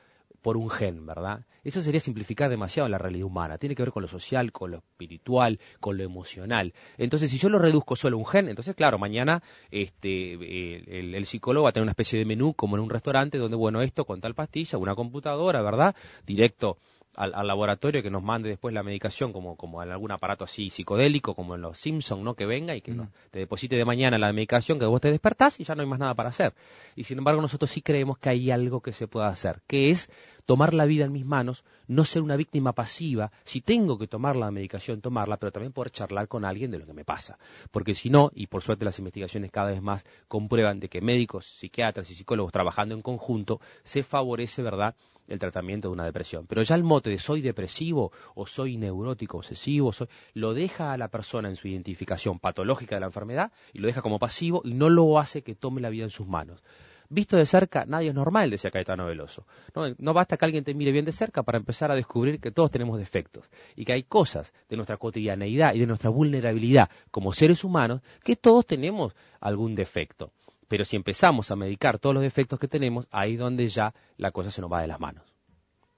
por 0.42 0.57
un 0.57 0.70
gen, 0.70 1.05
¿verdad? 1.07 1.44
Eso 1.64 1.81
sería 1.83 2.01
simplificar 2.01 2.48
demasiado 2.48 2.88
la 2.88 2.98
realidad 2.98 3.27
humana. 3.27 3.59
Tiene 3.59 3.74
que 3.74 3.83
ver 3.83 3.92
con 3.92 4.03
lo 4.03 4.09
social, 4.09 4.53
con 4.53 4.70
lo 4.70 4.79
espiritual, 4.79 5.59
con 5.81 5.96
lo 5.98 6.05
emocional. 6.05 6.72
Entonces, 6.96 7.31
si 7.31 7.38
yo 7.38 7.48
lo 7.48 7.59
reduzco 7.59 7.96
solo 7.96 8.16
a 8.16 8.20
un 8.20 8.27
gen, 8.27 8.48
entonces, 8.48 8.74
claro, 8.74 8.98
mañana 8.98 9.42
este, 9.70 10.33
el, 10.35 10.88
el- 10.88 11.14
el 11.14 11.27
psicólogo 11.27 11.64
va 11.64 11.70
a 11.70 11.72
tener 11.72 11.83
una 11.85 11.92
especie 11.92 12.18
de 12.18 12.24
menú 12.24 12.55
como 12.55 12.77
en 12.77 12.83
un 12.83 12.90
restaurante 12.90 13.38
donde, 13.38 13.57
bueno, 13.57 13.83
esto 13.83 14.05
con 14.05 14.20
tal 14.20 14.35
pastilla, 14.35 14.79
una 14.79 14.94
computadora, 14.94 15.62
¿verdad? 15.62 15.94
Directo 16.27 16.79
al, 17.18 17.35
al 17.35 17.46
laboratorio 17.48 18.02
que 18.02 18.11
nos 18.11 18.22
mande 18.22 18.48
después 18.48 18.72
la 18.72 18.83
medicación 18.85 19.33
como, 19.33 19.57
como 19.57 19.83
en 19.83 19.90
algún 19.90 20.12
aparato 20.12 20.44
así 20.44 20.70
psicodélico, 20.70 21.35
como 21.35 21.57
en 21.57 21.61
los 21.62 21.76
Simpsons, 21.78 22.22
¿no? 22.22 22.35
Que 22.35 22.46
venga 22.46 22.76
y 22.76 22.81
que 22.81 22.92
no- 22.92 23.11
te 23.33 23.40
deposite 23.40 23.76
de 23.76 23.85
mañana 23.85 24.18
la 24.18 24.33
medicación 24.33 24.78
que 24.78 24.87
vos 24.87 25.00
te 25.00 25.11
despertás 25.11 25.59
y 25.61 25.64
ya 25.64 25.74
no 25.74 25.83
hay 25.83 25.88
más 25.88 25.98
nada 25.98 26.14
para 26.14 26.28
hacer. 26.28 26.54
Y 26.94 27.04
sin 27.04 27.18
embargo 27.18 27.42
nosotros 27.42 27.70
sí 27.70 27.83
creemos 27.83 28.18
que 28.18 28.31
hay 28.31 28.50
algo 28.50 28.81
que 28.81 28.92
se 28.92 29.09
pueda 29.09 29.28
hacer, 29.28 29.61
que 29.66 29.90
es 29.90 30.09
tomar 30.48 30.72
la 30.72 30.87
vida 30.87 31.04
en 31.04 31.12
mis 31.12 31.26
manos, 31.26 31.62
no 31.88 32.06
ser 32.06 32.22
una 32.22 32.34
víctima 32.34 32.72
pasiva, 32.72 33.30
si 33.44 33.61
tengo 33.61 33.98
que 33.98 34.06
tomar 34.06 34.34
la 34.34 34.50
medicación, 34.50 35.02
tomarla, 35.02 35.37
pero 35.37 35.52
también 35.52 35.74
poder 35.74 35.90
charlar 35.90 36.26
con 36.26 36.46
alguien 36.46 36.70
de 36.70 36.78
lo 36.78 36.87
que 36.87 36.94
me 36.94 37.04
pasa. 37.04 37.38
Porque 37.70 37.92
si 37.92 38.08
no, 38.08 38.30
y 38.34 38.46
por 38.46 38.62
suerte 38.62 38.87
las 38.87 38.98
investigaciones 38.98 39.50
cada 39.50 39.72
vez 39.72 39.82
más 39.82 40.06
comprueban 40.26 40.80
de 40.80 40.88
que 40.88 41.02
médicos, 41.02 41.44
psiquiatras 41.44 42.11
y 42.11 42.14
psicólogos 42.14 42.50
trabajando 42.50 42.94
en 42.94 43.02
conjunto, 43.02 43.61
se 43.84 44.02
favorece, 44.02 44.62
¿verdad?, 44.62 44.94
el 45.26 45.38
tratamiento 45.38 45.88
de 45.88 45.92
una 45.92 46.06
depresión. 46.06 46.46
Pero 46.46 46.62
ya 46.62 46.76
el 46.76 46.82
mote 46.82 47.11
de 47.11 47.18
soy 47.18 47.42
depresivo 47.42 48.11
o 48.34 48.46
soy 48.46 48.78
neurótico 48.78 49.37
obsesivo, 49.37 49.92
soy, 49.92 50.08
lo 50.32 50.54
deja 50.54 50.94
a 50.94 50.96
la 50.96 51.08
persona 51.08 51.50
en 51.50 51.56
su 51.56 51.68
identificación 51.68 52.38
patológica 52.38 52.96
de 52.96 53.00
la 53.00 53.08
enfermedad 53.08 53.52
y 53.74 53.80
lo 53.80 53.88
deja 53.88 54.00
como 54.00 54.18
pasivo 54.18 54.62
y 54.64 54.72
no 54.72 54.88
lo 54.88 55.18
hace 55.18 55.42
que 55.42 55.54
tome 55.54 55.82
la 55.82 55.90
vida 55.90 56.04
en 56.04 56.11
sus 56.11 56.26
manos. 56.26 56.64
Visto 57.11 57.38
de 57.38 57.47
cerca, 57.47 57.87
nadie 57.87 58.11
es 58.11 58.14
normal, 58.14 58.51
decía 58.51 58.71
Caetano 58.71 59.07
Veloso. 59.07 59.47
No, 59.75 59.87
no 59.97 60.12
basta 60.12 60.37
que 60.37 60.44
alguien 60.44 60.62
te 60.62 60.75
mire 60.75 60.92
bien 60.92 61.07
de 61.07 61.12
cerca 61.12 61.42
para 61.42 61.57
empezar 61.57 61.90
a 61.90 61.94
descubrir 61.94 62.38
que 62.38 62.51
todos 62.51 62.71
tenemos 62.71 62.99
defectos 62.99 63.51
y 63.77 63.87
que 63.87 63.94
hay 63.94 64.03
cosas 64.03 64.53
de 64.68 64.77
nuestra 64.77 64.99
cotidianeidad 64.99 65.73
y 65.73 65.79
de 65.79 65.87
nuestra 65.87 66.11
vulnerabilidad 66.11 66.90
como 67.11 67.33
seres 67.33 67.64
humanos 67.64 68.03
que 68.23 68.37
todos 68.37 68.66
tenemos 68.66 69.14
algún 69.40 69.75
defecto. 69.75 70.33
Pero 70.68 70.85
si 70.85 70.97
empezamos 70.97 71.51
a 71.51 71.57
medicar 71.57 71.99
todos 71.99 72.12
los 72.12 72.23
defectos 72.23 72.59
que 72.59 72.68
tenemos, 72.68 73.09
ahí 73.11 73.37
donde 73.37 73.68
ya 73.68 73.94
la 74.18 74.31
cosa 74.31 74.51
se 74.51 74.61
nos 74.61 74.71
va 74.71 74.83
de 74.83 74.88
las 74.88 75.01
manos. 75.01 75.25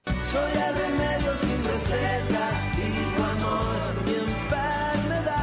Soy 0.05 0.51
el 0.53 0.75
remedio 0.75 1.35
sin 1.35 1.63
receta 1.65 2.49
y 2.77 3.15
tu 3.15 3.21
amor 3.21 4.03
mi 4.05 4.13
enfermedad. 4.13 5.33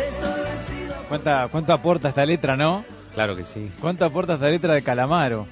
Estoy 0.00 0.42
vencido. 0.42 0.96
¿cuánta, 1.08 1.48
¿cuánto 1.48 1.72
aporta 1.72 2.08
esta 2.08 2.26
letra, 2.26 2.56
no? 2.56 2.97
Claro 3.18 3.34
que 3.34 3.42
sí. 3.42 3.68
¿Cuánto 3.80 4.04
aporta 4.04 4.34
esta 4.34 4.46
letra 4.46 4.74
de 4.74 4.82
Calamaro? 4.82 5.48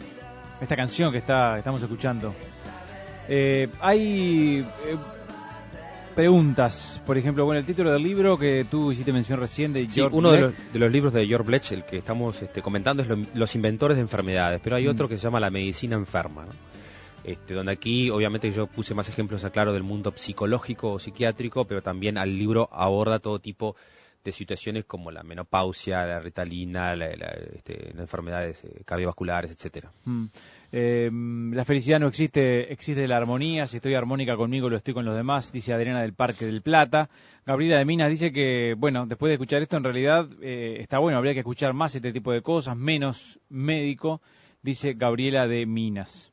Esta 0.60 0.76
canción 0.76 1.10
que 1.10 1.18
está, 1.18 1.58
estamos 1.58 1.82
escuchando. 1.82 2.32
Eh, 3.28 3.66
hay 3.80 4.60
eh, 4.60 4.96
preguntas, 6.14 7.02
por 7.04 7.18
ejemplo, 7.18 7.44
bueno, 7.44 7.58
el 7.58 7.66
título 7.66 7.92
del 7.92 8.04
libro 8.04 8.38
que 8.38 8.64
tú 8.70 8.92
hiciste 8.92 9.12
mención 9.12 9.40
recién 9.40 9.72
de 9.72 9.80
Sí, 9.86 9.96
George 9.96 10.16
uno 10.16 10.30
de 10.30 10.40
los, 10.42 10.72
de 10.72 10.78
los 10.78 10.92
libros 10.92 11.12
de 11.12 11.26
George 11.26 11.44
Blech, 11.44 11.72
el 11.72 11.82
que 11.84 11.96
estamos 11.96 12.40
este, 12.40 12.62
comentando, 12.62 13.02
es 13.02 13.08
lo- 13.08 13.18
Los 13.34 13.56
inventores 13.56 13.96
de 13.96 14.02
enfermedades, 14.02 14.60
pero 14.62 14.76
hay 14.76 14.86
Mm. 14.86 14.90
otro 14.90 15.08
que 15.08 15.16
se 15.16 15.24
llama 15.24 15.40
La 15.40 15.50
medicina 15.50 15.96
enferma, 15.96 16.44
¿no? 16.44 16.52
Este, 17.24 17.52
donde 17.52 17.72
aquí, 17.72 18.10
obviamente, 18.10 18.48
yo 18.52 18.68
puse 18.68 18.94
más 18.94 19.08
ejemplos, 19.08 19.42
aclaro, 19.44 19.72
del 19.72 19.82
mundo 19.82 20.12
psicológico 20.14 20.92
o 20.92 20.98
psiquiátrico, 21.00 21.64
pero 21.64 21.82
también 21.82 22.16
al 22.16 22.32
libro 22.38 22.68
aborda 22.72 23.18
todo 23.18 23.40
tipo 23.40 23.74
de 23.74 23.80
situaciones 24.32 24.84
como 24.84 25.10
la 25.10 25.22
menopausia, 25.22 26.04
la 26.04 26.20
ritalina, 26.20 26.94
la, 26.94 27.06
este, 27.54 27.90
las 27.92 28.00
enfermedades 28.00 28.64
eh, 28.64 28.82
cardiovasculares, 28.84 29.50
etcétera. 29.50 29.92
Mm. 30.04 30.26
Eh, 30.72 31.10
la 31.52 31.64
felicidad 31.64 32.00
no 32.00 32.08
existe, 32.08 32.72
existe 32.72 33.06
la 33.06 33.16
armonía. 33.16 33.66
Si 33.66 33.76
estoy 33.76 33.94
armónica 33.94 34.36
conmigo, 34.36 34.68
lo 34.68 34.76
estoy 34.76 34.94
con 34.94 35.04
los 35.04 35.16
demás, 35.16 35.52
dice 35.52 35.72
Adriana 35.72 36.02
del 36.02 36.14
Parque 36.14 36.46
del 36.46 36.62
Plata. 36.62 37.08
Gabriela 37.44 37.78
de 37.78 37.84
Minas 37.84 38.10
dice 38.10 38.32
que, 38.32 38.74
bueno, 38.76 39.06
después 39.06 39.30
de 39.30 39.34
escuchar 39.34 39.62
esto, 39.62 39.76
en 39.76 39.84
realidad 39.84 40.28
eh, 40.42 40.78
está 40.80 40.98
bueno, 40.98 41.18
habría 41.18 41.34
que 41.34 41.40
escuchar 41.40 41.72
más 41.72 41.94
este 41.94 42.12
tipo 42.12 42.32
de 42.32 42.42
cosas, 42.42 42.76
menos 42.76 43.38
médico, 43.48 44.20
dice 44.62 44.94
Gabriela 44.94 45.46
de 45.46 45.64
Minas. 45.66 46.32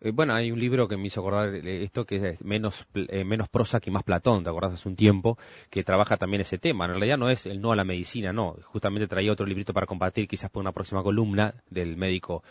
Eh, 0.00 0.10
bueno, 0.12 0.34
hay 0.34 0.50
un 0.50 0.60
libro 0.60 0.88
que 0.88 0.96
me 0.96 1.06
hizo 1.06 1.20
acordar 1.20 1.54
eh, 1.54 1.82
esto 1.82 2.04
que 2.04 2.16
es 2.16 2.44
menos, 2.44 2.86
eh, 2.94 3.24
menos 3.24 3.48
prosa 3.48 3.80
que 3.80 3.90
más 3.90 4.02
Platón, 4.04 4.44
¿te 4.44 4.50
acordás 4.50 4.74
hace 4.74 4.88
un 4.88 4.96
tiempo? 4.96 5.38
Que 5.70 5.84
trabaja 5.84 6.16
también 6.18 6.42
ese 6.42 6.58
tema. 6.58 6.84
En 6.84 6.92
realidad 6.92 7.16
no 7.16 7.30
es 7.30 7.46
el 7.46 7.60
no 7.60 7.72
a 7.72 7.76
la 7.76 7.84
medicina, 7.84 8.32
no. 8.32 8.56
Justamente 8.64 9.08
traía 9.08 9.32
otro 9.32 9.46
librito 9.46 9.72
para 9.72 9.86
compartir, 9.86 10.28
quizás 10.28 10.50
por 10.50 10.60
una 10.60 10.72
próxima 10.72 11.02
columna 11.02 11.54
del 11.70 11.96
médico 11.96 12.42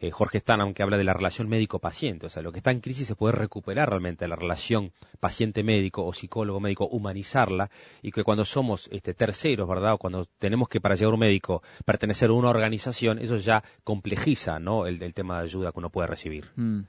eh, 0.00 0.10
Jorge 0.10 0.40
Stanham, 0.40 0.74
que 0.74 0.82
habla 0.82 0.96
de 0.96 1.04
la 1.04 1.12
relación 1.14 1.48
médico-paciente. 1.48 2.26
O 2.26 2.28
sea, 2.30 2.42
lo 2.42 2.52
que 2.52 2.58
está 2.58 2.70
en 2.70 2.80
crisis 2.80 3.06
se 3.06 3.14
puede 3.14 3.32
recuperar 3.32 3.90
realmente 3.90 4.28
la 4.28 4.36
relación 4.36 4.92
paciente-médico 5.20 6.04
o 6.04 6.12
psicólogo-médico, 6.12 6.86
humanizarla, 6.86 7.70
y 8.02 8.10
que 8.10 8.24
cuando 8.24 8.44
somos 8.44 8.88
este, 8.92 9.14
terceros, 9.14 9.68
¿verdad? 9.68 9.94
O 9.94 9.98
cuando 9.98 10.26
tenemos 10.38 10.68
que 10.68 10.80
para 10.80 10.94
llegar 10.94 11.12
a 11.12 11.14
un 11.14 11.20
médico 11.20 11.62
pertenecer 11.84 12.30
a 12.30 12.34
una 12.34 12.50
organización, 12.50 13.18
eso 13.18 13.36
ya 13.36 13.62
complejiza, 13.82 14.58
¿no? 14.58 14.86
El, 14.86 15.02
el 15.02 15.14
tema 15.14 15.38
de 15.38 15.44
ayuda 15.44 15.72
que 15.72 15.78
uno 15.78 15.90
puede 15.90 16.08
recibir. 16.08 16.44
Mm. 16.56 16.82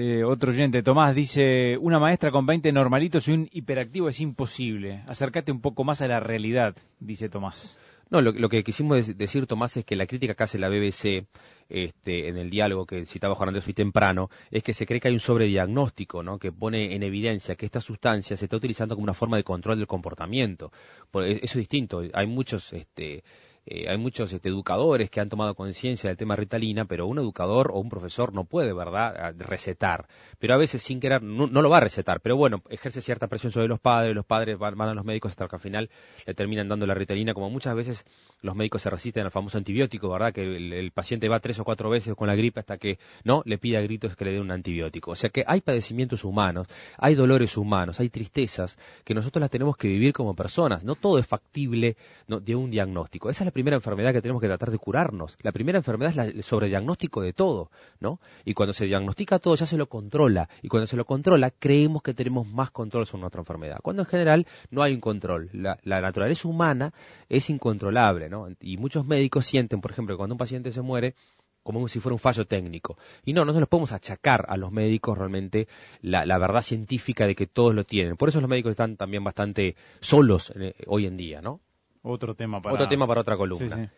Eh, 0.00 0.22
otro 0.22 0.52
oyente, 0.52 0.84
Tomás, 0.84 1.12
dice, 1.12 1.76
una 1.76 1.98
maestra 1.98 2.30
con 2.30 2.46
20 2.46 2.70
normalitos 2.70 3.26
y 3.26 3.32
un 3.32 3.48
hiperactivo 3.50 4.08
es 4.08 4.20
imposible. 4.20 5.02
Acércate 5.08 5.50
un 5.50 5.60
poco 5.60 5.82
más 5.82 6.02
a 6.02 6.06
la 6.06 6.20
realidad, 6.20 6.76
dice 7.00 7.28
Tomás. 7.28 7.76
No, 8.10 8.22
lo, 8.22 8.32
lo 8.32 8.48
que 8.48 8.64
quisimos 8.64 9.16
decir, 9.18 9.46
Tomás, 9.46 9.76
es 9.76 9.84
que 9.84 9.94
la 9.96 10.06
crítica 10.06 10.34
que 10.34 10.42
hace 10.42 10.58
la 10.58 10.68
BBC 10.70 11.26
este, 11.68 12.28
en 12.28 12.38
el 12.38 12.48
diálogo 12.48 12.86
que 12.86 13.04
citaba 13.04 13.34
Juan 13.34 13.50
Andrés 13.50 13.66
hoy 13.66 13.74
temprano, 13.74 14.30
es 14.50 14.62
que 14.62 14.72
se 14.72 14.86
cree 14.86 14.98
que 15.00 15.08
hay 15.08 15.14
un 15.14 15.20
sobrediagnóstico, 15.20 16.22
¿no? 16.22 16.38
que 16.38 16.50
pone 16.50 16.94
en 16.94 17.02
evidencia 17.02 17.54
que 17.56 17.66
esta 17.66 17.82
sustancia 17.82 18.36
se 18.36 18.46
está 18.46 18.56
utilizando 18.56 18.94
como 18.94 19.04
una 19.04 19.12
forma 19.14 19.36
de 19.36 19.44
control 19.44 19.76
del 19.78 19.86
comportamiento. 19.86 20.72
Por- 21.10 21.24
e- 21.24 21.32
eso 21.42 21.44
es 21.44 21.56
distinto. 21.56 22.02
Hay 22.14 22.26
muchos, 22.26 22.72
este, 22.72 23.24
eh, 23.70 23.86
hay 23.88 23.98
muchos 23.98 24.32
este, 24.32 24.48
educadores 24.48 25.10
que 25.10 25.20
han 25.20 25.28
tomado 25.28 25.54
conciencia 25.54 26.08
del 26.08 26.16
tema 26.16 26.36
Ritalina, 26.36 26.86
pero 26.86 27.06
un 27.06 27.18
educador 27.18 27.70
o 27.72 27.78
un 27.80 27.90
profesor 27.90 28.32
no 28.32 28.44
puede, 28.44 28.72
¿verdad?, 28.72 29.16
a- 29.16 29.32
recetar. 29.32 30.06
Pero 30.38 30.54
a 30.54 30.56
veces 30.56 30.82
sin 30.82 31.00
querer 31.00 31.22
no, 31.22 31.46
no 31.46 31.60
lo 31.62 31.68
va 31.68 31.78
a 31.78 31.80
recetar, 31.80 32.20
pero 32.20 32.36
bueno, 32.36 32.62
ejerce 32.70 33.00
cierta 33.00 33.26
presión 33.26 33.52
sobre 33.52 33.68
los 33.68 33.78
padres, 33.78 34.14
los 34.14 34.24
padres 34.24 34.58
van, 34.58 34.80
a 34.80 34.94
los 34.94 35.04
médicos 35.04 35.32
hasta 35.32 35.46
que 35.48 35.56
al 35.56 35.60
final 35.60 35.90
le 36.26 36.34
terminan 36.34 36.68
dando 36.68 36.86
la 36.86 36.94
Ritalina, 36.94 37.34
como 37.34 37.50
muchas 37.50 37.74
veces 37.74 38.06
los 38.40 38.56
médicos 38.56 38.82
se 38.82 38.90
resisten 38.90 39.24
al 39.24 39.30
famoso 39.30 39.58
antibiótico, 39.58 40.08
¿verdad?, 40.08 40.32
que 40.32 40.42
el, 40.42 40.90
paciente 40.92 41.28
va 41.28 41.40
tres 41.40 41.58
o 41.60 41.64
cuatro 41.64 41.90
veces 41.90 42.14
con 42.14 42.26
la 42.26 42.34
gripe 42.34 42.60
hasta 42.60 42.78
que 42.78 42.98
no 43.22 43.42
le 43.44 43.58
pide 43.58 43.76
a 43.76 43.82
gritos 43.82 44.16
que 44.16 44.24
le 44.24 44.32
den 44.32 44.42
un 44.42 44.50
antibiótico. 44.50 45.10
O 45.12 45.14
sea 45.14 45.30
que 45.30 45.44
hay 45.46 45.60
padecimientos 45.60 46.24
humanos, 46.24 46.66
hay 46.96 47.14
dolores 47.14 47.56
humanos, 47.56 48.00
hay 48.00 48.08
tristezas 48.08 48.78
que 49.04 49.14
nosotros 49.14 49.40
las 49.40 49.50
tenemos 49.50 49.76
que 49.76 49.88
vivir 49.88 50.12
como 50.12 50.34
personas. 50.34 50.84
No 50.84 50.94
todo 50.94 51.18
es 51.18 51.26
factible 51.26 51.96
¿no? 52.26 52.40
de 52.40 52.56
un 52.56 52.70
diagnóstico. 52.70 53.30
Esa 53.30 53.44
es 53.44 53.46
la 53.46 53.52
primera 53.58 53.74
enfermedad 53.74 54.12
que 54.12 54.22
tenemos 54.22 54.40
que 54.40 54.46
tratar 54.46 54.70
de 54.70 54.78
curarnos. 54.78 55.36
La 55.42 55.50
primera 55.50 55.78
enfermedad 55.78 56.10
es 56.10 56.16
la- 56.16 56.26
el 56.26 56.44
sobrediagnóstico 56.44 57.22
de 57.22 57.32
todo, 57.32 57.72
¿no? 57.98 58.20
Y 58.44 58.54
cuando 58.54 58.72
se 58.72 58.84
diagnostica 58.86 59.40
todo 59.40 59.56
ya 59.56 59.66
se 59.66 59.76
lo 59.76 59.88
controla. 59.88 60.48
Y 60.62 60.68
cuando 60.68 60.86
se 60.86 60.96
lo 60.96 61.04
controla, 61.04 61.50
creemos 61.50 62.02
que 62.02 62.14
tenemos 62.14 62.46
más 62.46 62.70
control 62.70 63.04
sobre 63.04 63.22
nuestra 63.22 63.40
enfermedad. 63.40 63.80
Cuando 63.82 64.02
en 64.02 64.06
general 64.06 64.46
no 64.70 64.82
hay 64.84 64.94
un 64.94 65.00
control. 65.00 65.50
La, 65.52 65.76
naturaleza 66.00 66.46
humana 66.46 66.92
es 67.28 67.50
incontrolable, 67.50 68.28
¿no? 68.28 68.46
Y 68.60 68.76
muchos 68.76 69.04
médicos 69.04 69.44
sienten, 69.44 69.80
por 69.80 69.90
ejemplo, 69.90 70.14
que 70.14 70.18
cuando 70.18 70.34
un 70.34 70.38
paciente 70.38 70.70
se 70.70 70.80
muere, 70.80 71.16
como 71.64 71.88
si 71.88 71.98
fuera 71.98 72.14
un 72.14 72.20
fallo 72.20 72.46
técnico. 72.46 72.96
Y 73.24 73.32
no, 73.32 73.44
no 73.44 73.52
nos 73.52 73.68
podemos 73.68 73.90
achacar 73.90 74.46
a 74.48 74.56
los 74.56 74.70
médicos 74.70 75.18
realmente 75.18 75.66
la, 76.00 76.24
la 76.24 76.38
verdad 76.38 76.62
científica 76.62 77.26
de 77.26 77.34
que 77.34 77.48
todos 77.48 77.74
lo 77.74 77.82
tienen. 77.82 78.16
Por 78.16 78.28
eso 78.28 78.40
los 78.40 78.48
médicos 78.48 78.70
están 78.70 78.96
también 78.96 79.24
bastante 79.24 79.74
solos 80.00 80.52
eh, 80.54 80.74
hoy 80.86 81.06
en 81.06 81.16
día, 81.16 81.42
¿no? 81.42 81.60
Otro 82.02 82.34
tema 82.34 82.60
para... 82.60 82.74
Otro 82.74 82.88
tema 82.88 83.06
para 83.06 83.20
otra 83.20 83.34
Sí, 83.34 83.38
columna. 83.38 83.76
sí. 83.84 83.90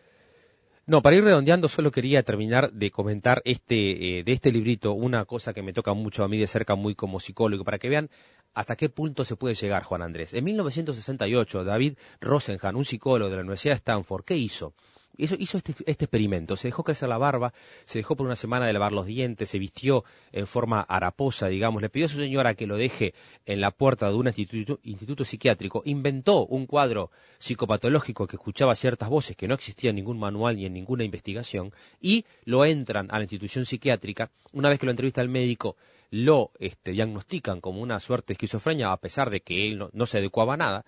No, 0.87 1.01
para 1.03 1.15
ir 1.15 1.23
redondeando, 1.23 1.67
solo 1.67 1.91
quería 1.91 2.23
terminar 2.23 2.71
de 2.71 2.89
comentar 2.89 3.41
este, 3.45 4.19
eh, 4.19 4.23
de 4.23 4.31
este 4.33 4.51
librito 4.51 4.93
una 4.93 5.25
cosa 5.25 5.53
que 5.53 5.61
me 5.61 5.73
toca 5.73 5.93
mucho 5.93 6.23
a 6.23 6.27
mí 6.27 6.37
de 6.39 6.47
cerca, 6.47 6.73
muy 6.75 6.95
como 6.95 7.19
psicólogo, 7.19 7.63
para 7.63 7.77
que 7.77 7.87
vean 7.87 8.09
hasta 8.55 8.75
qué 8.75 8.89
punto 8.89 9.23
se 9.23 9.35
puede 9.35 9.53
llegar, 9.53 9.83
Juan 9.83 10.01
Andrés. 10.01 10.33
En 10.33 10.43
1968, 10.43 11.63
David 11.63 11.97
Rosenhan, 12.19 12.75
un 12.75 12.83
psicólogo 12.85 13.29
de 13.29 13.35
la 13.37 13.41
Universidad 13.41 13.73
de 13.73 13.77
Stanford, 13.77 14.25
¿qué 14.25 14.35
hizo? 14.35 14.73
Hizo, 15.17 15.35
hizo 15.37 15.57
este, 15.57 15.75
este 15.85 16.05
experimento, 16.05 16.55
se 16.55 16.69
dejó 16.69 16.83
crecer 16.83 17.09
la 17.09 17.17
barba, 17.17 17.53
se 17.83 17.99
dejó 17.99 18.15
por 18.15 18.25
una 18.25 18.35
semana 18.35 18.65
de 18.65 18.73
lavar 18.73 18.91
los 18.91 19.05
dientes, 19.05 19.49
se 19.49 19.59
vistió 19.59 20.03
en 20.31 20.47
forma 20.47 20.81
haraposa, 20.81 21.47
digamos, 21.47 21.81
le 21.81 21.89
pidió 21.89 22.05
a 22.05 22.09
su 22.09 22.17
señora 22.17 22.55
que 22.55 22.65
lo 22.65 22.77
deje 22.77 23.13
en 23.45 23.61
la 23.61 23.71
puerta 23.71 24.07
de 24.07 24.15
un 24.15 24.27
instituto, 24.27 25.25
psiquiátrico, 25.25 25.81
inventó 25.85 26.45
un 26.45 26.65
cuadro 26.65 27.11
psicopatológico 27.39 28.25
que 28.27 28.37
escuchaba 28.37 28.75
ciertas 28.75 29.09
voces 29.09 29.35
que 29.35 29.47
no 29.47 29.55
existía 29.55 29.89
en 29.89 29.97
ningún 29.97 30.19
manual 30.19 30.55
ni 30.55 30.65
en 30.65 30.73
ninguna 30.73 31.03
investigación, 31.03 31.73
y 31.99 32.25
lo 32.45 32.65
entran 32.65 33.07
a 33.11 33.17
la 33.17 33.23
institución 33.23 33.65
psiquiátrica, 33.65 34.31
una 34.53 34.69
vez 34.69 34.79
que 34.79 34.85
lo 34.85 34.91
entrevista 34.91 35.21
el 35.21 35.29
médico, 35.29 35.75
lo 36.11 36.51
este, 36.59 36.91
diagnostican 36.91 37.61
como 37.61 37.81
una 37.81 37.99
suerte 37.99 38.27
de 38.27 38.33
esquizofrenia, 38.33 38.91
a 38.91 38.97
pesar 38.97 39.29
de 39.29 39.39
que 39.39 39.67
él 39.67 39.77
no, 39.77 39.89
no 39.93 40.05
se 40.05 40.17
adecuaba 40.17 40.55
a 40.55 40.57
nada, 40.57 40.85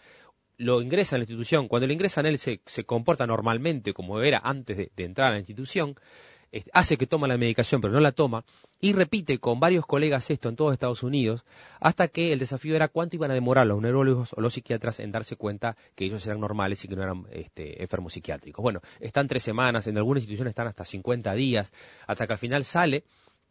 lo 0.57 0.81
ingresa 0.81 1.15
a 1.15 1.19
la 1.19 1.23
institución, 1.23 1.67
cuando 1.67 1.87
lo 1.87 1.93
ingresan 1.93 2.25
él 2.25 2.37
se, 2.37 2.61
se 2.65 2.83
comporta 2.83 3.25
normalmente 3.25 3.93
como 3.93 4.21
era 4.21 4.41
antes 4.43 4.77
de, 4.77 4.91
entrar 4.97 5.29
a 5.29 5.31
la 5.31 5.39
institución, 5.39 5.95
hace 6.71 6.97
que 6.97 7.07
toma 7.07 7.27
la 7.27 7.37
medicación 7.37 7.81
pero 7.81 7.93
no 7.93 7.99
la 7.99 8.11
toma, 8.11 8.45
y 8.79 8.93
repite 8.93 9.39
con 9.39 9.59
varios 9.59 9.85
colegas 9.85 10.29
esto 10.29 10.49
en 10.49 10.55
todos 10.55 10.73
Estados 10.73 11.03
Unidos, 11.03 11.45
hasta 11.79 12.07
que 12.07 12.33
el 12.33 12.39
desafío 12.39 12.75
era 12.75 12.89
cuánto 12.89 13.15
iban 13.15 13.31
a 13.31 13.33
demorar 13.33 13.65
los 13.65 13.81
neurólogos 13.81 14.33
o 14.33 14.41
los 14.41 14.53
psiquiatras 14.53 14.99
en 14.99 15.11
darse 15.11 15.35
cuenta 15.35 15.75
que 15.95 16.05
ellos 16.05 16.25
eran 16.27 16.39
normales 16.39 16.83
y 16.83 16.87
que 16.87 16.95
no 16.95 17.03
eran 17.03 17.25
este, 17.31 17.81
enfermos 17.81 18.13
psiquiátricos. 18.13 18.61
Bueno, 18.61 18.81
están 18.99 19.27
tres 19.27 19.41
semanas, 19.41 19.87
en 19.87 19.97
algunas 19.97 20.21
instituciones 20.21 20.51
están 20.51 20.67
hasta 20.67 20.85
50 20.85 21.33
días, 21.33 21.73
hasta 22.07 22.27
que 22.27 22.33
al 22.33 22.39
final 22.39 22.63
sale 22.63 23.03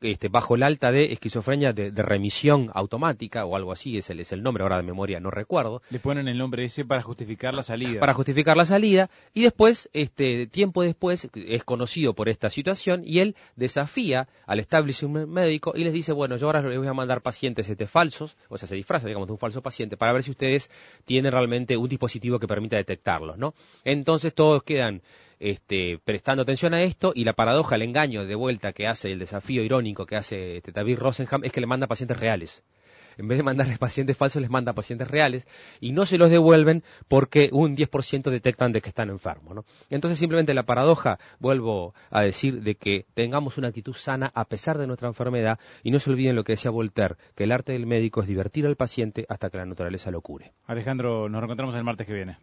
este, 0.03 0.29
bajo 0.29 0.55
el 0.55 0.63
alta 0.63 0.93
de 0.93 1.13
esquizofrenia 1.13 1.73
de, 1.73 1.91
de 1.91 2.03
remisión 2.03 2.71
automática 2.75 3.45
o 3.45 3.57
algo 3.57 3.73
así, 3.73 3.97
es 3.97 4.11
el, 4.11 4.21
es 4.21 4.33
el 4.33 4.43
nombre 4.43 4.63
ahora 4.63 4.77
de 4.77 4.83
memoria, 4.83 5.21
no 5.21 5.31
recuerdo, 5.31 5.83
Le 5.91 5.99
ponen 5.99 6.29
el 6.29 6.39
nombre 6.39 6.65
ese 6.65 6.85
para 6.85 7.03
justificar 7.03 7.55
la 7.55 7.63
salida. 7.63 8.01
para 8.01 8.15
justificar 8.15 8.57
la 8.57 8.65
salida 8.65 9.11
y 9.35 9.43
después, 9.43 9.89
este, 9.93 10.47
tiempo 10.47 10.83
después, 10.83 11.29
es 11.35 11.65
conocido 11.65 12.15
por 12.15 12.29
esta 12.29 12.51
situación 12.51 13.03
y 13.05 13.21
él 13.21 13.37
desafía 13.57 14.29
al 14.47 14.61
establishment 14.61 15.29
médico 15.29 15.73
y 15.75 15.85
les 15.85 15.93
dice, 15.93 16.13
bueno, 16.13 16.37
yo 16.37 16.47
ahora 16.47 16.63
les 16.63 16.79
voy 16.79 16.87
a 16.87 16.95
mandar 16.95 17.23
pacientes 17.23 17.69
este, 17.69 17.87
falsos, 17.87 18.37
o 18.49 18.59
sea, 18.59 18.69
se 18.69 18.75
disfraza, 18.75 19.07
digamos, 19.07 19.29
de 19.29 19.33
un 19.33 19.39
falso 19.39 19.63
paciente 19.63 19.97
para 19.97 20.13
ver 20.13 20.23
si 20.23 20.31
ustedes 20.31 20.71
tienen 21.05 21.33
realmente 21.33 21.77
un 21.77 21.89
dispositivo 21.89 22.39
que 22.39 22.47
permita 22.47 22.77
detectarlos, 22.77 23.39
¿no? 23.39 23.55
Entonces 23.85 24.35
todos 24.35 24.63
quedan 24.63 25.03
este, 25.43 25.99
prestando 26.05 26.43
atención 26.43 26.73
a 26.73 26.83
esto 26.83 27.13
y 27.15 27.25
la 27.25 27.33
paradoja, 27.33 27.75
el 27.75 27.83
engaño 27.83 28.25
de 28.25 28.35
vuelta 28.37 28.73
que 28.73 28.87
hace, 28.87 29.11
el 29.11 29.19
desafío 29.19 29.65
irónico 29.65 30.07
que 30.07 30.17
hace 30.17 30.59
este, 30.59 30.71
David 30.71 30.99
Rosenham 30.99 31.45
es 31.45 31.51
que 31.51 31.61
le 31.61 31.67
manda 31.67 31.89
pacientes 31.89 32.19
reales. 32.19 32.63
En 33.19 33.29
vez 33.29 33.39
de 33.39 33.45
mandarles 33.45 33.79
pacientes 33.79 34.17
falsos, 34.17 34.41
les 34.41 34.51
manda 34.51 34.73
pacientes 34.73 35.09
reales 35.09 35.47
y 35.81 35.93
no 35.93 36.07
se 36.07 36.17
los 36.17 36.31
devuelven 36.31 36.83
porque 37.09 37.51
un 37.53 37.77
10% 37.77 38.31
detectan 38.31 38.73
de 38.73 38.81
que 38.81 38.89
están 38.89 39.11
enfermos. 39.11 39.67
Entonces, 39.91 40.19
simplemente 40.19 40.55
la 40.55 40.63
paradoja, 40.63 41.19
vuelvo 41.39 41.93
a 42.11 42.23
decir, 42.23 42.63
de 42.63 42.77
que 42.77 43.07
tengamos 43.13 43.59
una 43.59 43.69
actitud 43.69 43.95
sana 43.95 44.31
a 44.35 44.47
pesar 44.47 44.79
de 44.79 44.87
nuestra 44.87 45.09
enfermedad 45.09 45.59
y 45.83 45.91
no 45.91 45.99
se 45.99 46.11
olviden 46.11 46.37
lo 46.37 46.45
que 46.45 46.53
decía 46.53 46.71
Voltaire, 46.71 47.17
que 47.35 47.45
el 47.45 47.53
arte 47.53 47.73
del 47.73 47.87
médico 47.87 48.23
es 48.23 48.29
divertir 48.29 48.65
al 48.67 48.77
paciente 48.77 49.27
hasta 49.29 49.51
que 49.51 49.59
la 49.59 49.67
naturaleza 49.67 50.11
lo 50.11 50.23
cure. 50.23 50.53
Alejandro, 50.67 51.29
nos 51.29 51.41
reencontramos 51.41 51.75
el 51.75 51.85
martes 51.85 52.07
que 52.07 52.15
viene. 52.15 52.39